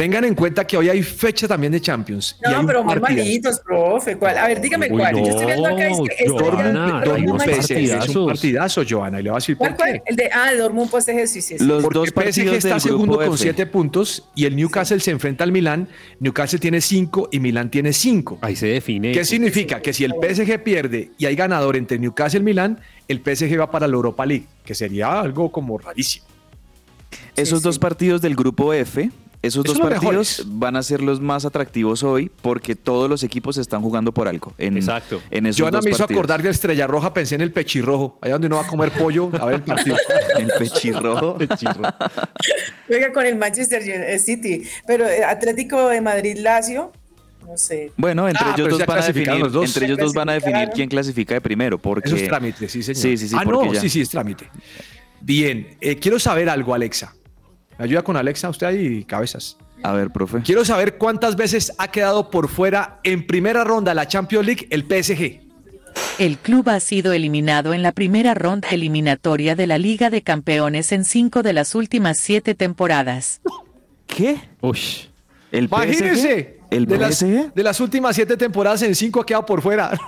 tengan 0.00 0.24
en 0.24 0.34
cuenta 0.34 0.66
que 0.66 0.78
hoy 0.78 0.88
hay 0.88 1.02
fecha 1.02 1.46
también 1.46 1.72
de 1.72 1.80
Champions. 1.80 2.34
y 2.42 2.48
hay 2.48 2.54
No, 2.54 2.66
pero 2.66 2.82
muy 2.82 2.98
malitos, 2.98 3.60
profe. 3.60 4.16
¿Cuál? 4.16 4.38
A 4.38 4.48
ver, 4.48 4.58
dígame 4.58 4.90
Uy, 4.90 4.98
cuál. 4.98 5.14
Yo 5.16 5.24
estoy 5.24 5.44
viendo 5.44 5.68
acá. 5.68 5.88
Es 5.88 5.98
que 5.98 6.26
no, 6.26 6.96
este 6.96 7.04
Dortmund 7.10 7.42
PSG 7.42 7.72
es 7.72 8.16
un 8.16 8.26
partidazo, 8.26 8.82
Joana, 8.88 9.20
y 9.20 9.24
le 9.24 9.28
voy 9.30 9.36
a 9.36 9.40
decir 9.40 9.56
¿Cuál, 9.58 9.70
por 9.70 9.76
cuál? 9.84 9.92
qué. 9.92 10.02
El 10.06 10.16
de, 10.16 10.30
ah, 10.32 10.54
Dortmund 10.54 10.88
PSG, 10.90 11.26
sí, 11.28 11.42
sí. 11.42 11.58
sí. 11.58 11.64
Los 11.66 11.82
Porque 11.82 11.98
dos 11.98 12.08
PSG 12.08 12.54
está 12.54 12.80
segundo 12.80 13.18
con 13.18 13.36
siete 13.36 13.66
puntos 13.66 14.26
y 14.34 14.46
el 14.46 14.56
Newcastle 14.56 15.00
se 15.00 15.10
enfrenta 15.10 15.44
al 15.44 15.52
Milán. 15.52 15.86
Newcastle 16.18 16.58
tiene 16.58 16.80
cinco 16.80 17.28
y 17.30 17.38
Milán 17.38 17.70
tiene 17.70 17.92
cinco. 17.92 18.38
Ahí 18.40 18.56
se 18.56 18.68
define. 18.68 19.12
¿Qué 19.12 19.26
significa? 19.26 19.80
Que 19.82 19.92
si 19.92 20.04
el 20.04 20.12
PSG 20.14 20.62
pierde 20.62 21.10
y 21.18 21.26
hay 21.26 21.36
ganador 21.36 21.76
entre 21.76 21.98
Newcastle 21.98 22.40
y 22.40 22.44
Milán, 22.44 22.80
el 23.06 23.18
PSG 23.18 23.60
va 23.60 23.70
para 23.70 23.86
la 23.86 23.94
Europa 23.96 24.24
League, 24.24 24.46
que 24.64 24.74
sería 24.74 25.20
algo 25.20 25.52
como 25.52 25.76
rarísimo. 25.76 26.24
Esos 27.36 27.58
Sí, 27.58 27.64
dos 27.64 27.74
sí. 27.74 27.80
partidos 27.80 28.22
del 28.22 28.34
grupo 28.34 28.72
F, 28.72 29.10
esos 29.42 29.64
dos 29.64 29.78
partidos 29.78 30.02
mejores. 30.02 30.42
van 30.46 30.76
a 30.76 30.82
ser 30.82 31.00
los 31.00 31.20
más 31.20 31.44
atractivos 31.44 32.02
hoy 32.02 32.30
porque 32.42 32.74
todos 32.76 33.08
los 33.08 33.22
equipos 33.22 33.56
están 33.56 33.80
jugando 33.80 34.12
por 34.12 34.28
algo. 34.28 34.52
En, 34.58 34.76
Exacto. 34.76 35.22
En 35.30 35.46
esos 35.46 35.60
Joana 35.62 35.78
dos 35.78 35.84
me 35.86 35.90
hizo 35.92 35.98
partidos. 36.00 36.18
acordar 36.18 36.42
de 36.42 36.50
Estrella 36.50 36.86
Roja, 36.86 37.14
pensé 37.14 37.36
en 37.36 37.40
el 37.40 37.52
pechirrojo, 37.52 38.18
allá 38.20 38.34
donde 38.34 38.46
uno 38.48 38.56
va 38.56 38.62
a 38.62 38.66
comer 38.66 38.90
pollo 38.92 39.30
a 39.40 39.44
ver 39.46 39.54
el 39.56 39.62
partido. 39.62 39.96
El 40.38 40.46
pechirrojo. 40.58 41.38
Juega 42.86 43.12
con 43.12 43.26
el 43.26 43.36
Manchester 43.36 43.82
United- 43.82 44.18
City. 44.18 44.62
Pero 44.86 45.06
eh, 45.08 45.24
Atlético 45.24 45.88
de 45.88 46.00
Madrid, 46.00 46.36
Lazio, 46.38 46.92
no 47.46 47.56
sé. 47.56 47.92
Bueno, 47.96 48.28
entre 48.28 48.44
Ah, 48.46 48.54
ellos 48.56 48.68
ya 48.68 48.76
dos 48.78 48.86
van 48.86 48.98
a 49.02 49.06
definir, 49.06 49.40
los 49.40 49.52
dos. 49.52 49.64
entre 49.66 49.86
ellos 49.86 49.98
dos 49.98 50.12
van 50.14 50.28
a 50.28 50.32
definir 50.34 50.68
quién 50.74 50.88
clasifica 50.88 51.34
de 51.34 51.40
primero, 51.40 51.78
porque 51.78 52.08
Eso 52.08 52.16
es 52.16 52.28
trámite, 52.28 52.68
sí, 52.68 52.82
señor. 52.82 53.00
Sí, 53.02 53.16
sí, 53.16 53.28
sí, 53.28 53.36
Ah, 53.38 53.42
porque 53.44 53.66
no, 53.68 53.72
ya- 53.74 53.80
sí, 53.80 53.88
sí, 53.88 54.00
es 54.02 54.08
trámite. 54.10 54.48
Bien, 55.20 55.76
eh, 55.80 55.96
quiero 55.96 56.18
saber 56.18 56.48
algo, 56.48 56.74
Alexa. 56.74 57.14
¿Me 57.80 57.84
ayuda 57.84 58.02
con 58.02 58.14
Alexa 58.18 58.50
usted 58.50 58.66
ahí, 58.66 59.04
cabezas? 59.04 59.56
A 59.82 59.92
ver, 59.92 60.10
profe. 60.10 60.42
Quiero 60.42 60.66
saber 60.66 60.98
cuántas 60.98 61.34
veces 61.34 61.72
ha 61.78 61.88
quedado 61.88 62.28
por 62.28 62.50
fuera 62.50 63.00
en 63.04 63.26
primera 63.26 63.64
ronda 63.64 63.92
de 63.92 63.94
la 63.94 64.06
Champions 64.06 64.44
League 64.44 64.66
el 64.68 64.82
PSG. 64.82 65.40
El 66.18 66.36
club 66.36 66.68
ha 66.68 66.78
sido 66.80 67.14
eliminado 67.14 67.72
en 67.72 67.82
la 67.82 67.92
primera 67.92 68.34
ronda 68.34 68.68
eliminatoria 68.68 69.56
de 69.56 69.66
la 69.66 69.78
Liga 69.78 70.10
de 70.10 70.20
Campeones 70.20 70.92
en 70.92 71.06
cinco 71.06 71.42
de 71.42 71.54
las 71.54 71.74
últimas 71.74 72.18
siete 72.18 72.54
temporadas. 72.54 73.40
¿Qué? 74.06 74.36
Uy, 74.60 74.78
¿El 75.50 75.64
Imagínense. 75.64 76.58
PSG? 76.66 76.74
¿El 76.76 76.84
de 76.84 76.98
las, 76.98 77.14
PSG? 77.16 77.54
de 77.54 77.62
las 77.62 77.80
últimas 77.80 78.14
siete 78.14 78.36
temporadas 78.36 78.82
en 78.82 78.94
cinco 78.94 79.22
ha 79.22 79.24
quedado 79.24 79.46
por 79.46 79.62
fuera. 79.62 79.98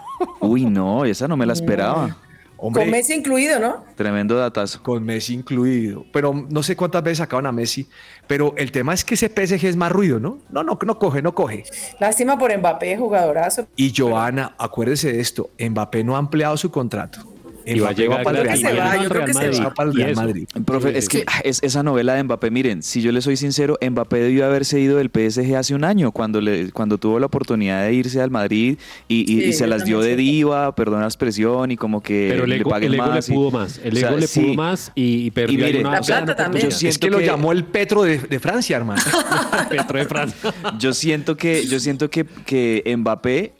Uy, 0.41 0.67
no, 0.67 1.07
esa 1.07 1.27
no 1.27 1.39
me 1.39 1.47
la 1.47 1.55
esperaba. 1.55 2.19
Hombre, 2.65 2.85
Con 2.85 2.91
Messi 2.93 3.15
incluido, 3.15 3.59
¿no? 3.59 3.85
Tremendo 3.97 4.37
datazo. 4.37 4.81
con 4.85 5.03
Messi 5.05 5.35
incluido. 5.35 6.07
Pero 6.13 6.33
no 6.49 6.63
sé 6.63 6.77
cuántas 6.77 7.03
veces 7.03 7.19
sacaban 7.19 7.47
a 7.47 7.53
Messi. 7.53 7.89
Pero 8.29 8.55
el 8.57 8.71
tema 8.71 8.95
es 8.95 9.05
que 9.05 9.15
ese 9.15 9.29
PSG 9.29 9.67
es 9.67 9.75
más 9.75 9.91
ruido, 9.91 10.21
¿no? 10.21 10.39
No, 10.49 10.63
no, 10.63 10.79
no 10.87 10.99
coge, 10.99 11.23
no 11.23 11.35
coge. 11.35 11.65
Lástima 11.99 12.39
por 12.39 12.57
Mbappé, 12.57 12.97
jugadorazo. 12.97 13.67
Y 13.75 13.93
Joana, 13.95 14.55
acuérdese 14.59 15.13
de 15.13 15.21
esto, 15.21 15.51
Mbappé 15.59 16.05
no 16.05 16.15
ha 16.15 16.19
ampliado 16.21 16.57
su 16.57 16.71
contrato. 16.71 17.32
Y 17.67 17.79
va 17.81 17.89
a 17.89 17.91
Mbappé 17.93 18.03
llegar 18.03 18.23
para 18.23 18.39
el 18.39 18.45
gratis. 18.45 18.63
Real 18.63 18.75
Se 18.75 18.79
va, 18.81 18.85
Madrid. 18.87 19.03
yo 19.03 19.09
creo 19.09 19.25
que 19.27 19.35
se 19.35 19.51
va. 19.61 19.65
Va 19.69 19.75
para 19.75 19.91
el 19.91 19.99
Y 19.99 20.03
Real. 20.03 20.17
Madrid. 20.17 20.49
Profe, 20.65 20.99
es 20.99 21.09
que 21.09 21.19
sí. 21.19 21.25
ah, 21.27 21.41
es, 21.45 21.63
esa 21.63 21.83
novela 21.83 22.15
de 22.15 22.23
Mbappé, 22.25 22.51
miren, 22.51 22.83
si 22.83 23.03
yo 23.03 23.13
le 23.13 23.21
soy 23.23 23.37
sincero, 23.37 23.79
Mbappé 23.89 24.17
debió 24.19 24.47
haberse 24.47 24.81
ido 24.81 24.99
del 24.99 25.11
PSG 25.11 25.55
hace 25.57 25.75
un 25.75 25.85
año, 25.85 26.13
cuando, 26.13 26.41
le, 26.41 26.71
cuando 26.73 26.99
tuvo 26.99 27.19
la 27.19 27.27
oportunidad 27.27 27.85
de 27.85 27.95
irse 27.95 28.21
al 28.21 28.31
Madrid 28.31 28.79
y, 29.09 29.21
y- 29.21 29.43
Sí, 29.43 29.45
y 29.49 29.53
se 29.55 29.67
las 29.67 29.85
dio 29.85 30.01
de 30.01 30.17
diva, 30.17 30.75
perdón 30.75 31.01
la 31.01 31.07
expresión, 31.07 31.71
y 31.71 31.77
como 31.77 32.03
que 32.03 32.29
pero 32.31 32.45
el 32.45 32.51
le 32.51 32.57
ego, 32.57 32.75
el 32.77 32.95
ego 32.95 33.05
más. 33.07 33.29
le 33.29 33.35
y- 33.35 33.37
pudo 33.37 33.51
más. 33.51 33.81
El 33.83 33.93
o 33.95 33.97
sea, 33.97 34.09
ego 34.09 34.19
le 34.19 34.29
pudo 34.29 34.45
sí. 34.51 34.57
más 34.57 34.93
y, 34.95 35.27
y 35.27 35.31
perdió 35.31 35.81
una 35.81 35.91
La 35.93 36.01
plata 36.01 36.37
también. 36.37 36.63
Yo 36.65 36.69
Es 36.69 36.77
siento 36.77 37.01
que 37.01 37.11
lo 37.11 37.21
llamó 37.21 37.53
el 37.53 37.65
Petro 37.65 38.03
de, 38.03 38.19
de 38.19 38.41
Francia, 38.41 38.77
hermano. 38.77 39.03
Petro 39.71 39.99
de 39.99 40.05
Francia. 40.07 40.55
Yo 40.79 40.93
siento 40.93 41.37
que, 41.37 41.67
yo 41.67 41.81
siento 41.81 42.11
que, 42.11 42.25
que 42.47 42.83
Mbappé 42.97 43.53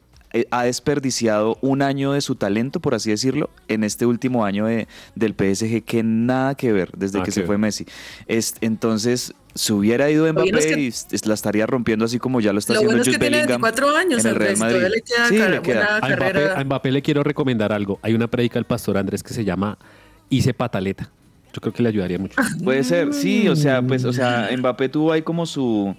ha 0.51 0.65
desperdiciado 0.65 1.59
un 1.61 1.83
año 1.83 2.13
de 2.13 2.21
su 2.21 2.35
talento, 2.37 2.81
por 2.81 2.95
así 2.95 3.11
decirlo, 3.11 3.51
en 3.69 3.85
este 3.85 4.07
último 4.07 4.45
año 4.45 4.67
de- 4.67 4.89
del 5.15 5.35
PSG, 5.35 5.83
que 5.85 6.03
nada 6.03 6.55
que 6.55 6.73
ver 6.73 6.91
desde 6.97 7.19
que 7.21 7.27
que 7.27 7.31
se 7.33 7.41
ver. 7.41 7.47
fue 7.47 7.59
Messi. 7.59 7.87
Es- 8.27 8.55
entonces, 8.61 9.35
si 9.55 9.73
hubiera 9.73 10.11
ido 10.11 10.31
Mbappé, 10.33 10.51
es 10.59 10.67
que- 10.67 11.17
y 11.17 11.29
la 11.29 11.35
estaría 11.35 11.67
rompiendo 11.67 12.05
así 12.05 12.19
como 12.19 12.41
ya 12.41 12.53
lo 12.53 12.59
está 12.59 12.73
Lo 12.73 12.79
haciendo 12.81 12.93
bueno 12.97 13.03
es 13.03 13.09
que 13.09 13.19
tiene 13.21 13.37
Bellingham 13.39 13.61
24 13.63 13.97
años, 13.97 14.25
en 14.25 14.31
el 14.31 14.37
Real 14.37 14.57
Madrid. 14.57 14.83
le 14.91 15.03
queda 15.03 15.29
Sí, 15.29 15.37
cara- 15.39 15.51
le 15.51 15.63
queda. 15.63 15.75
buena- 15.81 15.97
A 15.97 16.09
Mbappé, 16.09 16.17
carrera. 16.33 16.59
a 16.61 16.65
Mbappé 16.65 16.91
le 16.93 17.03
quiero 17.03 17.23
recomendar 17.23 17.73
algo. 17.73 17.99
Hay 18.03 18.15
una 18.15 18.29
predica 18.29 18.55
del 18.55 18.65
pastor 18.65 18.97
Andrés 18.97 19.23
que 19.23 19.35
se 19.35 19.45
llama 19.45 19.79
Hice 20.31 20.55
Pataleta. 20.55 21.11
Yo 21.53 21.61
creo 21.61 21.75
que 21.75 21.83
le 21.83 21.91
ayudaría 21.91 22.19
mucho. 22.19 22.41
Puede 22.65 22.83
ser, 22.83 23.13
sí, 23.13 23.47
o 23.49 23.55
sea, 23.57 23.83
pues, 23.83 24.05
o 24.07 24.13
sea, 24.15 24.49
Mbappé 24.57 24.89
tuvo 24.89 25.13
ahí 25.13 25.21
como 25.21 25.45
su, 25.45 25.95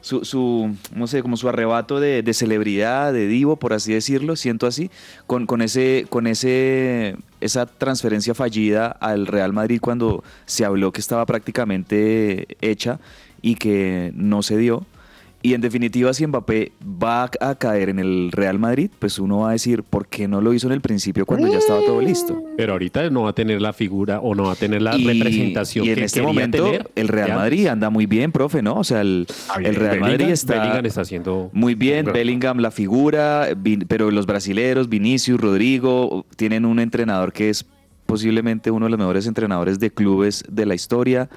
su, 0.00 0.24
su, 0.24 0.74
no 0.94 1.06
sé, 1.06 1.22
como 1.22 1.36
su 1.36 1.48
arrebato 1.48 2.00
de, 2.00 2.22
de 2.22 2.34
celebridad, 2.34 3.12
de 3.12 3.26
divo, 3.26 3.56
por 3.56 3.72
así 3.72 3.92
decirlo, 3.92 4.36
siento 4.36 4.66
así, 4.66 4.90
con, 5.26 5.46
con 5.46 5.62
ese, 5.62 6.06
con 6.08 6.26
ese, 6.26 7.16
esa 7.40 7.66
transferencia 7.66 8.34
fallida 8.34 8.88
al 8.88 9.26
Real 9.26 9.52
Madrid 9.52 9.80
cuando 9.80 10.24
se 10.46 10.64
habló 10.64 10.92
que 10.92 11.00
estaba 11.00 11.26
prácticamente 11.26 12.56
hecha 12.60 13.00
y 13.42 13.56
que 13.56 14.12
no 14.14 14.42
se 14.42 14.56
dio. 14.56 14.86
Y 15.40 15.54
en 15.54 15.60
definitiva, 15.60 16.12
si 16.12 16.26
Mbappé 16.26 16.72
va 16.82 17.30
a 17.40 17.54
caer 17.54 17.90
en 17.90 18.00
el 18.00 18.32
Real 18.32 18.58
Madrid, 18.58 18.90
pues 18.98 19.20
uno 19.20 19.40
va 19.40 19.50
a 19.50 19.52
decir, 19.52 19.84
¿por 19.84 20.08
qué 20.08 20.26
no 20.26 20.40
lo 20.40 20.52
hizo 20.52 20.66
en 20.66 20.72
el 20.72 20.80
principio 20.80 21.24
cuando 21.26 21.46
ya 21.46 21.58
estaba 21.58 21.80
todo 21.80 22.00
listo? 22.00 22.42
Pero 22.56 22.72
ahorita 22.72 23.08
no 23.10 23.22
va 23.22 23.30
a 23.30 23.32
tener 23.34 23.62
la 23.62 23.72
figura 23.72 24.18
o 24.18 24.34
no 24.34 24.44
va 24.44 24.52
a 24.52 24.56
tener 24.56 24.82
la 24.82 24.96
y, 24.96 25.06
representación 25.06 25.86
y 25.86 25.90
en 25.90 25.94
que 25.94 26.04
este 26.04 26.22
momento 26.22 26.64
tener 26.64 26.90
el 26.96 27.06
Real. 27.06 27.34
Madrid 27.34 27.68
anda 27.68 27.88
muy 27.88 28.06
bien, 28.06 28.32
profe, 28.32 28.62
¿no? 28.62 28.74
O 28.74 28.84
sea, 28.84 29.00
el, 29.00 29.28
el 29.62 29.76
Real 29.76 30.00
Madrid 30.00 30.28
está, 30.28 30.58
Bellingham 30.58 30.86
está 30.86 31.02
haciendo 31.02 31.50
muy 31.52 31.76
bien. 31.76 32.06
Bellingham 32.06 32.58
la 32.58 32.72
figura, 32.72 33.48
pero 33.86 34.10
los 34.10 34.26
brasileros, 34.26 34.88
Vinicius, 34.88 35.40
Rodrigo, 35.40 36.26
tienen 36.34 36.64
un 36.64 36.80
entrenador 36.80 37.32
que 37.32 37.50
es 37.50 37.64
posiblemente 38.06 38.72
uno 38.72 38.86
de 38.86 38.90
los 38.90 38.98
mejores 38.98 39.26
entrenadores 39.28 39.78
de 39.78 39.90
clubes 39.90 40.44
de 40.48 40.66
la 40.66 40.74
historia. 40.74 41.28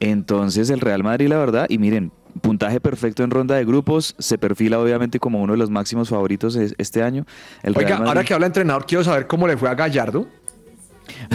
Entonces 0.00 0.70
el 0.70 0.80
Real 0.80 1.04
Madrid, 1.04 1.28
la 1.28 1.38
verdad, 1.38 1.66
y 1.68 1.78
miren, 1.78 2.10
puntaje 2.38 2.80
perfecto 2.80 3.22
en 3.24 3.30
ronda 3.30 3.54
de 3.56 3.64
grupos, 3.64 4.14
se 4.18 4.38
perfila 4.38 4.78
obviamente 4.78 5.18
como 5.20 5.42
uno 5.42 5.52
de 5.54 5.58
los 5.58 5.70
máximos 5.70 6.08
favoritos 6.08 6.56
es- 6.56 6.74
este 6.78 7.02
año. 7.02 7.24
El 7.62 7.76
Oiga, 7.76 7.90
Madrid. 7.96 8.08
ahora 8.08 8.24
que 8.24 8.34
habla 8.34 8.46
entrenador, 8.46 8.86
quiero 8.86 9.04
saber 9.04 9.26
cómo 9.26 9.46
le 9.46 9.56
fue 9.56 9.68
a 9.68 9.74
Gallardo. 9.74 10.26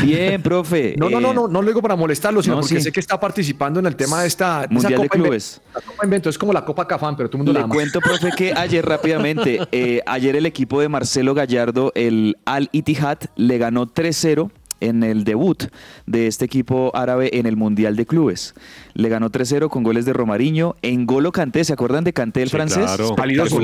Bien, 0.01 0.41
profe. 0.41 0.95
No, 0.99 1.09
no, 1.09 1.19
no, 1.19 1.31
eh, 1.31 1.33
no, 1.33 1.47
no 1.47 1.61
lo 1.61 1.67
digo 1.67 1.81
para 1.81 1.95
molestarlo, 1.95 2.43
sino 2.43 2.55
no, 2.55 2.61
porque 2.61 2.75
sí. 2.75 2.81
sé 2.81 2.91
que 2.91 2.99
está 2.99 3.19
participando 3.19 3.79
en 3.79 3.87
el 3.87 3.95
tema 3.95 4.21
de 4.21 4.27
esta 4.27 4.59
de 4.59 4.65
esa 4.65 4.73
Mundial 4.73 5.01
de 5.01 5.07
Copa 5.09 5.17
Inven- 5.17 5.21
Clubes. 5.23 5.61
La 5.73 5.81
Copa 5.81 6.05
Invento 6.05 6.29
es 6.29 6.37
como 6.37 6.53
la 6.53 6.63
Copa 6.63 6.87
Cafán, 6.87 7.15
pero 7.17 7.27
todo 7.29 7.37
el 7.37 7.45
mundo 7.45 7.53
la 7.53 7.59
Le 7.59 7.63
ama. 7.65 7.73
cuento, 7.73 7.99
profe, 7.99 8.29
que 8.37 8.53
ayer 8.55 8.85
rápidamente, 8.85 9.59
eh, 9.71 10.01
ayer 10.05 10.35
el 10.35 10.45
equipo 10.45 10.79
de 10.79 10.89
Marcelo 10.89 11.33
Gallardo, 11.33 11.91
el 11.95 12.37
Al 12.45 12.69
Ittihad, 12.71 13.17
le 13.35 13.57
ganó 13.57 13.87
3-0 13.87 14.51
en 14.87 15.03
el 15.03 15.23
debut 15.23 15.63
de 16.05 16.27
este 16.27 16.45
equipo 16.45 16.91
árabe 16.95 17.37
en 17.37 17.45
el 17.45 17.55
Mundial 17.57 17.95
de 17.95 18.05
Clubes. 18.05 18.53
Le 18.93 19.09
ganó 19.09 19.31
3-0 19.31 19.69
con 19.69 19.83
goles 19.83 20.05
de 20.05 20.13
Romariño, 20.13 20.75
en 20.81 21.05
Golo 21.05 21.31
Kanté, 21.31 21.63
¿se 21.63 21.73
acuerdan 21.73 22.03
de 22.03 22.13
Kanté 22.13 22.41
el 22.43 22.49
Sí, 22.49 22.55
francés? 22.55 22.85
claro. 22.85 23.15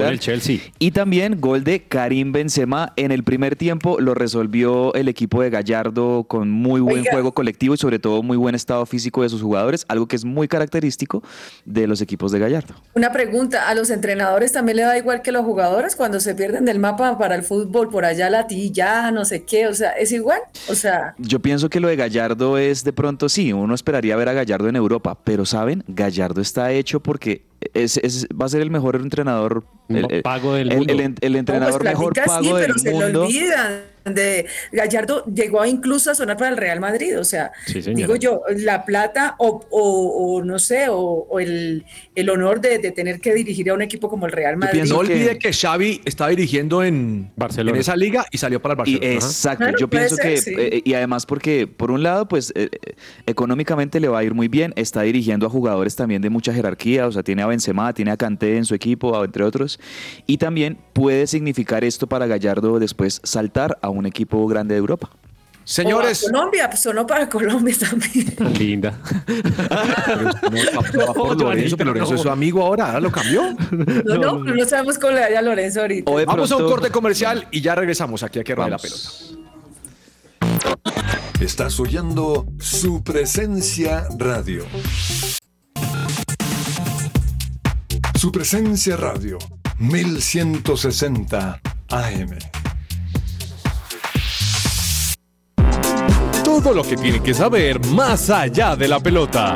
El 0.09 0.19
Chelsea. 0.19 0.59
Y 0.79 0.91
también 0.91 1.39
gol 1.39 1.63
de 1.63 1.83
Karim 1.83 2.31
Benzema 2.31 2.93
en 2.95 3.11
el 3.11 3.23
primer 3.23 3.55
tiempo 3.55 3.99
lo 3.99 4.13
resolvió 4.13 4.93
el 4.95 5.07
equipo 5.07 5.41
de 5.41 5.49
Gallardo 5.49 6.23
con 6.23 6.49
muy 6.49 6.81
buen 6.81 6.99
Oiga. 6.99 7.11
juego 7.11 7.31
colectivo 7.33 7.73
y 7.73 7.77
sobre 7.77 7.99
todo 7.99 8.23
muy 8.23 8.37
buen 8.37 8.55
estado 8.55 8.85
físico 8.85 9.21
de 9.23 9.29
sus 9.29 9.41
jugadores, 9.41 9.85
algo 9.87 10.07
que 10.07 10.15
es 10.15 10.25
muy 10.25 10.47
característico 10.47 11.23
de 11.65 11.87
los 11.87 12.01
equipos 12.01 12.31
de 12.31 12.39
Gallardo. 12.39 12.73
Una 12.95 13.11
pregunta, 13.11 13.67
¿a 13.69 13.75
los 13.75 13.89
entrenadores 13.89 14.51
también 14.53 14.77
le 14.77 14.83
da 14.83 14.97
igual 14.97 15.21
que 15.21 15.31
los 15.31 15.45
jugadores 15.45 15.95
cuando 15.95 16.19
se 16.19 16.35
pierden 16.35 16.65
del 16.65 16.79
mapa 16.79 17.17
para 17.17 17.35
el 17.35 17.43
fútbol, 17.43 17.89
por 17.89 18.05
allá 18.05 18.29
latilla, 18.29 19.11
no 19.11 19.25
sé 19.25 19.43
qué? 19.43 19.67
O 19.67 19.73
sea, 19.73 19.91
¿es 19.91 20.11
igual? 20.11 20.39
O 20.69 20.75
sea, 20.75 21.08
Yo 21.17 21.39
pienso 21.39 21.69
que 21.69 21.79
lo 21.79 21.87
de 21.87 21.95
Gallardo 21.95 22.57
es 22.57 22.83
de 22.83 22.93
pronto, 22.93 23.29
sí, 23.29 23.51
uno 23.53 23.73
esperaría 23.73 24.15
ver 24.15 24.29
a 24.29 24.33
Gallardo 24.33 24.69
en 24.69 24.75
Europa, 24.75 25.19
pero 25.23 25.45
saben, 25.45 25.83
Gallardo 25.87 26.41
está 26.41 26.71
hecho 26.71 26.99
porque 27.01 27.48
es, 27.73 27.97
es- 27.97 28.27
va 28.27 28.45
a 28.45 28.49
ser 28.49 28.61
el 28.61 28.71
mejor 28.71 28.95
entrenador, 28.95 29.63
el, 29.89 30.05
el- 30.09 30.21
pago 30.21 30.53
del 30.53 30.71
el- 30.71 30.77
mundo. 30.77 30.93
el 30.93 30.99
en- 31.01 31.15
el 31.21 31.35
entrenador 31.35 31.81
pues 31.81 31.91
mejor 31.91 32.13
platica, 32.13 32.39
sí, 32.39 32.45
pago 32.47 32.55
pero 32.59 32.73
del 32.73 32.79
se 32.81 32.89
le 32.91 32.95
mundo. 33.05 33.23
olvida 33.25 33.81
de 34.05 34.45
Gallardo 34.71 35.23
llegó 35.25 35.63
incluso 35.65 36.09
a 36.09 36.15
sonar 36.15 36.37
para 36.37 36.49
el 36.49 36.57
Real 36.57 36.79
Madrid, 36.79 37.19
o 37.19 37.23
sea, 37.23 37.51
Sí, 37.67 37.81
digo 37.81 38.15
yo, 38.15 38.41
la 38.55 38.85
plata 38.85 39.35
o, 39.37 39.61
o- 39.69 40.37
o 40.37 40.43
no 40.43 40.57
sé, 40.57 40.87
o, 40.89 40.97
o 41.29 41.39
el, 41.39 41.85
el 42.15 42.29
honor 42.29 42.59
de, 42.61 42.79
de 42.79 42.91
tener 42.91 43.19
que 43.19 43.33
dirigir 43.35 43.69
a 43.69 43.73
un 43.73 43.81
equipo 43.81 44.09
como 44.09 44.25
el 44.25 44.31
Real 44.31 44.57
Madrid. 44.57 44.83
No 44.87 45.01
que- 45.01 45.11
olvide 45.13 45.37
que 45.37 45.51
Xavi 45.53 46.01
está 46.05 46.27
dirigiendo 46.29 46.81
en, 46.83 47.29
Barcelona. 47.35 47.75
en 47.75 47.81
esa 47.81 47.95
liga 47.95 48.25
y 48.31 48.37
salió 48.37 48.61
para 48.61 48.73
el 48.73 48.77
Barcelona. 48.77 49.05
Exacto, 49.13 49.57
Claro, 49.65 49.77
yo 49.77 49.89
pienso 49.89 50.15
ser, 50.15 50.25
que, 50.25 50.37
sí. 50.37 50.55
eh, 50.57 50.81
y 50.85 50.93
además 50.93 51.25
porque, 51.25 51.67
por 51.67 51.91
un 51.91 52.01
lado, 52.01 52.27
pues 52.27 52.51
eh, 52.55 52.69
eh, 52.71 52.93
económicamente 53.27 53.99
le 53.99 54.07
va 54.07 54.19
a 54.19 54.23
ir 54.23 54.33
muy 54.33 54.47
bien, 54.47 54.73
está 54.75 55.01
dirigiendo 55.01 55.45
a 55.45 55.49
jugadores 55.49 55.95
también 55.95 56.21
de 56.21 56.29
mucha 56.29 56.53
jerarquía, 56.53 57.05
o 57.05 57.11
sea, 57.11 57.21
tiene 57.21 57.41
a 57.43 57.47
Benzema, 57.49 57.93
tiene 57.93 58.11
a 58.11 58.17
Kanté 58.17 58.57
en 58.57 58.65
su 58.65 58.73
equipo, 58.73 59.23
entre 59.23 59.43
otros, 59.43 59.79
y 60.25 60.37
también 60.37 60.77
puede 60.93 61.27
significar 61.27 61.83
esto 61.83 62.07
para 62.07 62.27
Gallardo 62.27 62.79
después 62.79 63.19
saltar 63.23 63.77
a 63.81 63.89
un 63.89 64.05
equipo 64.05 64.47
grande 64.47 64.75
de 64.75 64.79
Europa. 64.79 65.09
Señores, 65.69 66.23
O 66.23 66.31
Colombia, 66.31 66.67
pues, 66.67 66.81
sonó 66.81 67.05
para 67.05 67.29
Colombia 67.29 67.75
también. 67.77 68.35
Linda. 68.57 68.99
no, 70.93 71.13
por 71.13 71.39
Lorenzo, 71.39 71.77
pero 71.77 71.93
Lorenzo 71.93 72.15
es 72.15 72.21
su 72.21 72.29
amigo 72.31 72.63
ahora, 72.63 72.87
ahora 72.87 72.99
lo 72.99 73.11
cambió. 73.11 73.55
No, 74.03 74.17
no, 74.17 74.43
no, 74.43 74.65
sabemos 74.65 74.97
cómo 74.97 75.13
le 75.13 75.21
vaya 75.21 75.37
a 75.37 75.41
Lorenzo 75.43 75.81
ahorita. 75.81 76.11
Vamos 76.25 76.51
a 76.51 76.55
un 76.55 76.67
corte 76.67 76.89
comercial 76.89 77.47
y 77.51 77.61
ya 77.61 77.75
regresamos 77.75 78.23
aquí 78.23 78.39
a 78.39 78.43
que 78.43 78.55
la 78.55 78.79
pelota. 78.79 79.09
Estás 81.39 81.79
oyendo 81.79 82.47
su 82.59 83.03
presencia 83.03 84.07
radio. 84.17 84.65
Su 88.19 88.33
presencia 88.33 88.97
radio, 88.97 89.37
1160 89.77 91.61
AM. 91.87 92.37
Todo 96.43 96.73
lo 96.73 96.83
que 96.83 96.97
tiene 96.97 97.23
que 97.23 97.33
saber 97.33 97.79
más 97.85 98.29
allá 98.29 98.75
de 98.75 98.89
la 98.89 98.99
pelota. 98.99 99.55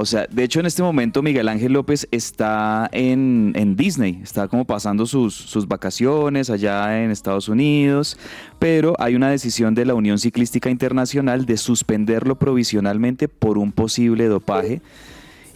O 0.02 0.06
sea, 0.06 0.28
de 0.30 0.46
hecho 0.46 0.62
en 0.62 0.66
este 0.66 0.82
momento 0.82 1.22
Miguel 1.22 1.50
Ángel 1.50 1.74
López 1.74 2.08
está 2.12 2.88
en, 2.94 3.52
en 3.56 3.76
Disney, 3.76 4.22
está 4.24 4.48
como 4.48 4.64
pasando 4.64 5.06
sus, 5.06 5.36
sus 5.36 5.68
vacaciones 5.68 6.50
allá 6.50 7.04
en 7.04 7.12
Estados 7.12 7.50
Unidos, 7.50 8.18
pero 8.60 8.96
hay 8.98 9.16
una 9.16 9.30
decisión 9.30 9.76
de 9.76 9.84
la 9.84 9.96
Unión 9.96 10.18
Ciclística 10.18 10.70
Internacional 10.70 11.46
de 11.46 11.58
suspenderlo 11.58 12.36
provisionalmente 12.40 13.28
por 13.28 13.58
un 13.58 13.74
posible 13.74 14.28
dopaje. 14.28 14.82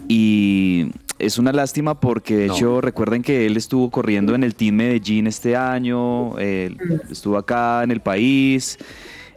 Y 0.10 0.92
es 1.26 1.38
una 1.38 1.52
lástima 1.52 2.00
porque 2.00 2.36
de 2.36 2.46
hecho 2.48 2.82
recuerden 2.82 3.22
que 3.22 3.46
él 3.46 3.58
estuvo 3.58 3.90
corriendo 3.90 4.36
en 4.36 4.44
el 4.44 4.56
Team 4.56 4.76
Medellín 4.76 5.28
este 5.28 5.56
año, 5.56 6.38
él 6.38 6.78
estuvo 7.10 7.38
acá 7.38 7.84
en 7.84 7.92
el 7.92 8.02
país. 8.02 8.78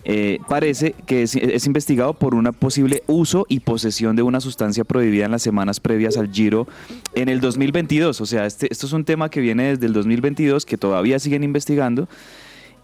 Eh, 0.09 0.39
parece 0.49 0.95
que 1.05 1.23
es, 1.23 1.35
es 1.35 1.67
investigado 1.67 2.15
por 2.15 2.37
un 2.37 2.45
posible 2.53 3.03
uso 3.09 3.45
y 3.49 3.59
posesión 3.59 4.15
de 4.15 4.23
una 4.23 4.41
sustancia 4.41 4.85
prohibida 4.85 5.25
en 5.25 5.33
las 5.33 5.43
semanas 5.43 5.81
previas 5.81 6.17
al 6.17 6.31
Giro 6.31 6.69
en 7.15 7.29
el 7.29 7.41
2022. 7.41 8.21
O 8.21 8.27
sea, 8.27 8.47
este, 8.47 8.69
esto 8.71 8.87
es 8.87 8.93
un 8.93 9.05
tema 9.05 9.31
que 9.31 9.41
viene 9.41 9.71
desde 9.71 9.87
el 9.87 9.93
2022 9.93 10.65
que 10.65 10.79
todavía 10.79 11.19
siguen 11.19 11.43
investigando 11.43 12.09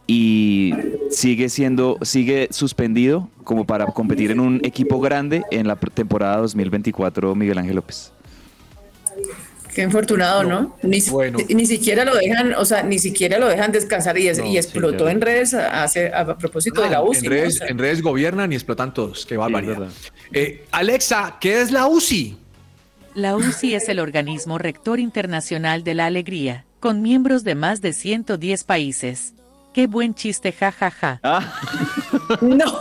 y 0.08 0.74
sigue 1.10 1.48
siendo 1.48 1.96
sigue 2.02 2.48
suspendido 2.50 3.28
como 3.44 3.66
para 3.66 3.86
competir 3.86 4.32
en 4.32 4.40
un 4.40 4.60
equipo 4.64 5.00
grande 5.00 5.44
en 5.52 5.68
la 5.68 5.76
temporada 5.76 6.38
2024 6.38 7.36
Miguel 7.36 7.58
Ángel 7.58 7.76
López. 7.76 8.11
Qué 9.74 9.80
infortunado, 9.82 10.44
¿no? 10.44 10.76
Ni, 10.82 11.00
Bueno. 11.10 11.38
ni 11.48 11.64
siquiera 11.64 12.04
lo 12.04 12.14
dejan, 12.14 12.52
o 12.54 12.64
sea, 12.66 12.82
ni 12.82 12.98
siquiera 12.98 13.38
lo 13.38 13.48
dejan 13.48 13.72
descansar 13.72 14.18
y, 14.18 14.28
es- 14.28 14.36
No, 14.38 14.44
y 14.46 14.50
sí, 14.52 14.56
explotó 14.58 15.08
en 15.08 15.20
redes 15.22 15.54
a, 15.54 15.86
propósito 16.38 16.82
de 16.82 16.90
la 16.90 16.98
Ah, 16.98 17.02
UCI. 17.02 17.24
en, 17.26 17.30
redes, 17.32 17.54
O 17.54 17.58
sea, 17.58 17.66
en 17.68 17.78
redes 17.78 18.02
gobiernan 18.02 18.52
y 18.52 18.54
explotan 18.56 18.92
todos. 18.92 19.24
Qué 19.24 19.38
barbaridad. 19.38 19.78
verdad. 19.78 19.92
Eh, 20.34 20.66
Alexa, 20.72 21.36
¿qué 21.40 21.62
es 21.62 21.70
la 21.70 21.86
UCI? 21.86 22.36
La 23.14 23.34
UCI 23.36 23.74
es 23.74 23.88
el 23.88 23.98
organismo 23.98 24.58
rector 24.58 25.00
internacional 25.00 25.84
de 25.84 25.94
la 25.94 26.04
alegría, 26.04 26.64
con 26.78 27.00
miembros 27.00 27.42
de 27.42 27.54
más 27.54 27.80
de 27.80 27.94
110 27.94 28.64
países. 28.64 29.32
Qué 29.72 29.86
buen 29.86 30.14
chiste, 30.14 30.52
jajaja. 30.52 31.18
No, 32.42 32.78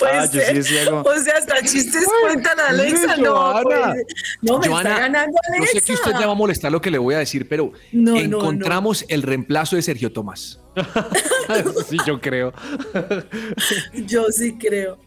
puede 0.00 0.12
Ah, 0.18 0.24
yo 0.24 0.32
sí 0.32 0.38
ser. 0.46 0.54
decía 0.56 0.84
como- 0.86 1.02
O 1.02 1.14
sea, 1.18 1.34
hasta 1.38 1.56
chistes 1.62 2.04
cuentan 2.22 2.58
a 2.58 2.66
Alexa. 2.68 3.16
No, 3.18 3.34
Joana. 3.34 3.62
pues, 3.92 4.04
no 4.42 4.58
me 4.58 4.66
Joana, 4.68 4.90
está 4.90 5.00
ganando 5.02 5.38
Yo 5.48 5.54
Alexa. 5.56 5.78
sé 5.78 5.84
que 5.86 5.92
usted 5.92 6.12
le 6.18 6.26
va 6.26 6.32
a 6.32 6.34
molestar 6.34 6.72
lo 6.72 6.80
que 6.80 6.90
le 6.90 6.98
voy 6.98 7.14
a 7.14 7.18
decir, 7.18 7.48
pero 7.48 7.72
No, 7.92 8.12
no, 8.12 8.18
encontramos 8.18 9.04
el 9.08 9.22
reemplazo 9.22 9.76
de 9.76 9.82
Sergio 9.82 10.12
Tomás. 10.12 10.58
sí, 11.88 11.96
yo 12.06 12.20
creo. 12.20 12.52
Yo 14.06 14.24
sí 14.30 14.56
creo. 14.58 14.98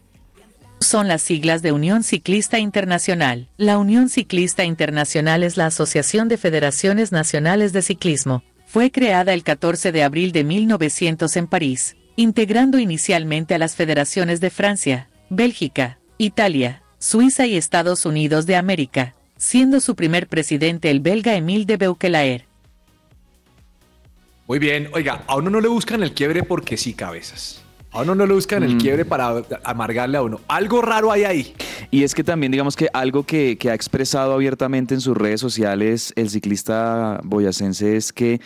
Son 0.80 1.08
las 1.08 1.22
siglas 1.22 1.62
de 1.62 1.72
Unión 1.72 2.02
Ciclista 2.02 2.58
Internacional. 2.58 3.48
La 3.56 3.78
Unión 3.78 4.08
Ciclista 4.10 4.64
Internacional 4.64 5.42
es 5.42 5.56
la 5.56 5.66
Asociación 5.66 6.28
de 6.28 6.36
Federaciones 6.36 7.10
Nacionales 7.10 7.72
de 7.72 7.80
Ciclismo. 7.82 8.42
Fue 8.66 8.90
creada 8.90 9.32
el 9.32 9.44
14 9.44 9.92
de 9.92 10.02
abril 10.02 10.32
de 10.32 10.44
1900 10.44 11.36
en 11.36 11.46
París, 11.46 11.96
integrando 12.16 12.78
inicialmente 12.78 13.54
a 13.54 13.58
las 13.58 13.76
federaciones 13.76 14.40
de 14.40 14.50
Francia, 14.50 15.08
Bélgica, 15.30 15.98
Italia, 16.18 16.82
Suiza 16.98 17.46
y 17.46 17.56
Estados 17.56 18.06
Unidos 18.06 18.46
de 18.46 18.56
América, 18.56 19.14
siendo 19.36 19.80
su 19.80 19.94
primer 19.94 20.28
presidente 20.28 20.90
el 20.90 21.00
belga 21.00 21.34
Emile 21.34 21.66
de 21.66 21.76
Beukelaer. 21.76 22.46
Muy 24.46 24.58
bien, 24.58 24.88
oiga, 24.92 25.24
a 25.26 25.36
uno 25.36 25.50
no 25.50 25.60
le 25.60 25.68
buscan 25.68 26.02
el 26.02 26.12
quiebre 26.12 26.42
porque 26.42 26.76
sí, 26.76 26.92
cabezas. 26.92 27.64
A 27.94 28.02
uno 28.02 28.16
no 28.16 28.26
le 28.26 28.34
buscan 28.34 28.64
el 28.64 28.76
quiebre 28.76 29.04
para 29.04 29.44
amargarle 29.62 30.18
a 30.18 30.22
uno. 30.22 30.40
Algo 30.48 30.82
raro 30.82 31.12
hay 31.12 31.22
ahí. 31.22 31.54
Y 31.92 32.02
es 32.02 32.12
que 32.12 32.24
también 32.24 32.50
digamos 32.50 32.74
que 32.74 32.88
algo 32.92 33.22
que, 33.22 33.56
que 33.56 33.70
ha 33.70 33.74
expresado 33.74 34.32
abiertamente 34.32 34.94
en 34.94 35.00
sus 35.00 35.16
redes 35.16 35.40
sociales 35.40 36.12
el 36.16 36.28
ciclista 36.28 37.20
boyacense 37.22 37.96
es 37.96 38.12
que 38.12 38.40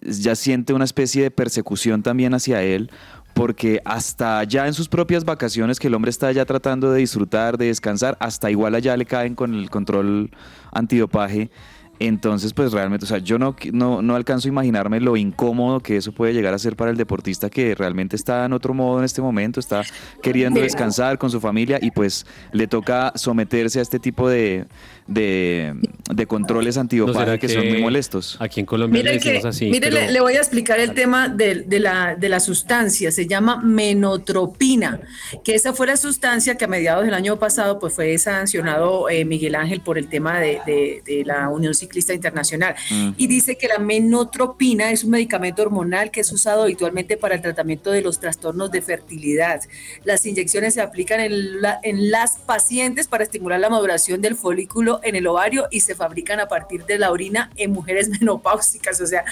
ya 0.00 0.34
siente 0.34 0.72
una 0.72 0.84
especie 0.84 1.22
de 1.22 1.30
persecución 1.30 2.02
también 2.02 2.34
hacia 2.34 2.62
él 2.62 2.90
porque 3.36 3.82
hasta 3.84 4.42
ya 4.44 4.66
en 4.66 4.72
sus 4.72 4.88
propias 4.88 5.26
vacaciones 5.26 5.78
que 5.78 5.88
el 5.88 5.94
hombre 5.94 6.08
está 6.08 6.32
ya 6.32 6.46
tratando 6.46 6.90
de 6.90 7.00
disfrutar, 7.00 7.58
de 7.58 7.66
descansar, 7.66 8.16
hasta 8.18 8.50
igual 8.50 8.74
allá 8.74 8.96
le 8.96 9.04
caen 9.04 9.34
con 9.34 9.54
el 9.54 9.68
control 9.68 10.30
antidopaje. 10.72 11.50
Entonces, 11.98 12.52
pues 12.52 12.72
realmente, 12.72 13.04
o 13.04 13.08
sea, 13.08 13.18
yo 13.18 13.38
no, 13.38 13.56
no, 13.72 14.02
no 14.02 14.16
alcanzo 14.16 14.48
a 14.48 14.50
imaginarme 14.50 15.00
lo 15.00 15.16
incómodo 15.16 15.80
que 15.80 15.96
eso 15.96 16.12
puede 16.12 16.34
llegar 16.34 16.52
a 16.52 16.58
ser 16.58 16.76
para 16.76 16.90
el 16.90 16.96
deportista 16.96 17.48
que 17.48 17.74
realmente 17.74 18.16
está 18.16 18.44
en 18.44 18.52
otro 18.52 18.74
modo 18.74 18.98
en 18.98 19.04
este 19.04 19.22
momento, 19.22 19.60
está 19.60 19.82
queriendo 20.22 20.60
descansar 20.60 21.16
con 21.18 21.30
su 21.30 21.40
familia 21.40 21.78
y 21.80 21.90
pues 21.90 22.26
le 22.52 22.66
toca 22.66 23.12
someterse 23.14 23.78
a 23.78 23.82
este 23.82 23.98
tipo 23.98 24.28
de, 24.28 24.66
de, 25.06 25.74
de 26.12 26.26
controles 26.26 26.76
¿No 26.76 26.82
antidopaje 26.82 27.38
que, 27.38 27.48
son 27.48 27.66
muy 27.68 27.80
molestos. 27.80 28.36
Aquí 28.40 28.60
en 28.60 28.66
Colombia 28.66 29.02
le 29.02 29.10
Mire, 29.12 29.22
que, 29.22 29.28
decimos 29.32 29.54
así. 29.56 29.70
mire, 29.70 29.88
pero- 29.88 30.00
le, 30.06 30.12
le 30.12 30.20
voy 30.20 30.34
a 30.34 30.38
explicar 30.38 30.78
el 30.80 30.92
tema 30.92 31.28
de, 31.28 31.62
de 31.62 31.80
la, 31.80 32.14
de 32.14 32.28
la 32.28 32.40
sustancia, 32.40 33.10
se 33.10 33.26
llama 33.26 33.56
menotropina, 33.62 35.00
que 35.44 35.54
esa 35.54 35.72
fue 35.72 35.86
la 35.86 35.96
sustancia 35.96 36.56
que 36.56 36.64
a 36.64 36.68
mediados 36.68 37.04
del 37.04 37.14
año 37.14 37.38
pasado 37.38 37.78
pues 37.78 37.94
fue 37.94 38.16
sancionado 38.18 39.08
eh, 39.08 39.24
Miguel 39.24 39.54
Ángel 39.54 39.80
por 39.80 39.98
el 39.98 40.08
tema 40.08 40.38
de, 40.40 40.60
de- 40.66 41.02
de 41.06 41.24
la 41.24 41.48
Unión 41.48 41.74
Ciclista 41.86 42.12
Internacional. 42.14 42.74
Mm. 42.90 43.10
Y 43.16 43.26
dice 43.26 43.56
que 43.56 43.68
la 43.68 43.78
menotropina 43.78 44.90
es 44.90 45.04
un 45.04 45.10
medicamento 45.10 45.62
hormonal 45.62 46.10
que 46.10 46.20
es 46.20 46.32
usado 46.32 46.62
habitualmente 46.62 47.16
para 47.16 47.34
el 47.34 47.42
tratamiento 47.42 47.90
de 47.90 48.02
los 48.02 48.18
trastornos 48.20 48.70
de 48.70 48.82
fertilidad. 48.82 49.60
Las 50.04 50.26
inyecciones 50.26 50.74
se 50.74 50.80
aplican 50.80 51.20
en, 51.20 51.62
la- 51.62 51.80
en 51.82 52.10
las 52.10 52.36
pacientes 52.38 53.06
para 53.06 53.24
estimular 53.24 53.60
la 53.60 53.70
maduración 53.70 54.20
del 54.20 54.34
folículo 54.36 55.00
en 55.02 55.16
el 55.16 55.26
ovario 55.26 55.66
y 55.70 55.80
se 55.80 55.94
fabrican 55.94 56.40
a 56.40 56.48
partir 56.48 56.84
de 56.86 56.98
la 56.98 57.10
orina 57.10 57.50
en 57.56 57.72
mujeres 57.72 58.08
menopáusicas. 58.20 59.00
O 59.00 59.06
sea, 59.06 59.24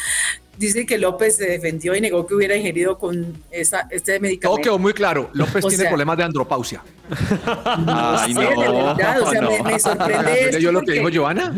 dice 0.59 0.87
que 0.87 0.99
López 0.99 1.37
se 1.37 1.47
defendió 1.47 1.95
y 1.95 2.01
negó 2.01 2.27
que 2.27 2.35
hubiera 2.35 2.57
ingerido 2.57 2.99
con 2.99 3.35
esa, 3.51 3.87
este 3.91 4.13
Todo 4.15 4.21
medicamento. 4.23 4.63
quedó 4.63 4.79
muy 4.79 4.93
claro. 4.93 5.31
López 5.33 5.65
O 5.65 5.69
tiene 5.69 5.83
sea- 5.83 5.91
problemas 5.91 6.17
de 6.19 6.25
andropausia. 6.25 6.83
Ay, 7.87 8.33
Sí, 8.33 8.41
de 8.41 8.47
verdad, 8.57 9.21
o 9.23 9.31
sea, 9.31 9.43
me, 9.43 9.63
me 9.63 9.79
sorprende 9.79 10.41
esto 10.45 10.57
¿Leyó 10.57 10.73
lo 10.73 10.83
que 10.83 10.93
dijo 10.93 11.09
Joana? 11.13 11.55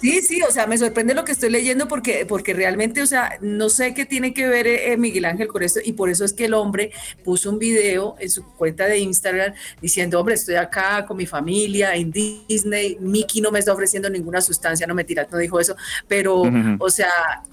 Sí, 0.00 0.22
sí, 0.22 0.40
o 0.42 0.50
sea, 0.50 0.66
me 0.66 0.78
sorprende 0.78 1.14
lo 1.14 1.24
que 1.24 1.32
estoy 1.32 1.50
leyendo 1.50 1.86
porque, 1.88 2.24
porque 2.26 2.54
realmente, 2.54 3.02
o 3.02 3.06
sea, 3.06 3.36
no 3.42 3.68
sé 3.68 3.92
qué 3.94 4.06
tiene 4.06 4.32
que 4.32 4.46
ver 4.48 4.66
eh, 4.66 4.96
Miguel 4.96 5.26
Ángel 5.26 5.48
con 5.48 5.62
esto 5.62 5.80
y 5.84 5.92
por 5.92 6.08
eso 6.08 6.24
es 6.24 6.32
que 6.32 6.46
el 6.46 6.54
hombre 6.54 6.90
puso 7.24 7.50
un 7.50 7.58
video 7.58 8.16
en 8.18 8.30
su 8.30 8.44
cuenta 8.54 8.86
de 8.86 8.98
Instagram 8.98 9.52
diciendo, 9.82 10.18
hombre, 10.18 10.34
estoy 10.36 10.54
acá 10.54 11.04
con 11.06 11.18
mi 11.18 11.26
familia 11.26 11.94
en 11.94 12.10
Disney, 12.10 12.96
Mickey 13.00 13.42
no 13.42 13.50
me 13.50 13.58
está 13.58 13.72
ofreciendo 13.74 14.08
ninguna 14.08 14.40
sustancia, 14.40 14.86
no 14.86 14.94
me 14.94 15.04
tiras, 15.04 15.28
no 15.30 15.36
dijo 15.38 15.60
eso, 15.60 15.76
pero, 16.08 16.42
o 16.78 16.90
sea, 16.90 17.10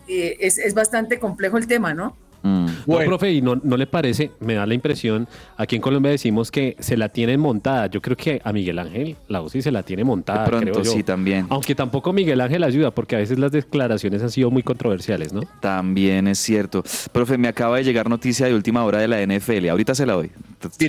eh, 0.07 0.37
es, 0.39 0.57
es 0.63 0.73
bastante 0.73 1.19
complejo 1.19 1.57
el 1.57 1.67
tema, 1.67 1.93
¿no? 1.93 2.15
Mm. 2.41 2.65
No, 2.65 2.71
Bueno. 2.85 3.05
profe, 3.09 3.33
y 3.33 3.41
no, 3.41 3.59
no 3.61 3.75
le 3.75 3.85
parece, 3.85 4.31
me 4.39 4.53
da 4.53 4.65
la 4.65 4.73
impresión, 4.73 5.27
aquí 5.57 5.75
en 5.75 5.81
Colombia 5.81 6.09
decimos 6.11 6.49
que 6.51 6.77
se 6.79 6.95
la 6.95 7.09
tienen 7.09 7.37
montada. 7.41 7.87
Yo 7.87 8.01
creo 8.01 8.15
que 8.15 8.41
a 8.43 8.53
Miguel 8.53 8.79
Ángel 8.79 9.17
la 9.27 9.41
UCI 9.41 9.61
se 9.61 9.71
la 9.71 9.83
tiene 9.83 10.05
montada. 10.05 10.43
De 10.43 10.49
pronto 10.49 10.71
creo 10.71 10.83
yo. 10.85 10.91
sí 10.91 11.03
también. 11.03 11.47
Aunque 11.49 11.75
tampoco 11.75 12.13
Miguel 12.13 12.39
Ángel 12.39 12.63
ayuda, 12.63 12.91
porque 12.91 13.17
a 13.17 13.19
veces 13.19 13.37
las 13.39 13.51
declaraciones 13.51 14.23
han 14.23 14.31
sido 14.31 14.49
muy 14.51 14.63
controversiales, 14.63 15.33
¿no? 15.33 15.41
También 15.59 16.29
es 16.29 16.39
cierto. 16.39 16.81
Profe, 17.11 17.37
me 17.37 17.49
acaba 17.49 17.75
de 17.75 17.83
llegar 17.83 18.09
noticia 18.09 18.45
de 18.45 18.53
última 18.53 18.85
hora 18.85 18.99
de 18.99 19.09
la 19.09 19.21
NFL. 19.21 19.67
Ahorita 19.67 19.93
se 19.93 20.05
la 20.05 20.13
doy. 20.13 20.31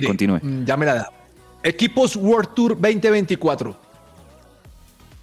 Continúe. 0.05 0.39
mm, 0.41 0.63
Ya 0.65 0.77
me 0.77 0.85
la 0.85 0.93
da. 0.95 1.09
Equipos 1.63 2.15
World 2.15 2.53
Tour 2.55 2.69
2024. 2.79 3.75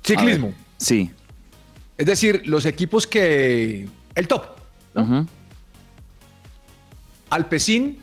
Ciclismo. 0.05 0.53
Sí. 0.77 1.11
Es 1.97 2.07
decir, 2.07 2.43
los 2.47 2.67
equipos 2.67 3.07
que. 3.07 3.89
El 4.19 4.27
top. 4.27 4.43
Ujú. 4.97 5.27
Alpecin, 7.31 7.99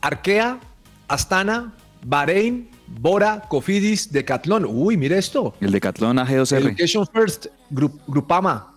Arkea, 0.00 0.58
Astana, 1.06 1.72
Bahrein, 2.04 2.68
Bora, 2.88 3.40
Cofidis, 3.48 4.10
Decathlon. 4.10 4.64
Uy, 4.66 4.96
mire 4.96 5.16
esto. 5.18 5.54
El 5.60 5.70
Decathlon 5.70 6.18
AG2R. 6.18 6.56
Education 6.58 7.06
First, 7.06 7.46
Gru- 7.70 8.00
Grupama, 8.08 8.74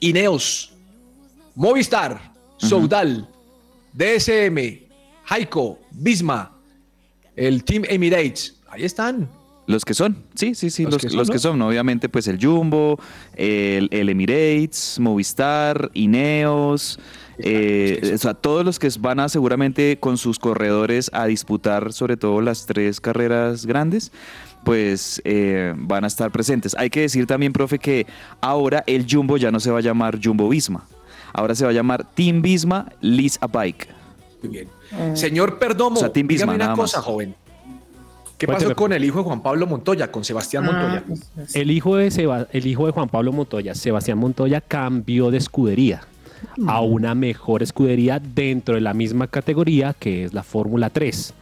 Ineos, 0.00 0.72
Movistar, 1.56 2.32
Soudal, 2.58 3.28
DSM, 3.92 4.86
Haico, 5.28 5.80
Bisma, 5.90 6.52
el 7.34 7.64
Team 7.64 7.82
Emirates. 7.88 8.54
Ahí 8.70 8.84
están. 8.84 9.28
Los 9.68 9.84
que 9.84 9.92
son, 9.92 10.16
sí, 10.34 10.54
sí, 10.54 10.70
sí, 10.70 10.84
Los 10.84 10.94
los, 10.94 11.02
que 11.02 11.08
los 11.08 11.26
son, 11.26 11.32
que 11.34 11.34
¿no? 11.34 11.40
son, 11.40 11.62
Obviamente, 11.62 12.08
pues 12.08 12.26
el 12.26 12.42
Jumbo, 12.42 12.98
el, 13.36 13.88
el 13.92 14.08
Emirates, 14.08 14.98
Movistar, 14.98 15.90
Ineos, 15.92 16.98
eh, 17.38 18.12
o 18.14 18.16
sea, 18.16 18.32
todos 18.32 18.64
los 18.64 18.78
que 18.78 18.88
van 18.98 19.20
a 19.20 19.28
seguramente 19.28 19.98
con 20.00 20.16
sus 20.16 20.38
corredores 20.38 21.10
a 21.12 21.26
disputar 21.26 21.92
sobre 21.92 22.16
todo 22.16 22.40
las 22.40 22.64
tres 22.64 22.98
carreras 22.98 23.66
grandes, 23.66 24.10
pues 24.64 25.20
eh, 25.26 25.74
van 25.76 26.04
a 26.04 26.06
estar 26.06 26.30
presentes. 26.32 26.74
Hay 26.78 26.88
que 26.88 27.02
decir 27.02 27.26
también, 27.26 27.52
profe, 27.52 27.78
que 27.78 28.06
ahora 28.40 28.82
el 28.86 29.06
Jumbo 29.06 29.36
ya 29.36 29.50
no 29.50 29.60
se 29.60 29.70
va 29.70 29.80
a 29.80 29.82
llamar 29.82 30.18
Jumbo 30.22 30.48
Visma, 30.48 30.86
ahora 31.34 31.54
se 31.54 31.64
va 31.64 31.70
a 31.72 31.74
llamar 31.74 32.06
Team 32.14 32.40
Visma 32.40 32.90
Lease 33.02 33.38
a 33.42 33.46
Bike. 33.46 33.86
Muy 34.42 34.50
bien. 34.50 34.68
Señor 35.14 35.58
Perdomo, 35.58 35.96
O 35.96 36.00
sea, 36.00 36.10
Team 36.10 36.26
Bisma, 36.26 36.54
dígame 36.54 36.64
una 36.72 36.74
cosa, 36.74 36.96
más. 36.98 37.04
joven. 37.06 37.34
¿Qué 38.38 38.46
Cuénteme. 38.46 38.68
pasó 38.70 38.76
con 38.76 38.92
el 38.92 39.04
hijo 39.04 39.18
de 39.18 39.24
Juan 39.24 39.42
Pablo 39.42 39.66
Montoya, 39.66 40.10
con 40.12 40.24
Sebastián 40.24 40.64
Montoya? 40.64 41.02
El 41.54 41.70
hijo 41.72 41.96
de 41.96 42.10
Seba- 42.10 42.46
el 42.52 42.66
hijo 42.66 42.86
de 42.86 42.92
Juan 42.92 43.08
Pablo 43.08 43.32
Montoya, 43.32 43.74
Sebastián 43.74 44.18
Montoya, 44.18 44.60
cambió 44.60 45.30
de 45.30 45.38
escudería 45.38 46.02
a 46.68 46.80
una 46.82 47.16
mejor 47.16 47.64
escudería 47.64 48.20
dentro 48.20 48.76
de 48.76 48.80
la 48.80 48.94
misma 48.94 49.26
categoría 49.26 49.92
que 49.98 50.22
es 50.24 50.32
la 50.34 50.44
Fórmula 50.44 50.88
3. 50.90 51.34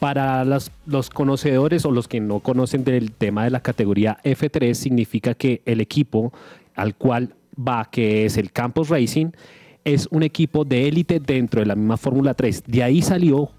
Para 0.00 0.44
los, 0.44 0.70
los 0.84 1.10
conocedores 1.10 1.84
o 1.86 1.90
los 1.92 2.08
que 2.08 2.20
no 2.20 2.40
conocen 2.40 2.82
del 2.84 3.12
tema 3.12 3.44
de 3.44 3.50
la 3.50 3.60
categoría 3.60 4.18
F3, 4.24 4.74
significa 4.74 5.34
que 5.34 5.62
el 5.64 5.80
equipo 5.80 6.32
al 6.74 6.94
cual 6.96 7.30
va, 7.56 7.88
que 7.90 8.26
es 8.26 8.36
el 8.36 8.50
Campos 8.50 8.88
Racing, 8.88 9.28
es 9.84 10.08
un 10.10 10.24
equipo 10.24 10.64
de 10.64 10.88
élite 10.88 11.20
dentro 11.20 11.60
de 11.60 11.66
la 11.66 11.76
misma 11.76 11.96
Fórmula 11.96 12.34
3. 12.34 12.64
De 12.66 12.82
ahí 12.82 13.00
salió 13.00 13.50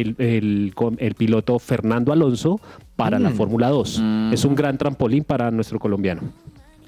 el, 0.00 0.14
el- 0.18 0.72
con- 0.74 0.96
el 1.00 1.14
piloto 1.14 1.58
Fernando 1.58 2.12
Alonso 2.12 2.60
para 2.96 3.18
la 3.18 3.30
Fórmula 3.30 3.68
2. 3.68 4.02
Es 4.32 4.44
un 4.44 4.54
gran 4.54 4.78
trampolín 4.78 5.24
para 5.24 5.50
nuestro 5.50 5.78
colombiano. 5.78 6.22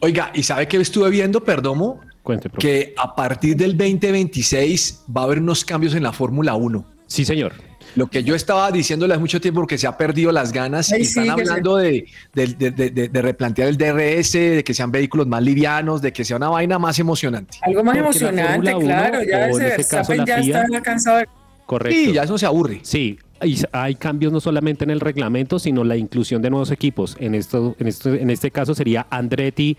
Oiga, 0.01 0.31
¿y 0.35 0.43
sabe 0.43 0.69
que 0.69 0.77
estuve 0.77 1.11
viendo, 1.11 1.43
Perdomo? 1.43 2.01
Cuente, 2.23 2.49
profe. 2.51 2.67
Que 2.67 2.95
a 2.97 3.15
partir 3.17 3.57
del 3.57 3.77
2026 3.77 5.05
va 5.17 5.23
a 5.23 5.25
haber 5.25 5.39
unos 5.41 5.65
cambios 5.65 5.95
en 5.95 6.03
la 6.03 6.13
Fórmula 6.13 6.55
1. 6.55 6.85
Sí, 7.07 7.25
señor. 7.25 7.53
Lo 7.97 8.07
que 8.07 8.23
yo 8.23 8.35
estaba 8.35 8.71
diciéndole 8.71 9.15
hace 9.15 9.21
mucho 9.21 9.41
tiempo 9.41 9.61
porque 9.61 9.79
se 9.79 9.87
ha 9.87 9.97
perdido 9.97 10.31
las 10.31 10.53
ganas 10.53 10.93
Ay, 10.93 11.01
y 11.01 11.03
están 11.05 11.31
hablando 11.31 11.77
de, 11.77 12.05
de- 12.35 12.47
de- 12.49 12.71
de- 12.71 12.91
de- 12.91 13.09
de 13.09 13.23
replantear 13.23 13.67
el 13.69 13.79
DRS, 13.79 14.33
de 14.35 14.63
que 14.63 14.75
sean 14.75 14.93
vehículos 14.93 15.27
más 15.27 15.43
livianos, 15.43 16.03
de 16.03 16.13
que 16.13 16.23
sea 16.25 16.37
una 16.37 16.51
vaina 16.51 16.79
más 16.79 16.99
emocionante. 16.99 17.57
Algo 17.63 17.83
más 17.83 17.97
Porque 17.97 18.19
emocionante, 18.19 18.75
claro. 18.79 19.19
Ya 19.29 19.49
ese 19.49 19.69
este 19.81 19.97
caso 19.97 20.15
ya 20.15 20.39
FIA, 20.43 20.63
está 20.65 20.83
cansado 20.83 21.19
de 21.19 21.29
Correcto. 21.69 22.01
Sí, 22.01 22.14
ya 22.14 22.23
eso 22.23 22.39
se 22.39 22.47
aburre. 22.47 22.81
Sí, 22.81 23.19
y 23.45 23.59
hay 23.73 23.95
cambios 23.95 24.33
no 24.33 24.41
solamente 24.41 24.85
en 24.85 24.91
el 24.91 25.01
reglamento, 25.01 25.59
sino 25.59 25.85
la 25.85 25.99
inclusión 25.99 26.41
de 26.41 26.49
nuevos 26.49 26.71
equipos. 26.71 27.14
En, 27.21 27.35
esto, 27.35 27.77
en, 27.79 27.89
esto, 27.89 28.14
en 28.14 28.31
este 28.31 28.51
caso 28.51 28.75
sería 28.75 29.07
Andretti, 29.11 29.77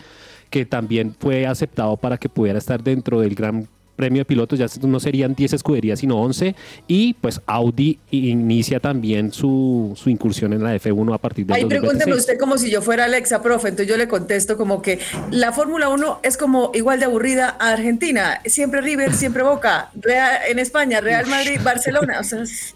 que 0.52 0.68
también 0.68 1.16
fue 1.18 1.48
aceptado 1.48 1.98
para 1.98 2.20
que 2.20 2.30
pudiera 2.30 2.60
estar 2.60 2.84
dentro 2.84 3.22
del 3.22 3.34
Gran 3.34 3.68
Premio 4.00 4.22
de 4.22 4.26
Pilotos. 4.26 4.58
Ya 4.58 4.66
no 4.88 4.98
serían 5.02 5.36
10 5.36 5.52
escuderías, 5.54 6.00
sino 6.00 6.16
11. 6.22 6.56
Y 6.88 7.16
pues 7.16 7.42
Audi 7.46 8.00
inicia 8.12 8.80
también 8.80 9.34
su, 9.34 9.92
su 10.02 10.10
incursión 10.10 10.54
en 10.54 10.64
la 10.64 10.74
F1 10.74 11.14
a 11.14 11.18
partir 11.18 11.46
del 11.46 11.58
Ahí 11.58 11.66
pregúnteme 11.66 12.12
2026. 12.12 12.20
usted 12.22 12.40
como 12.40 12.58
si 12.58 12.72
yo 12.72 12.82
fuera 12.82 13.04
Alexa, 13.04 13.42
profe. 13.44 13.68
Entonces 13.68 13.90
yo 13.90 13.98
le 13.98 14.08
contesto 14.08 14.56
como 14.56 14.82
que 14.82 15.00
la 15.32 15.52
Fórmula 15.52 15.90
1 15.90 16.22
es 16.24 16.38
como 16.38 16.72
igual 16.74 17.00
de 17.02 17.08
aburrida 17.08 17.58
a 17.60 17.72
Argentina. 17.74 18.40
Siempre 18.46 18.80
River, 18.80 19.14
siempre 19.14 19.44
Boca. 19.44 19.90
Real, 20.00 20.40
en 20.48 20.60
España, 20.60 21.02
Real 21.02 21.26
Madrid, 21.28 21.60
Barcelona. 21.62 22.22
O 22.22 22.24
sea, 22.24 22.44
es- 22.44 22.74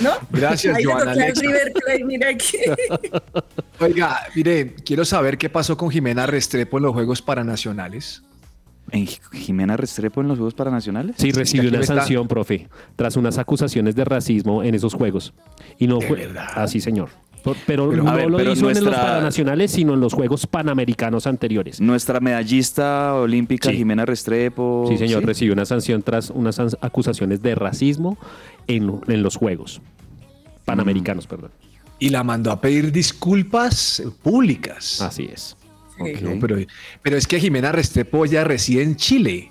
¿no? 0.00 0.10
Gracias, 0.30 0.76
Ahí 0.76 0.82
Joana 0.82 1.12
Alexa. 1.12 1.42
River 1.42 1.72
Plate, 1.72 2.04
mira 2.04 2.28
aquí. 2.30 2.58
Oiga, 3.78 4.18
mire, 4.34 4.74
quiero 4.84 5.04
saber 5.04 5.38
qué 5.38 5.48
pasó 5.48 5.76
con 5.76 5.90
Jimena 5.90 6.26
Restrepo 6.26 6.78
en 6.78 6.82
los 6.82 6.92
Juegos 6.92 7.22
Paranacionales. 7.22 8.22
¿En 8.92 9.06
Jimena 9.06 9.76
Restrepo 9.76 10.20
en 10.20 10.28
los 10.28 10.38
Juegos 10.38 10.54
Paranacionales? 10.54 11.16
Sí, 11.18 11.32
recibió 11.32 11.68
una 11.70 11.80
está- 11.80 11.96
sanción, 11.96 12.28
profe, 12.28 12.68
tras 12.94 13.16
unas 13.16 13.36
acusaciones 13.38 13.96
de 13.96 14.04
racismo 14.04 14.62
en 14.62 14.74
esos 14.74 14.94
juegos. 14.94 15.34
Y 15.78 15.86
no 15.88 15.98
¿De 15.98 16.06
fue 16.06 16.16
verdad? 16.18 16.46
así, 16.54 16.80
señor. 16.80 17.08
Por- 17.42 17.56
Pero, 17.66 17.90
Pero, 17.90 18.02
no 18.02 18.12
ver, 18.14 18.28
lo 18.30 18.36
pero 18.38 18.52
hizo 18.52 18.68
en 18.70 18.84
los 18.84 18.94
Paranacionales, 18.94 19.70
sino 19.70 19.94
en 19.94 20.00
los 20.00 20.14
Juegos 20.14 20.46
Panamericanos 20.48 21.26
anteriores. 21.28 21.80
Nuestra 21.80 22.18
medallista 22.20 23.14
olímpica 23.14 23.70
Sí. 23.70 23.76
Jimena 23.76 24.04
Restrepo. 24.04 24.86
Sí, 24.88 24.98
señor, 24.98 25.24
recibió 25.24 25.52
una 25.52 25.64
sanción 25.64 26.02
tras 26.02 26.30
unas 26.30 26.58
acusaciones 26.80 27.42
de 27.42 27.54
racismo 27.54 28.18
en, 28.66 29.00
en 29.08 29.22
los 29.22 29.36
Juegos 29.36 29.80
Panamericanos, 30.64 31.26
perdón. 31.26 31.50
Y 31.98 32.10
la 32.10 32.22
mandó 32.24 32.50
a 32.50 32.60
pedir 32.60 32.92
disculpas 32.92 34.02
públicas. 34.22 35.00
Así 35.00 35.28
es. 35.32 35.55
No, 35.98 36.38
pero, 36.40 36.58
pero 37.02 37.16
es 37.16 37.26
que 37.26 37.40
Jimena 37.40 37.72
Restrepo 37.72 38.26
ya 38.26 38.44
reside 38.44 38.82
en 38.82 38.96
Chile. 38.96 39.50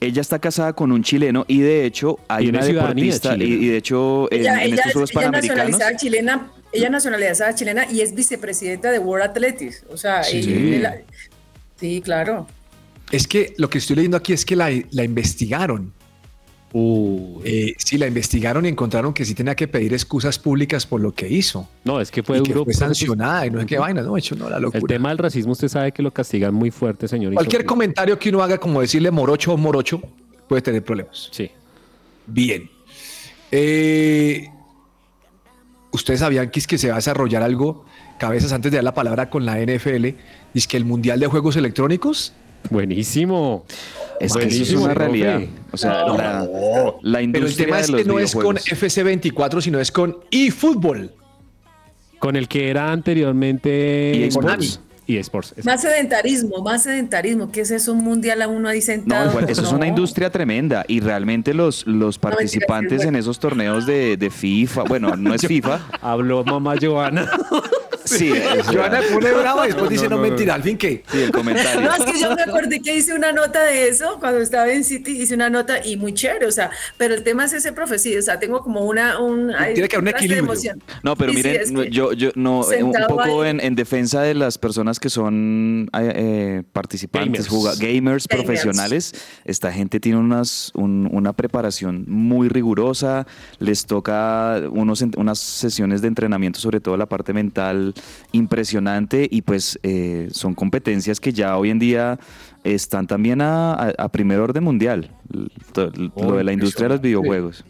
Ella 0.00 0.20
está 0.20 0.38
casada 0.38 0.72
con 0.74 0.92
un 0.92 1.02
chileno 1.02 1.44
y 1.48 1.60
de 1.60 1.84
hecho 1.84 2.18
hay 2.28 2.48
una 2.48 2.64
deportista 2.64 3.36
y, 3.36 3.66
de 3.68 3.76
hecho 3.76 4.30
en, 4.32 4.40
ella, 4.40 4.54
en 4.54 4.72
ella 4.72 4.74
estos 4.76 4.86
es 4.86 4.92
Juegos 4.92 5.10
ella 5.10 5.20
Panamericanos 5.20 5.80
chilena, 5.96 6.52
ella 6.72 6.88
nacionalizada 6.88 7.54
chilena 7.54 7.90
y 7.90 8.00
es 8.00 8.14
vicepresidenta 8.14 8.90
de 8.90 8.98
World 8.98 9.24
Athletics. 9.30 9.84
O 9.90 9.96
sea, 9.96 10.22
Sí. 10.22 10.38
y- 10.38 10.50
y 10.74 10.78
la- 10.78 10.96
sí, 11.78 12.00
claro. 12.02 12.46
Es 13.10 13.26
que 13.26 13.54
lo 13.58 13.68
que 13.68 13.78
estoy 13.78 13.96
leyendo 13.96 14.16
aquí 14.16 14.32
es 14.32 14.44
que 14.44 14.56
la, 14.56 14.70
la 14.90 15.04
investigaron. 15.04 15.92
Uh, 16.72 17.40
Eh, 17.44 17.74
sí, 17.78 17.96
la 17.96 18.06
investigaron 18.06 18.66
y 18.66 18.68
encontraron 18.68 19.14
que 19.14 19.24
sí 19.24 19.34
tenía 19.34 19.54
que 19.54 19.66
pedir 19.68 19.92
excusas 19.94 20.38
públicas 20.38 20.84
por 20.86 21.00
lo 21.00 21.12
que 21.14 21.28
hizo. 21.28 21.68
no, 21.84 22.00
es 22.00 22.10
que 22.10 22.22
fue 22.22 22.38
y 22.38 22.42
que 22.42 22.52
fue 22.52 22.74
sancionada 22.74 23.46
y 23.46 23.50
no 23.50 23.60
sé 23.60 23.66
qué 23.66 23.78
vaina, 23.78 24.02
no, 24.02 24.16
hecho 24.16 24.34
no, 24.34 24.50
la 24.50 24.56
El 24.56 24.62
locura. 24.62 24.86
tema 24.94 25.08
del 25.10 25.18
racismo 25.18 25.52
usted 25.52 25.68
sabe 25.68 25.92
que 25.92 26.02
lo 26.02 26.12
castigan 26.12 26.52
muy 26.52 26.70
fuerte, 26.70 27.08
señor. 27.08 27.32
Cualquier 27.34 27.62
sobre- 27.62 27.66
comentario 27.66 28.18
que 28.18 28.28
uno 28.30 28.42
haga 28.42 28.58
como 28.58 28.80
decirle 28.80 29.10
morocho 29.10 29.54
o 29.54 29.56
morocho 29.56 30.02
puede 30.48 30.60
tener 30.62 30.82
problemas. 30.84 31.28
Sí. 31.32 31.50
Bien. 32.26 32.68
Eh, 33.50 34.48
Ustedes 35.92 36.20
sabían 36.20 36.50
que 36.50 36.58
es 36.58 36.66
que 36.66 36.76
se 36.76 36.88
va 36.88 36.94
a 36.94 36.96
desarrollar 36.96 37.42
algo, 37.42 37.86
cabezas 38.18 38.52
antes 38.52 38.70
de 38.70 38.76
dar 38.76 38.84
la 38.84 38.92
palabra 38.92 39.30
con 39.30 39.46
la 39.46 39.58
NFL, 39.60 40.14
es 40.52 40.66
que 40.66 40.76
el 40.76 40.84
Mundial 40.84 41.20
de 41.20 41.26
Juegos 41.26 41.56
Electrónicos. 41.56 42.34
Buenísimo. 42.70 43.64
Es 44.20 44.32
que 44.32 44.38
eso 44.38 44.38
es 44.38 44.44
Buenísimo, 44.46 44.84
una 44.84 44.94
profe. 44.94 45.08
realidad. 45.10 45.40
O 45.72 45.76
sea, 45.76 46.06
la, 46.06 46.48
la 47.02 47.22
industria 47.22 47.32
Pero 47.32 47.46
el 47.46 47.56
tema 47.56 47.76
de 47.76 47.82
es 47.82 47.88
los 47.90 48.00
que 48.02 48.08
no 48.08 48.18
es 48.18 48.32
con 48.34 48.54
videojuegos. 48.54 48.94
FC24, 49.58 49.60
sino 49.60 49.80
es 49.80 49.92
con 49.92 50.18
eFootball. 50.30 51.12
Con 52.18 52.34
el 52.36 52.48
que 52.48 52.70
era 52.70 52.90
anteriormente 52.92 54.12
Y 54.14 54.28
Konami. 54.34 54.66
Xbox. 54.66 54.80
Y 55.08 55.18
Sports. 55.18 55.54
Más 55.64 55.82
sedentarismo, 55.82 56.64
más 56.64 56.82
sedentarismo. 56.82 57.52
¿Qué 57.52 57.60
es 57.60 57.70
eso? 57.70 57.92
Un 57.92 58.02
mundial 58.02 58.42
a 58.42 58.48
uno 58.48 58.68
ahí 58.68 58.80
No, 58.80 58.84
sentado. 58.86 59.30
igual, 59.30 59.48
eso 59.48 59.62
es 59.62 59.68
una 59.68 59.80
No. 59.80 59.86
industria 59.86 60.30
tremenda 60.30 60.84
y 60.88 60.98
realmente 60.98 61.54
los, 61.54 61.86
los 61.86 62.18
participantes 62.18 63.04
en 63.04 63.14
esos 63.14 63.38
torneos 63.38 63.86
de, 63.86 64.16
de 64.16 64.30
FIFA, 64.30 64.82
bueno, 64.82 65.14
no 65.14 65.32
es 65.32 65.46
FIFA, 65.46 65.80
Habló 66.00 66.42
mamá 66.42 66.74
Giovanna. 66.74 67.30
sí, 68.06 68.32
Joana 68.72 69.00
pone 69.12 69.32
brava 69.32 69.64
y 69.64 69.68
después 69.68 69.84
No, 69.84 69.90
dice 69.90 70.04
no, 70.04 70.10
no, 70.10 70.16
no, 70.16 70.22
mentira, 70.22 70.54
al 70.54 70.62
fin 70.62 70.78
que. 70.78 71.02
sí, 71.10 71.22
el 71.22 71.32
comentario. 71.32 71.80
No, 71.82 71.94
es 71.94 72.04
que 72.04 72.18
yo 72.20 72.34
me 72.34 72.42
acordé 72.42 72.80
que 72.80 72.94
hice 72.96 73.14
una 73.14 73.32
nota 73.32 73.62
de 73.64 73.88
eso 73.88 74.16
cuando 74.20 74.40
estaba 74.40 74.70
en 74.72 74.84
City, 74.84 75.20
hice 75.22 75.34
una 75.34 75.50
nota 75.50 75.84
y 75.84 75.96
muy 75.96 76.14
chévere, 76.14 76.46
o 76.46 76.52
sea, 76.52 76.70
pero 76.96 77.14
el 77.14 77.22
tema 77.22 77.44
es 77.44 77.52
ese, 77.52 77.72
profe, 77.72 77.98
sí, 77.98 78.16
o 78.16 78.22
sea, 78.22 78.38
tengo 78.38 78.62
como 78.62 78.80
una, 78.84 79.18
un... 79.20 79.52
Tiene 79.74 79.88
que 79.88 79.96
haber 79.96 80.08
un 80.08 80.08
equilibrio. 80.08 80.54
No, 81.02 81.16
pero 81.16 81.32
Sí, 81.32 81.42
sí, 81.42 81.48
miren, 81.48 81.74
que 81.84 81.90
yo, 81.90 82.12
yo 82.12 82.30
no, 82.34 82.70
eh, 82.72 82.82
un 82.82 82.92
poco 83.08 83.44
en, 83.44 83.60
en 83.60 83.74
defensa 83.74 84.22
de 84.22 84.34
las 84.34 84.58
personas 84.58 84.98
que 85.00 85.10
son 85.10 85.88
eh, 85.98 86.62
participantes, 86.72 87.46
Gamers. 87.46 87.48
juga- 87.48 87.74
gamers, 87.74 88.26
Gamers. 88.26 88.26
profesionales, 88.28 89.14
esta 89.44 89.72
gente 89.72 90.00
tiene 90.00 90.18
unas, 90.18 90.70
un- 90.74 91.08
una 91.12 91.32
preparación 91.32 92.04
muy 92.08 92.48
rigurosa, 92.48 93.26
les 93.58 93.86
toca 93.86 94.60
unos, 94.70 95.02
unas 95.16 95.38
sesiones 95.38 96.02
de 96.02 96.08
entrenamiento, 96.08 96.60
sobre 96.60 96.80
todo 96.80 96.96
la 96.96 97.06
parte 97.06 97.32
mental, 97.32 97.94
impresionante 98.32 99.26
y 99.30 99.42
pues 99.42 99.78
eh, 99.82 100.28
son 100.30 100.54
competencias 100.54 101.20
que 101.20 101.32
ya 101.32 101.56
hoy 101.56 101.70
en 101.70 101.78
día 101.78 102.18
están 102.64 103.06
también 103.06 103.40
a, 103.40 103.72
a- 103.74 103.92
a 103.98 104.08
primer 104.08 104.40
orden 104.40 104.64
mundial, 104.64 105.10
to- 105.72 105.90
lo 106.16 106.36
de 106.36 106.44
la 106.44 106.52
industria 106.52 106.84
de 106.88 106.94
los 106.94 107.00
videojuegos. 107.00 107.64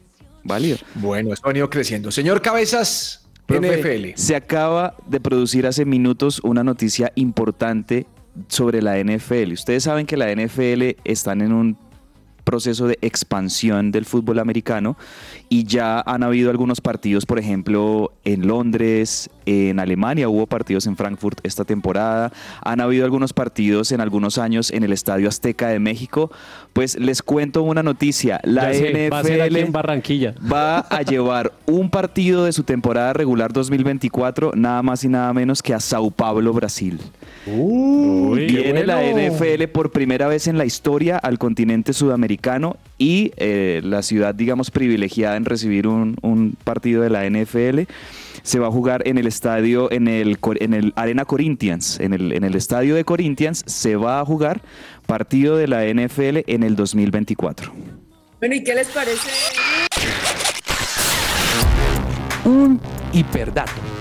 Válido. 0.45 0.79
Bueno, 0.95 1.33
esto 1.33 1.47
ha 1.49 1.51
venido 1.51 1.69
creciendo. 1.69 2.11
Señor 2.11 2.41
Cabezas, 2.41 3.27
Profe, 3.47 3.79
NFL. 3.81 4.13
Se 4.21 4.37
acaba 4.37 4.95
de 5.09 5.21
producir 5.21 5.67
hace 5.67 5.85
minutos 5.85 6.41
una 6.45 6.63
noticia 6.65 7.13
importante 7.17 8.07
sobre 8.49 8.81
la 8.83 8.97
NFL. 9.03 9.53
Ustedes 9.53 9.83
saben 9.85 10.07
que 10.07 10.17
la 10.17 10.33
NFL 10.35 10.97
están 11.05 11.41
en 11.41 11.53
un 11.53 11.79
proceso 12.45 12.87
de 12.87 12.97
expansión 13.03 13.91
del 13.91 14.05
fútbol 14.05 14.39
americano 14.39 14.97
y 15.49 15.65
ya 15.65 16.01
han 16.01 16.23
habido 16.23 16.51
algunos 16.51 16.81
partidos, 16.81 17.27
por 17.27 17.39
ejemplo, 17.39 18.13
en 18.25 18.47
Londres, 18.47 19.31
en 19.47 19.79
Alemania 19.79 20.29
hubo 20.29 20.47
partidos 20.47 20.87
en 20.87 20.97
Frankfurt 20.97 21.39
esta 21.45 21.65
temporada, 21.65 22.33
han 22.63 22.81
habido 22.81 23.05
algunos 23.05 23.33
partidos 23.33 23.93
en 23.93 24.01
algunos 24.01 24.39
años 24.39 24.71
en 24.71 24.83
el 24.83 24.93
Estadio 24.93 25.29
Azteca 25.29 25.69
de 25.69 25.79
México. 25.79 26.31
Pues 26.73 26.99
les 26.99 27.23
cuento 27.23 27.63
una 27.63 27.83
noticia, 27.83 28.41
la 28.43 28.73
sé, 28.73 29.09
va 29.09 29.21
a 29.21 29.25
ser 29.25 29.41
aquí 29.41 29.55
NFL 29.55 29.57
en 29.59 29.73
Barranquilla. 29.73 30.35
va 30.53 30.81
a 30.81 31.03
llevar 31.03 31.53
un 31.67 31.91
partido 31.91 32.45
de 32.45 32.53
su 32.53 32.65
temporada 32.65 33.13
regular 33.13 33.53
2024, 33.53 34.53
nada 34.55 34.83
más 34.83 35.05
y 35.05 35.09
nada 35.09 35.33
menos 35.33 35.63
que 35.63 35.73
a 35.73 35.81
Sao 35.81 36.11
Paulo, 36.11 36.53
Brasil. 36.53 37.01
Viene 37.47 38.85
la. 38.85 39.07
NFL 39.07 39.69
por 39.73 39.91
primera 39.93 40.27
vez 40.27 40.47
en 40.49 40.59
la 40.59 40.65
historia 40.65 41.17
al 41.17 41.39
continente 41.39 41.93
sudamericano 41.93 42.77
y 42.99 43.33
eh, 43.37 43.81
la 43.85 44.03
ciudad, 44.03 44.35
digamos, 44.35 44.71
privilegiada 44.71 45.37
en 45.37 45.45
recibir 45.45 45.87
un, 45.87 46.17
un 46.23 46.57
partido 46.65 47.03
de 47.03 47.11
la 47.11 47.29
NFL. 47.29 47.91
Se 48.43 48.59
va 48.59 48.69
a 48.69 48.71
jugar 48.71 49.03
en 49.07 49.19
el 49.19 49.27
estadio, 49.27 49.91
en 49.91 50.09
el, 50.09 50.39
en 50.61 50.75
el 50.75 50.93
Arena 50.97 51.25
Corinthians, 51.25 51.99
en 52.01 52.13
el, 52.13 52.33
en 52.33 52.45
el 52.45 52.55
estadio 52.55 52.95
de 52.95 53.05
Corinthians, 53.05 53.65
se 53.67 53.97
va 53.97 54.21
a 54.21 54.25
jugar 54.25 54.61
partido 55.07 55.57
de 55.57 55.67
la 55.67 55.85
NFL 55.85 56.45
en 56.47 56.63
el 56.63 56.77
2024. 56.77 57.73
Bueno, 58.39 58.55
¿y 58.55 58.63
qué 58.63 58.75
les 58.75 58.89
parece? 58.89 59.29
Un 62.45 62.81
hiperdato. 63.13 63.96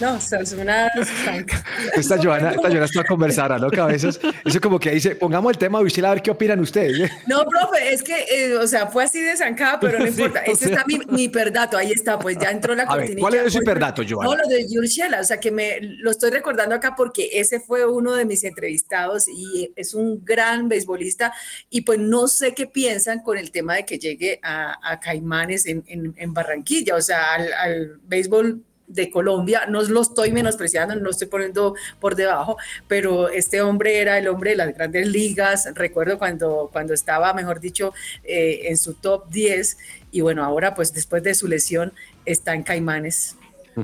No, 0.00 0.16
es 0.16 0.52
una... 0.52 0.88
Esta 1.96 2.20
Joana, 2.20 2.50
esta 2.50 2.68
Joana 2.68 2.84
está 2.84 3.04
conversada, 3.04 3.58
¿no? 3.58 3.70
Cabezas. 3.70 4.18
Eso 4.44 4.60
como 4.60 4.78
que 4.80 4.90
dice, 4.90 5.14
pongamos 5.14 5.52
el 5.52 5.58
tema 5.58 5.80
de 5.80 6.06
a 6.06 6.10
ver 6.14 6.22
qué 6.22 6.30
opinan 6.32 6.58
ustedes. 6.60 7.10
No, 7.26 7.44
profe, 7.46 7.92
es 7.94 8.02
que, 8.02 8.24
eh, 8.30 8.56
o 8.56 8.66
sea, 8.66 8.88
fue 8.88 9.04
así 9.04 9.20
de 9.20 9.36
zancada, 9.36 9.78
pero 9.80 9.98
no 10.00 10.04
Sí, 10.10 10.10
importa. 10.22 10.42
o 10.50 10.56
sea. 10.56 10.68
está 10.68 10.84
mi, 10.86 10.98
mi 11.08 11.22
hiperdato, 11.24 11.76
ahí 11.76 11.92
está, 11.92 12.18
pues 12.18 12.36
ya 12.38 12.50
entró 12.50 12.74
la 12.74 12.82
A 12.82 12.86
cortinilla. 12.86 13.20
¿cuál 13.20 13.34
es 13.34 13.52
su 13.52 13.58
Voy- 13.58 13.64
hiperdato, 13.64 14.02
Joana? 14.08 14.30
No, 14.30 14.36
lo 14.36 14.48
de 14.48 14.66
Yurshela, 14.68 15.20
o 15.20 15.24
sea, 15.24 15.38
que 15.38 15.50
me 15.52 15.78
lo 15.80 16.10
estoy 16.10 16.30
recordando 16.30 16.74
acá 16.74 16.94
porque 16.96 17.28
ese 17.32 17.60
fue 17.60 17.86
uno 17.86 18.14
de 18.14 18.24
mis 18.24 18.42
entrevistados 18.44 19.26
y 19.28 19.72
es 19.76 19.94
un 19.94 20.24
gran 20.24 20.68
beisbolista 20.68 21.32
y 21.70 21.82
pues 21.82 21.98
no 22.00 22.26
sé 22.26 22.52
qué 22.54 22.66
piensan 22.66 23.20
con 23.22 23.38
el 23.38 23.50
tema 23.52 23.74
de 23.76 23.84
que 23.86 23.98
llegue 23.98 24.40
a, 24.42 24.76
a 24.82 24.98
Caimanes 24.98 25.66
en, 25.66 25.84
en- 25.86 26.14
en 26.16 26.34
Barranquilla, 26.34 26.96
o 26.96 27.00
sea, 27.00 27.34
al, 27.34 27.52
al 27.52 27.98
béisbol 28.02 28.62
de 28.86 29.10
Colombia, 29.10 29.66
no 29.68 29.82
lo 29.82 30.02
estoy 30.02 30.32
menospreciando, 30.32 30.94
no 30.94 31.02
lo 31.02 31.10
estoy 31.10 31.28
poniendo 31.28 31.74
por 32.00 32.16
debajo, 32.16 32.56
pero 32.86 33.28
este 33.28 33.62
hombre 33.62 33.98
era 33.98 34.18
el 34.18 34.28
hombre 34.28 34.50
de 34.50 34.56
las 34.56 34.74
grandes 34.74 35.06
ligas, 35.06 35.68
recuerdo 35.74 36.18
cuando, 36.18 36.68
cuando 36.72 36.94
estaba, 36.94 37.32
mejor 37.32 37.60
dicho, 37.60 37.92
eh, 38.24 38.62
en 38.64 38.76
su 38.76 38.94
top 38.94 39.28
10 39.30 39.78
y 40.10 40.20
bueno, 40.20 40.44
ahora 40.44 40.74
pues 40.74 40.92
después 40.92 41.22
de 41.22 41.34
su 41.34 41.48
lesión 41.48 41.92
está 42.24 42.54
en 42.54 42.62
Caimanes. 42.62 43.36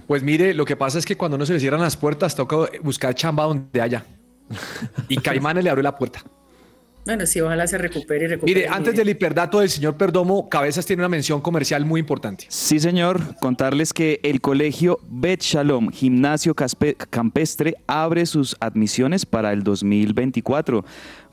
Pues 0.06 0.22
mire, 0.22 0.54
lo 0.54 0.64
que 0.64 0.76
pasa 0.76 0.98
es 0.98 1.04
que 1.04 1.16
cuando 1.16 1.36
no 1.36 1.44
se 1.44 1.54
le 1.54 1.60
cierran 1.60 1.80
las 1.80 1.96
puertas, 1.96 2.36
toca 2.36 2.68
buscar 2.82 3.14
chamba 3.14 3.44
donde 3.44 3.80
haya. 3.80 4.04
Y 5.08 5.16
Caimanes 5.16 5.64
le 5.64 5.70
abrió 5.70 5.82
la 5.82 5.96
puerta. 5.96 6.22
Bueno, 7.06 7.24
sí, 7.26 7.40
ojalá 7.40 7.66
se 7.66 7.78
recupere 7.78 8.26
y 8.26 8.28
recupere. 8.28 8.54
Mire, 8.54 8.68
antes 8.68 8.94
del 8.94 9.08
hiperdato 9.08 9.60
del 9.60 9.70
señor 9.70 9.96
Perdomo, 9.96 10.48
Cabezas 10.48 10.84
tiene 10.84 11.00
una 11.00 11.08
mención 11.08 11.40
comercial 11.40 11.84
muy 11.84 11.98
importante. 12.00 12.44
Sí, 12.48 12.78
señor. 12.78 13.20
Contarles 13.40 13.92
que 13.92 14.20
el 14.22 14.40
colegio 14.40 14.98
Bet 15.08 15.40
Shalom 15.42 15.88
Gimnasio 15.90 16.54
Caspe- 16.54 16.96
Campestre 17.08 17.74
abre 17.86 18.26
sus 18.26 18.54
admisiones 18.60 19.24
para 19.24 19.52
el 19.52 19.62
2024. 19.62 20.84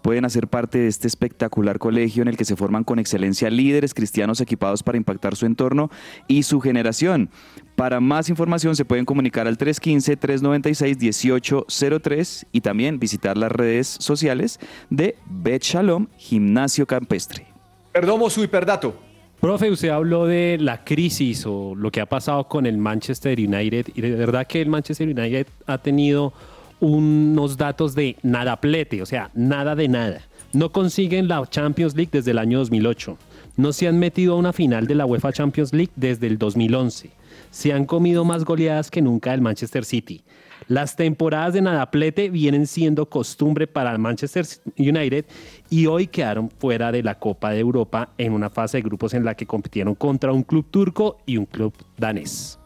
Pueden 0.07 0.23
hacer 0.23 0.47
parte 0.47 0.77
de 0.77 0.87
este 0.87 1.05
espectacular 1.05 1.79
colegio 1.79 2.21
en 2.21 2.29
el 2.29 2.37
que 2.37 2.45
se 2.45 2.55
forman 2.55 2.85
con 2.85 2.97
excelencia 2.97 3.49
líderes 3.49 3.93
cristianos 3.93 4.39
equipados 4.39 4.81
para 4.81 4.97
impactar 4.97 5.35
su 5.35 5.45
entorno 5.45 5.91
y 6.29 6.43
su 6.43 6.61
generación. 6.61 7.29
Para 7.75 7.99
más 7.99 8.29
información 8.29 8.77
se 8.77 8.85
pueden 8.85 9.03
comunicar 9.03 9.47
al 9.47 9.57
315-396-1803 9.57 12.45
y 12.53 12.61
también 12.61 12.99
visitar 12.99 13.37
las 13.37 13.51
redes 13.51 13.97
sociales 13.99 14.61
de 14.89 15.17
Bet 15.25 15.63
Shalom 15.63 16.07
Gimnasio 16.15 16.85
Campestre. 16.85 17.45
Perdomo, 17.91 18.29
su 18.29 18.45
hiperdato. 18.45 18.95
Profe, 19.41 19.69
usted 19.69 19.89
habló 19.89 20.25
de 20.25 20.57
la 20.57 20.85
crisis 20.85 21.45
o 21.45 21.75
lo 21.75 21.91
que 21.91 21.99
ha 21.99 22.05
pasado 22.05 22.47
con 22.47 22.65
el 22.65 22.77
Manchester 22.77 23.37
United 23.37 23.87
y 23.93 23.99
de 23.99 24.11
verdad 24.11 24.47
que 24.47 24.61
el 24.61 24.69
Manchester 24.69 25.09
United 25.09 25.47
ha 25.65 25.77
tenido 25.79 26.31
unos 26.79 27.57
datos 27.57 27.95
de 27.95 28.17
nadaplete, 28.23 29.01
o 29.01 29.05
sea, 29.05 29.31
nada 29.33 29.75
de 29.75 29.87
nada. 29.87 30.21
No 30.53 30.71
consiguen 30.71 31.27
la 31.27 31.45
Champions 31.47 31.95
League 31.95 32.11
desde 32.11 32.31
el 32.31 32.37
año 32.37 32.59
2008. 32.59 33.17
No 33.57 33.73
se 33.73 33.87
han 33.87 33.99
metido 33.99 34.33
a 34.33 34.37
una 34.37 34.53
final 34.53 34.87
de 34.87 34.95
la 34.95 35.05
UEFA 35.05 35.33
Champions 35.33 35.73
League 35.73 35.91
desde 35.95 36.27
el 36.27 36.37
2011. 36.37 37.11
Se 37.51 37.73
han 37.73 37.85
comido 37.85 38.23
más 38.23 38.45
goleadas 38.45 38.91
que 38.91 39.01
nunca 39.01 39.33
el 39.33 39.41
Manchester 39.41 39.83
City. 39.83 40.23
Las 40.67 40.95
temporadas 40.95 41.53
de 41.53 41.61
nadaplete 41.61 42.29
vienen 42.29 42.67
siendo 42.67 43.07
costumbre 43.07 43.67
para 43.67 43.91
el 43.91 43.99
Manchester 43.99 44.45
United 44.77 45.25
y 45.69 45.85
hoy 45.85 46.07
quedaron 46.07 46.49
fuera 46.49 46.91
de 46.91 47.03
la 47.03 47.17
Copa 47.19 47.51
de 47.51 47.59
Europa 47.59 48.09
en 48.17 48.33
una 48.33 48.49
fase 48.49 48.77
de 48.77 48.83
grupos 48.83 49.13
en 49.13 49.23
la 49.23 49.35
que 49.35 49.45
compitieron 49.45 49.95
contra 49.95 50.33
un 50.33 50.43
club 50.43 50.65
turco 50.69 51.17
y 51.25 51.37
un 51.37 51.45
club 51.45 51.73
danés. 51.97 52.59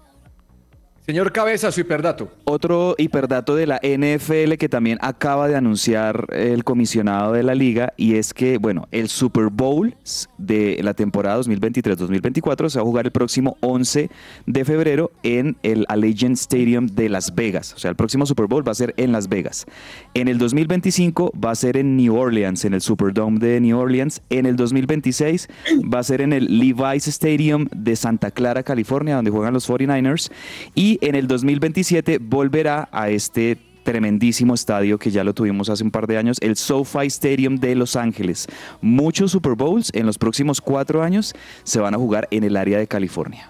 Señor 1.03 1.31
Cabeza, 1.31 1.71
su 1.71 1.81
hiperdato. 1.81 2.31
Otro 2.43 2.93
hiperdato 2.95 3.55
de 3.55 3.65
la 3.65 3.79
NFL 3.81 4.53
que 4.59 4.69
también 4.69 4.99
acaba 5.01 5.47
de 5.47 5.55
anunciar 5.55 6.27
el 6.31 6.63
comisionado 6.63 7.33
de 7.33 7.41
la 7.41 7.55
liga 7.55 7.93
y 7.97 8.15
es 8.15 8.35
que, 8.35 8.59
bueno, 8.59 8.87
el 8.91 9.09
Super 9.09 9.47
Bowl 9.49 9.95
de 10.37 10.79
la 10.83 10.93
temporada 10.93 11.41
2023-2024 11.41 12.69
se 12.69 12.77
va 12.77 12.83
a 12.83 12.85
jugar 12.85 13.05
el 13.07 13.11
próximo 13.11 13.57
11 13.61 14.11
de 14.45 14.65
febrero 14.65 15.11
en 15.23 15.57
el 15.63 15.85
Allegiant 15.89 16.37
Stadium 16.37 16.85
de 16.85 17.09
Las 17.09 17.33
Vegas. 17.33 17.73
O 17.73 17.79
sea, 17.79 17.89
el 17.89 17.95
próximo 17.95 18.27
Super 18.27 18.45
Bowl 18.45 18.65
va 18.65 18.71
a 18.71 18.75
ser 18.75 18.93
en 18.97 19.11
Las 19.11 19.27
Vegas. 19.27 19.65
En 20.13 20.27
el 20.27 20.37
2025 20.37 21.33
va 21.43 21.49
a 21.49 21.55
ser 21.55 21.77
en 21.77 21.97
New 21.97 22.15
Orleans, 22.15 22.63
en 22.63 22.75
el 22.75 22.81
Superdome 22.81 23.39
de 23.39 23.59
New 23.59 23.77
Orleans. 23.77 24.21
En 24.29 24.45
el 24.45 24.55
2026 24.55 25.49
va 25.91 25.97
a 25.97 26.03
ser 26.03 26.21
en 26.21 26.31
el 26.31 26.59
Levi's 26.59 27.07
Stadium 27.07 27.67
de 27.75 27.95
Santa 27.95 28.29
Clara, 28.29 28.61
California, 28.61 29.15
donde 29.15 29.31
juegan 29.31 29.53
los 29.53 29.67
49ers. 29.67 30.31
Y 30.75 30.99
en 31.01 31.15
el 31.15 31.27
2027 31.27 32.19
volverá 32.19 32.87
a 32.91 33.09
este 33.09 33.57
tremendísimo 33.83 34.53
estadio 34.53 34.99
que 34.99 35.09
ya 35.09 35.23
lo 35.23 35.33
tuvimos 35.33 35.69
hace 35.69 35.83
un 35.83 35.91
par 35.91 36.07
de 36.07 36.17
años, 36.17 36.37
el 36.41 36.55
SoFi 36.55 37.07
Stadium 37.07 37.57
de 37.57 37.75
Los 37.75 37.95
Ángeles. 37.95 38.47
Muchos 38.79 39.31
Super 39.31 39.53
Bowls 39.53 39.91
en 39.93 40.05
los 40.05 40.17
próximos 40.17 40.61
cuatro 40.61 41.01
años 41.01 41.33
se 41.63 41.79
van 41.79 41.95
a 41.95 41.97
jugar 41.97 42.27
en 42.31 42.43
el 42.43 42.55
área 42.55 42.77
de 42.77 42.87
California. 42.87 43.49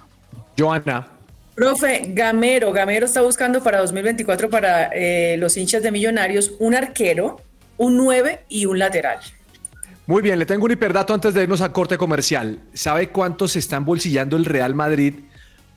Joana. 0.57 1.07
Profe, 1.53 2.05
Gamero, 2.13 2.71
Gamero 2.71 3.05
está 3.05 3.21
buscando 3.21 3.61
para 3.61 3.79
2024 3.81 4.49
para 4.49 4.89
eh, 4.93 5.35
los 5.37 5.57
hinchas 5.57 5.83
de 5.83 5.91
Millonarios 5.91 6.53
un 6.59 6.73
arquero, 6.73 7.41
un 7.77 7.97
9 7.97 8.45
y 8.47 8.65
un 8.65 8.79
lateral. 8.79 9.19
Muy 10.07 10.21
bien, 10.21 10.39
le 10.39 10.45
tengo 10.45 10.65
un 10.65 10.71
hiperdato 10.71 11.13
antes 11.13 11.33
de 11.33 11.43
irnos 11.43 11.61
a 11.61 11.71
corte 11.71 11.97
comercial. 11.97 12.59
¿Sabe 12.73 13.09
cuánto 13.09 13.47
se 13.47 13.59
está 13.59 13.75
embolsillando 13.75 14.37
el 14.37 14.45
Real 14.45 14.73
Madrid 14.73 15.15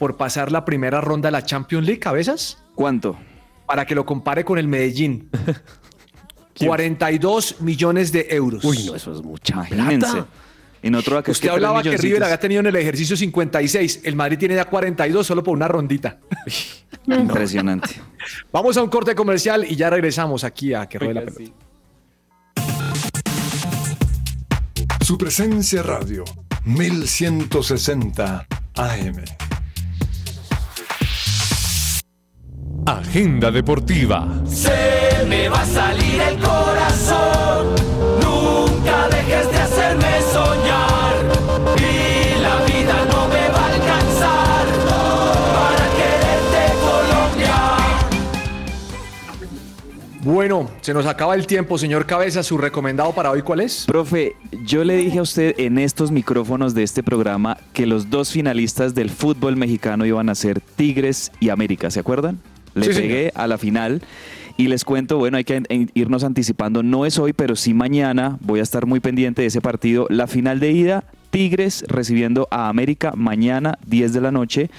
por 0.04 0.18
pasar 0.18 0.52
la 0.52 0.66
primera 0.66 1.00
ronda 1.00 1.28
de 1.28 1.32
la 1.32 1.46
Champions 1.46 1.86
League, 1.86 1.98
cabezas? 1.98 2.58
¿Cuánto? 2.74 3.16
Para 3.64 3.86
que 3.86 3.94
lo 3.94 4.04
compare 4.04 4.44
con 4.44 4.58
el 4.58 4.68
Medellín. 4.68 5.30
42 6.58 7.62
millones 7.62 8.12
de 8.12 8.26
euros. 8.28 8.62
Uy, 8.66 8.84
no, 8.84 8.96
eso 8.96 9.14
es 9.14 9.22
mucha 9.22 9.54
Imagínense. 9.54 10.12
plata. 10.12 10.26
En 10.82 10.94
otro 10.94 11.16
acá 11.16 11.32
es 11.32 11.38
Usted 11.38 11.48
hablaba 11.48 11.82
que 11.82 11.96
River 11.96 12.22
había 12.22 12.38
tenido 12.38 12.60
en 12.60 12.66
el 12.66 12.76
ejercicio 12.76 13.16
56. 13.16 14.02
El 14.04 14.14
Madrid 14.14 14.36
tiene 14.36 14.56
ya 14.56 14.66
42 14.66 15.26
solo 15.26 15.42
por 15.42 15.54
una 15.56 15.68
rondita. 15.68 16.18
Impresionante. 17.06 17.94
Vamos 18.52 18.76
a 18.76 18.82
un 18.82 18.90
corte 18.90 19.14
comercial 19.14 19.64
y 19.66 19.74
ya 19.74 19.88
regresamos 19.88 20.44
aquí 20.44 20.74
a 20.74 20.86
Que 20.86 20.98
Ruede 20.98 21.14
la 21.14 21.22
Pelota. 21.22 21.54
Su 25.00 25.16
presencia 25.16 25.82
radio 25.82 26.24
1160 26.66 28.46
AM. 28.74 29.24
Agenda 32.86 33.50
deportiva. 33.50 34.28
Se 34.46 35.24
me 35.26 35.48
va 35.48 35.62
a 35.62 35.64
salir 35.64 36.20
el 36.20 36.38
corazón. 36.38 37.74
Nunca 38.22 39.08
dejes 39.08 39.50
de 39.50 39.56
hacerme 39.56 40.20
soñar. 40.30 41.14
Y 41.78 42.42
la 42.42 42.56
vida 42.66 43.06
no 43.10 43.26
me 43.28 43.48
va 43.48 43.58
a 43.58 43.72
alcanzar 43.72 44.66
para 45.54 45.86
quererte, 45.96 46.74
Colombia. 46.84 47.56
Bueno, 50.20 50.70
se 50.82 50.92
nos 50.92 51.06
acaba 51.06 51.34
el 51.36 51.46
tiempo, 51.46 51.78
señor 51.78 52.04
Cabeza. 52.04 52.42
¿Su 52.42 52.58
recomendado 52.58 53.12
para 53.12 53.30
hoy 53.30 53.40
cuál 53.40 53.60
es? 53.60 53.86
Profe, 53.86 54.36
yo 54.66 54.84
le 54.84 54.96
dije 54.96 55.20
a 55.20 55.22
usted 55.22 55.54
en 55.56 55.78
estos 55.78 56.10
micrófonos 56.10 56.74
de 56.74 56.82
este 56.82 57.02
programa 57.02 57.56
que 57.72 57.86
los 57.86 58.10
dos 58.10 58.30
finalistas 58.30 58.94
del 58.94 59.08
fútbol 59.08 59.56
mexicano 59.56 60.04
iban 60.04 60.28
a 60.28 60.34
ser 60.34 60.60
Tigres 60.60 61.32
y 61.40 61.48
América, 61.48 61.90
¿se 61.90 62.00
acuerdan? 62.00 62.42
Le 62.74 62.86
Sí, 62.86 62.92
señor. 62.92 63.08
pegué 63.08 63.32
a 63.34 63.46
la 63.46 63.58
final 63.58 64.02
y 64.56 64.68
les 64.68 64.84
cuento, 64.84 65.18
bueno, 65.18 65.36
hay 65.36 65.44
que 65.44 65.62
en- 65.68 65.90
irnos 65.94 66.24
anticipando, 66.24 66.82
no 66.82 67.06
es 67.06 67.18
hoy, 67.18 67.32
pero 67.32 67.56
sí 67.56 67.74
mañana, 67.74 68.38
voy 68.40 68.60
a 68.60 68.62
estar 68.62 68.86
muy 68.86 69.00
pendiente 69.00 69.42
de 69.42 69.48
ese 69.48 69.60
partido. 69.60 70.06
La 70.10 70.26
final 70.26 70.60
de 70.60 70.70
ida, 70.72 71.04
Tigres 71.30 71.84
recibiendo 71.88 72.46
a 72.50 72.68
América 72.68 73.12
mañana 73.16 73.78
10 73.86 74.12
de 74.12 74.20
la 74.20 74.30
noche, 74.30 74.70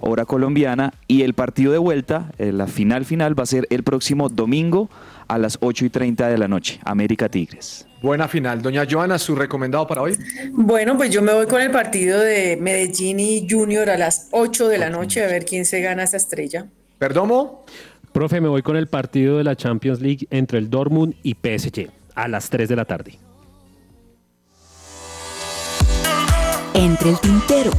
hora 0.00 0.24
colombiana, 0.24 0.92
y 1.06 1.22
el 1.22 1.34
partido 1.34 1.70
de 1.72 1.78
vuelta, 1.78 2.32
eh, 2.38 2.52
la 2.52 2.66
final 2.66 3.04
final, 3.04 3.38
va 3.38 3.44
a 3.44 3.46
ser 3.46 3.66
el 3.70 3.84
próximo 3.84 4.28
domingo 4.28 4.90
a 5.28 5.38
las 5.38 5.58
8 5.60 5.84
y 5.84 5.90
30 5.90 6.28
de 6.28 6.38
la 6.38 6.48
noche, 6.48 6.80
América 6.84 7.28
Tigres. 7.28 7.86
Buena 8.02 8.26
final. 8.26 8.62
Doña 8.62 8.84
Joana, 8.90 9.18
¿su 9.18 9.36
recomendado 9.36 9.86
para 9.86 10.00
hoy? 10.02 10.16
Bueno, 10.52 10.96
pues 10.96 11.10
yo 11.10 11.20
me 11.22 11.32
voy 11.34 11.46
con 11.46 11.60
el 11.60 11.70
partido 11.70 12.18
de 12.18 12.56
Medellín 12.56 13.20
y 13.20 13.46
Junior 13.48 13.90
a 13.90 13.98
las 13.98 14.28
8 14.32 14.66
de 14.68 14.78
la 14.78 14.88
noche 14.90 15.22
a 15.22 15.26
ver 15.28 15.44
quién 15.44 15.64
se 15.66 15.80
gana 15.82 16.02
esa 16.04 16.16
estrella. 16.16 16.66
¿Perdomo? 17.00 17.64
Profe, 18.12 18.42
me 18.42 18.48
voy 18.48 18.60
con 18.60 18.76
el 18.76 18.86
partido 18.86 19.38
de 19.38 19.44
la 19.44 19.56
Champions 19.56 20.02
League 20.02 20.26
entre 20.28 20.58
el 20.58 20.68
Dortmund 20.68 21.14
y 21.22 21.32
PSG 21.32 21.88
a 22.14 22.28
las 22.28 22.50
3 22.50 22.68
de 22.68 22.76
la 22.76 22.84
tarde. 22.84 23.18
Entre 26.74 27.08
el 27.08 27.18
tintero. 27.20 27.70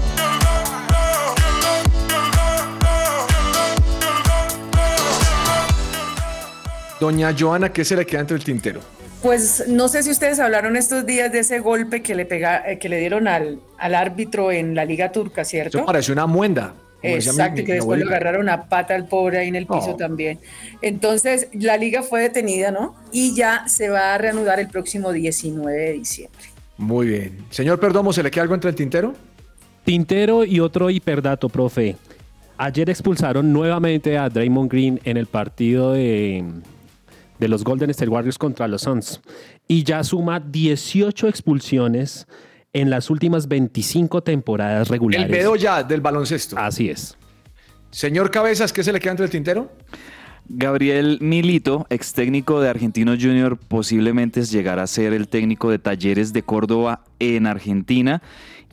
Doña 6.99 7.35
Joana, 7.37 7.71
¿qué 7.71 7.85
se 7.85 7.95
le 7.95 8.07
queda 8.07 8.21
entre 8.21 8.37
el 8.37 8.43
tintero? 8.43 8.81
Pues 9.21 9.65
no 9.67 9.87
sé 9.87 10.01
si 10.01 10.09
ustedes 10.09 10.39
hablaron 10.39 10.75
estos 10.75 11.05
días 11.05 11.31
de 11.31 11.39
ese 11.41 11.59
golpe 11.59 12.01
que 12.01 12.15
le 12.15 12.25
pega, 12.25 12.63
eh, 12.67 12.79
que 12.79 12.89
le 12.89 12.97
dieron 12.97 13.27
al, 13.27 13.59
al 13.77 13.93
árbitro 13.93 14.51
en 14.51 14.73
la 14.73 14.83
Liga 14.83 15.11
Turca, 15.11 15.45
¿cierto? 15.45 15.77
Eso 15.77 15.85
parece 15.85 16.11
una 16.11 16.25
muenda. 16.25 16.73
Exacto, 17.03 17.55
mi- 17.55 17.61
y 17.61 17.63
que 17.65 17.71
mi 17.71 17.75
después 17.77 17.97
le 17.99 18.03
abuelita. 18.05 18.15
agarraron 18.15 18.49
a 18.49 18.69
pata 18.69 18.95
al 18.95 19.07
pobre 19.07 19.39
ahí 19.39 19.47
en 19.47 19.55
el 19.55 19.65
piso 19.65 19.95
también. 19.97 20.39
Entonces, 20.81 21.47
la 21.53 21.77
liga 21.77 22.03
fue 22.03 22.21
detenida, 22.21 22.71
¿no? 22.71 22.95
Y 23.11 23.35
ya 23.35 23.63
se 23.67 23.89
va 23.89 24.13
a 24.13 24.17
reanudar 24.17 24.59
el 24.59 24.67
próximo 24.67 25.11
19 25.11 25.77
de 25.77 25.93
diciembre. 25.93 26.39
Muy 26.77 27.07
bien. 27.07 27.37
Señor 27.49 27.79
Perdomo, 27.79 28.11
¿se 28.13 28.23
le 28.23 28.31
queda 28.31 28.43
algo 28.43 28.55
entre 28.55 28.69
el 28.69 28.75
tintero? 28.75 29.13
Tintero 29.83 30.45
y 30.45 30.59
otro 30.59 30.89
hiperdato, 30.89 31.49
profe. 31.49 31.95
Ayer 32.57 32.89
expulsaron 32.89 33.51
nuevamente 33.51 34.17
a 34.17 34.29
Draymond 34.29 34.71
Green 34.71 34.99
en 35.03 35.17
el 35.17 35.25
partido 35.25 35.93
de, 35.93 36.43
de 37.39 37.47
los 37.47 37.63
Golden 37.63 37.89
State 37.89 38.09
Warriors 38.09 38.37
contra 38.37 38.67
los 38.67 38.83
Suns. 38.83 39.19
Y 39.67 39.83
ya 39.83 40.03
suma 40.03 40.39
18 40.39 41.27
expulsiones 41.27 42.27
en 42.73 42.89
las 42.89 43.09
últimas 43.09 43.47
25 43.47 44.23
temporadas 44.23 44.87
regulares. 44.89 45.25
El 45.25 45.31
pedo 45.31 45.55
ya 45.55 45.83
del 45.83 46.01
baloncesto. 46.01 46.57
Así 46.57 46.89
es. 46.89 47.17
Señor 47.91 48.31
Cabezas, 48.31 48.71
¿qué 48.71 48.83
se 48.83 48.93
le 48.93 48.99
queda 48.99 49.11
entre 49.11 49.25
el 49.25 49.31
tintero? 49.31 49.71
Gabriel 50.47 51.17
Milito, 51.21 51.85
ex 51.89 52.13
técnico 52.13 52.61
de 52.61 52.69
Argentinos 52.69 53.17
Junior, 53.21 53.57
posiblemente 53.57 54.43
llegará 54.43 54.83
a 54.83 54.87
ser 54.87 55.13
el 55.13 55.27
técnico 55.27 55.69
de 55.69 55.79
Talleres 55.79 56.33
de 56.33 56.43
Córdoba 56.43 57.03
en 57.19 57.47
Argentina. 57.47 58.21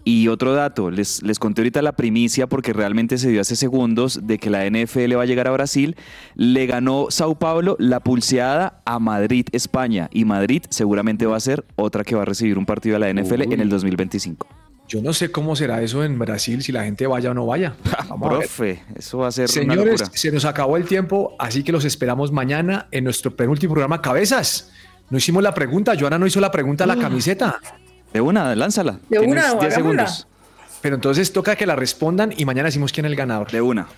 Y 0.05 0.28
otro 0.28 0.55
dato, 0.55 0.90
les, 0.90 1.22
les 1.22 1.38
conté 1.38 1.62
ahorita 1.62 1.82
la 1.82 1.92
primicia 1.92 2.46
porque 2.46 2.72
realmente 2.72 3.18
se 3.18 3.28
dio 3.30 3.40
hace 3.40 3.57
segundos 3.57 4.20
de 4.26 4.38
que 4.38 4.51
la 4.51 4.64
NFL 4.68 5.16
va 5.16 5.22
a 5.22 5.26
llegar 5.26 5.49
a 5.49 5.51
Brasil. 5.51 5.96
Le 6.34 6.66
ganó 6.66 7.07
Sao 7.11 7.38
Paulo 7.38 7.76
la 7.78 8.01
pulseada 8.01 8.80
a 8.84 8.99
Madrid, 8.99 9.46
España. 9.53 10.09
Y 10.12 10.24
Madrid 10.24 10.62
seguramente 10.70 11.26
va 11.26 11.36
a 11.36 11.40
ser 11.40 11.64
otra 11.76 12.05
que 12.05 12.14
va 12.14 12.22
a 12.22 12.24
recibir 12.24 12.59
un 12.59 12.66
partido 12.66 12.99
de 12.99 13.12
la 13.12 13.20
NFL 13.22 13.53
en 13.53 13.61
el 13.61 13.68
2025. 13.68 14.46
Yo 14.88 15.03
no 15.03 15.12
sé 15.12 15.30
cómo 15.30 15.55
será 15.55 15.82
eso 15.82 16.03
en 16.03 16.18
Brasil, 16.18 16.62
si 16.62 16.72
la 16.72 16.84
gente 16.84 17.07
vaya 17.07 17.32
o 17.32 17.34
no 17.34 17.44
vaya. 17.44 17.74
Vamos 18.09 18.30
a 18.30 18.38
ver. 18.38 18.49
Profe, 18.49 18.82
eso 18.96 19.18
va 19.18 19.28
a 19.28 19.32
ser 19.32 19.44
una 19.44 19.53
Señores, 19.74 20.01
locura. 20.01 20.18
se 20.18 20.32
nos 20.32 20.46
acabó 20.46 20.78
el 20.78 20.84
tiempo, 20.86 21.36
así 21.38 21.62
que 21.62 21.72
los 21.72 21.84
esperamos 21.84 22.32
mañana 22.32 22.88
en 22.90 23.05
nuestro 23.05 23.36
penúltimo 23.36 23.74
programa 23.74 24.01
Cabezas. 24.01 24.72
No 25.11 25.18
hicimos 25.18 25.42
la 25.42 25.53
pregunta, 25.53 25.92
Joana 25.99 26.18
no 26.18 26.26
hizo 26.26 26.40
la 26.40 26.51
pregunta 26.51 26.84
a 26.84 26.86
la 26.86 26.96
camiseta. 26.96 27.61
De 28.12 28.20
una, 28.20 28.54
lánzala. 28.54 28.98
De 29.09 29.18
Tienes 29.18 29.28
una, 29.30 29.42
10 29.42 29.54
hagámosla. 29.54 29.76
segundos. 30.06 30.26
Pero 30.80 30.94
entonces 30.94 31.32
toca 31.32 31.56
que 31.56 31.66
la 31.66 31.74
respondan 31.76 32.32
y 32.36 32.44
mañana 32.44 32.66
decimos 32.66 32.92
quién 32.92 33.04
es 33.06 33.11
el 33.11 33.16
ganador. 33.16 33.50
De 33.50 33.61
una. 33.61 33.88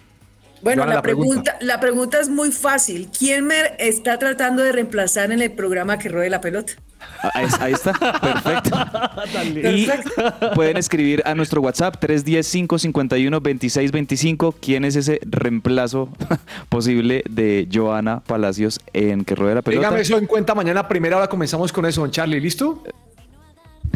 Bueno, 0.63 0.85
la, 0.85 0.97
la 0.97 1.03
pregunta. 1.03 1.43
pregunta, 1.43 1.57
la 1.65 1.81
pregunta 1.81 2.21
es 2.21 2.29
muy 2.29 2.53
fácil. 2.53 3.09
¿Quién 3.17 3.47
me 3.47 3.55
está 3.79 4.19
tratando 4.19 4.63
de 4.63 4.73
reemplazar 4.73 5.33
en 5.33 5.41
el 5.41 5.53
programa 5.53 5.99
que 5.99 6.09
ruede 6.11 6.29
la 6.31 6.41
pelota? 6.43 6.75
Ah, 7.23 7.31
Ahí, 7.33 7.47
ahí 7.61 7.73
está, 7.73 7.93
perfecto. 7.95 8.77
Y 9.55 9.89
pueden 10.55 10.77
escribir 10.77 11.23
a 11.25 11.35
nuestro 11.35 11.63
WhatsApp 11.63 11.97
310-551-2625 12.05 14.55
quién 14.61 14.85
es 14.85 14.97
ese 14.97 15.19
reemplazo 15.25 16.11
posible 16.69 17.23
de 17.29 17.67
Joana 17.73 18.21
Palacios 18.21 18.81
en 18.93 19.25
Que 19.25 19.35
Ruede 19.35 19.55
la 19.57 19.63
Pelota. 19.63 19.81
Dígame 19.87 20.03
eso 20.03 20.19
en 20.19 20.27
cuenta, 20.27 20.55
mañana 20.55 20.87
primera 20.89 21.17
hora 21.17 21.29
comenzamos 21.29 21.73
con 21.73 21.87
eso, 21.87 22.03
don 22.03 22.11
Charlie, 22.11 22.39
¿listo? 22.41 22.83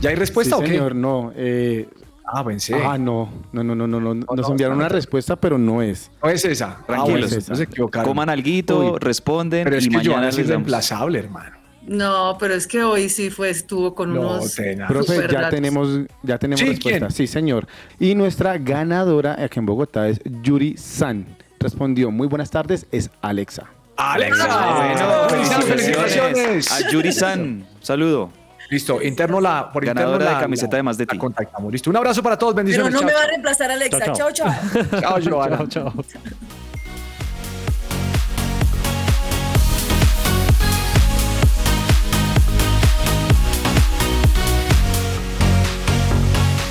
¿Ya 0.04 0.10
hay 0.10 0.16
respuesta 0.16 0.56
sí, 0.56 0.62
o 0.62 0.64
qué? 0.64 0.70
señor, 0.72 0.94
no. 0.94 1.32
eh, 1.34 1.88
Ah, 2.26 2.42
pensé. 2.44 2.74
Ah, 2.74 2.96
no, 2.96 3.28
no, 3.52 3.62
no, 3.62 3.74
no, 3.74 3.86
no, 3.86 4.00
no. 4.00 4.14
Nos 4.14 4.26
no, 4.36 4.48
enviaron 4.52 4.78
una 4.78 4.88
respuesta, 4.88 5.36
pero 5.36 5.58
no 5.58 5.82
es. 5.82 6.10
No 6.22 6.30
es 6.30 6.42
esa. 6.46 6.78
Tranquilos. 6.86 7.32
Ah, 7.32 7.34
bueno, 7.36 7.44
no 7.50 7.54
se 7.56 7.62
equivocaron. 7.64 8.08
Coman 8.08 8.30
alguito, 8.30 8.78
Uy, 8.94 8.98
responden 8.98 9.64
Pero 9.64 9.76
es 9.76 9.84
y 9.84 9.90
que 9.90 9.96
mañana 9.96 10.28
es 10.30 10.46
reemplazable, 10.46 11.18
hermano. 11.18 11.56
No, 11.86 12.36
pero 12.40 12.54
es 12.54 12.66
que 12.66 12.82
hoy 12.82 13.10
sí 13.10 13.28
fue, 13.28 13.50
estuvo 13.50 13.94
con 13.94 14.14
No, 14.14 14.20
unos. 14.22 14.54
tenaz. 14.54 14.88
Profe, 14.90 15.26
ya 15.30 15.50
tenemos, 15.50 16.00
ya 16.22 16.38
tenemos 16.38 16.60
Sí, 16.60 16.66
respuesta. 16.66 16.98
¿quién? 17.00 17.10
Sí, 17.10 17.26
señor. 17.26 17.66
Y 18.00 18.14
nuestra 18.14 18.56
ganadora 18.56 19.36
aquí 19.44 19.58
en 19.58 19.66
Bogotá 19.66 20.08
es 20.08 20.18
Yuri 20.42 20.76
San. 20.78 21.26
respondió 21.60 22.10
muy 22.10 22.26
buenas 22.26 22.50
tardes 22.50 22.86
es 22.90 23.10
Alexa. 23.20 23.64
Alexa, 23.98 25.28
felicitaciones. 25.28 25.66
felicitaciones. 25.66 26.72
A 26.72 26.90
Yuri-san, 26.90 27.66
saludo. 27.80 28.30
Listo, 28.70 29.02
interno 29.02 29.40
la, 29.40 29.70
por 29.72 29.84
Ganadora 29.84 30.14
interno 30.14 30.30
la, 30.32 30.36
de 30.38 30.42
camiseta 30.44 30.76
de 30.76 30.82
más 30.82 30.96
de 30.96 31.06
la 31.06 31.12
ti. 31.12 31.18
contactamos. 31.18 31.72
Listo, 31.72 31.90
un 31.90 31.96
abrazo 31.96 32.22
para 32.22 32.36
todos, 32.38 32.54
Pero 32.54 32.64
bendiciones. 32.64 32.92
no 32.92 32.98
chao, 33.00 33.06
me 33.06 33.14
va 33.14 33.22
a 33.22 33.26
reemplazar 33.26 33.70
Alexa. 33.70 33.98
Chao, 34.12 34.14
Chao, 34.14 34.32
chao. 34.32 34.52
Chao, 35.00 35.66
chao. 35.68 35.92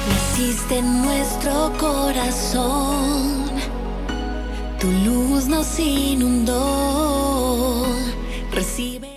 Naciste 0.09 0.77
en 0.79 1.01
nuestro 1.03 1.71
corazón, 1.79 3.45
tu 4.79 4.87
luz 5.05 5.47
nos 5.47 5.79
inundó. 5.79 6.65
Recibe. 8.51 9.12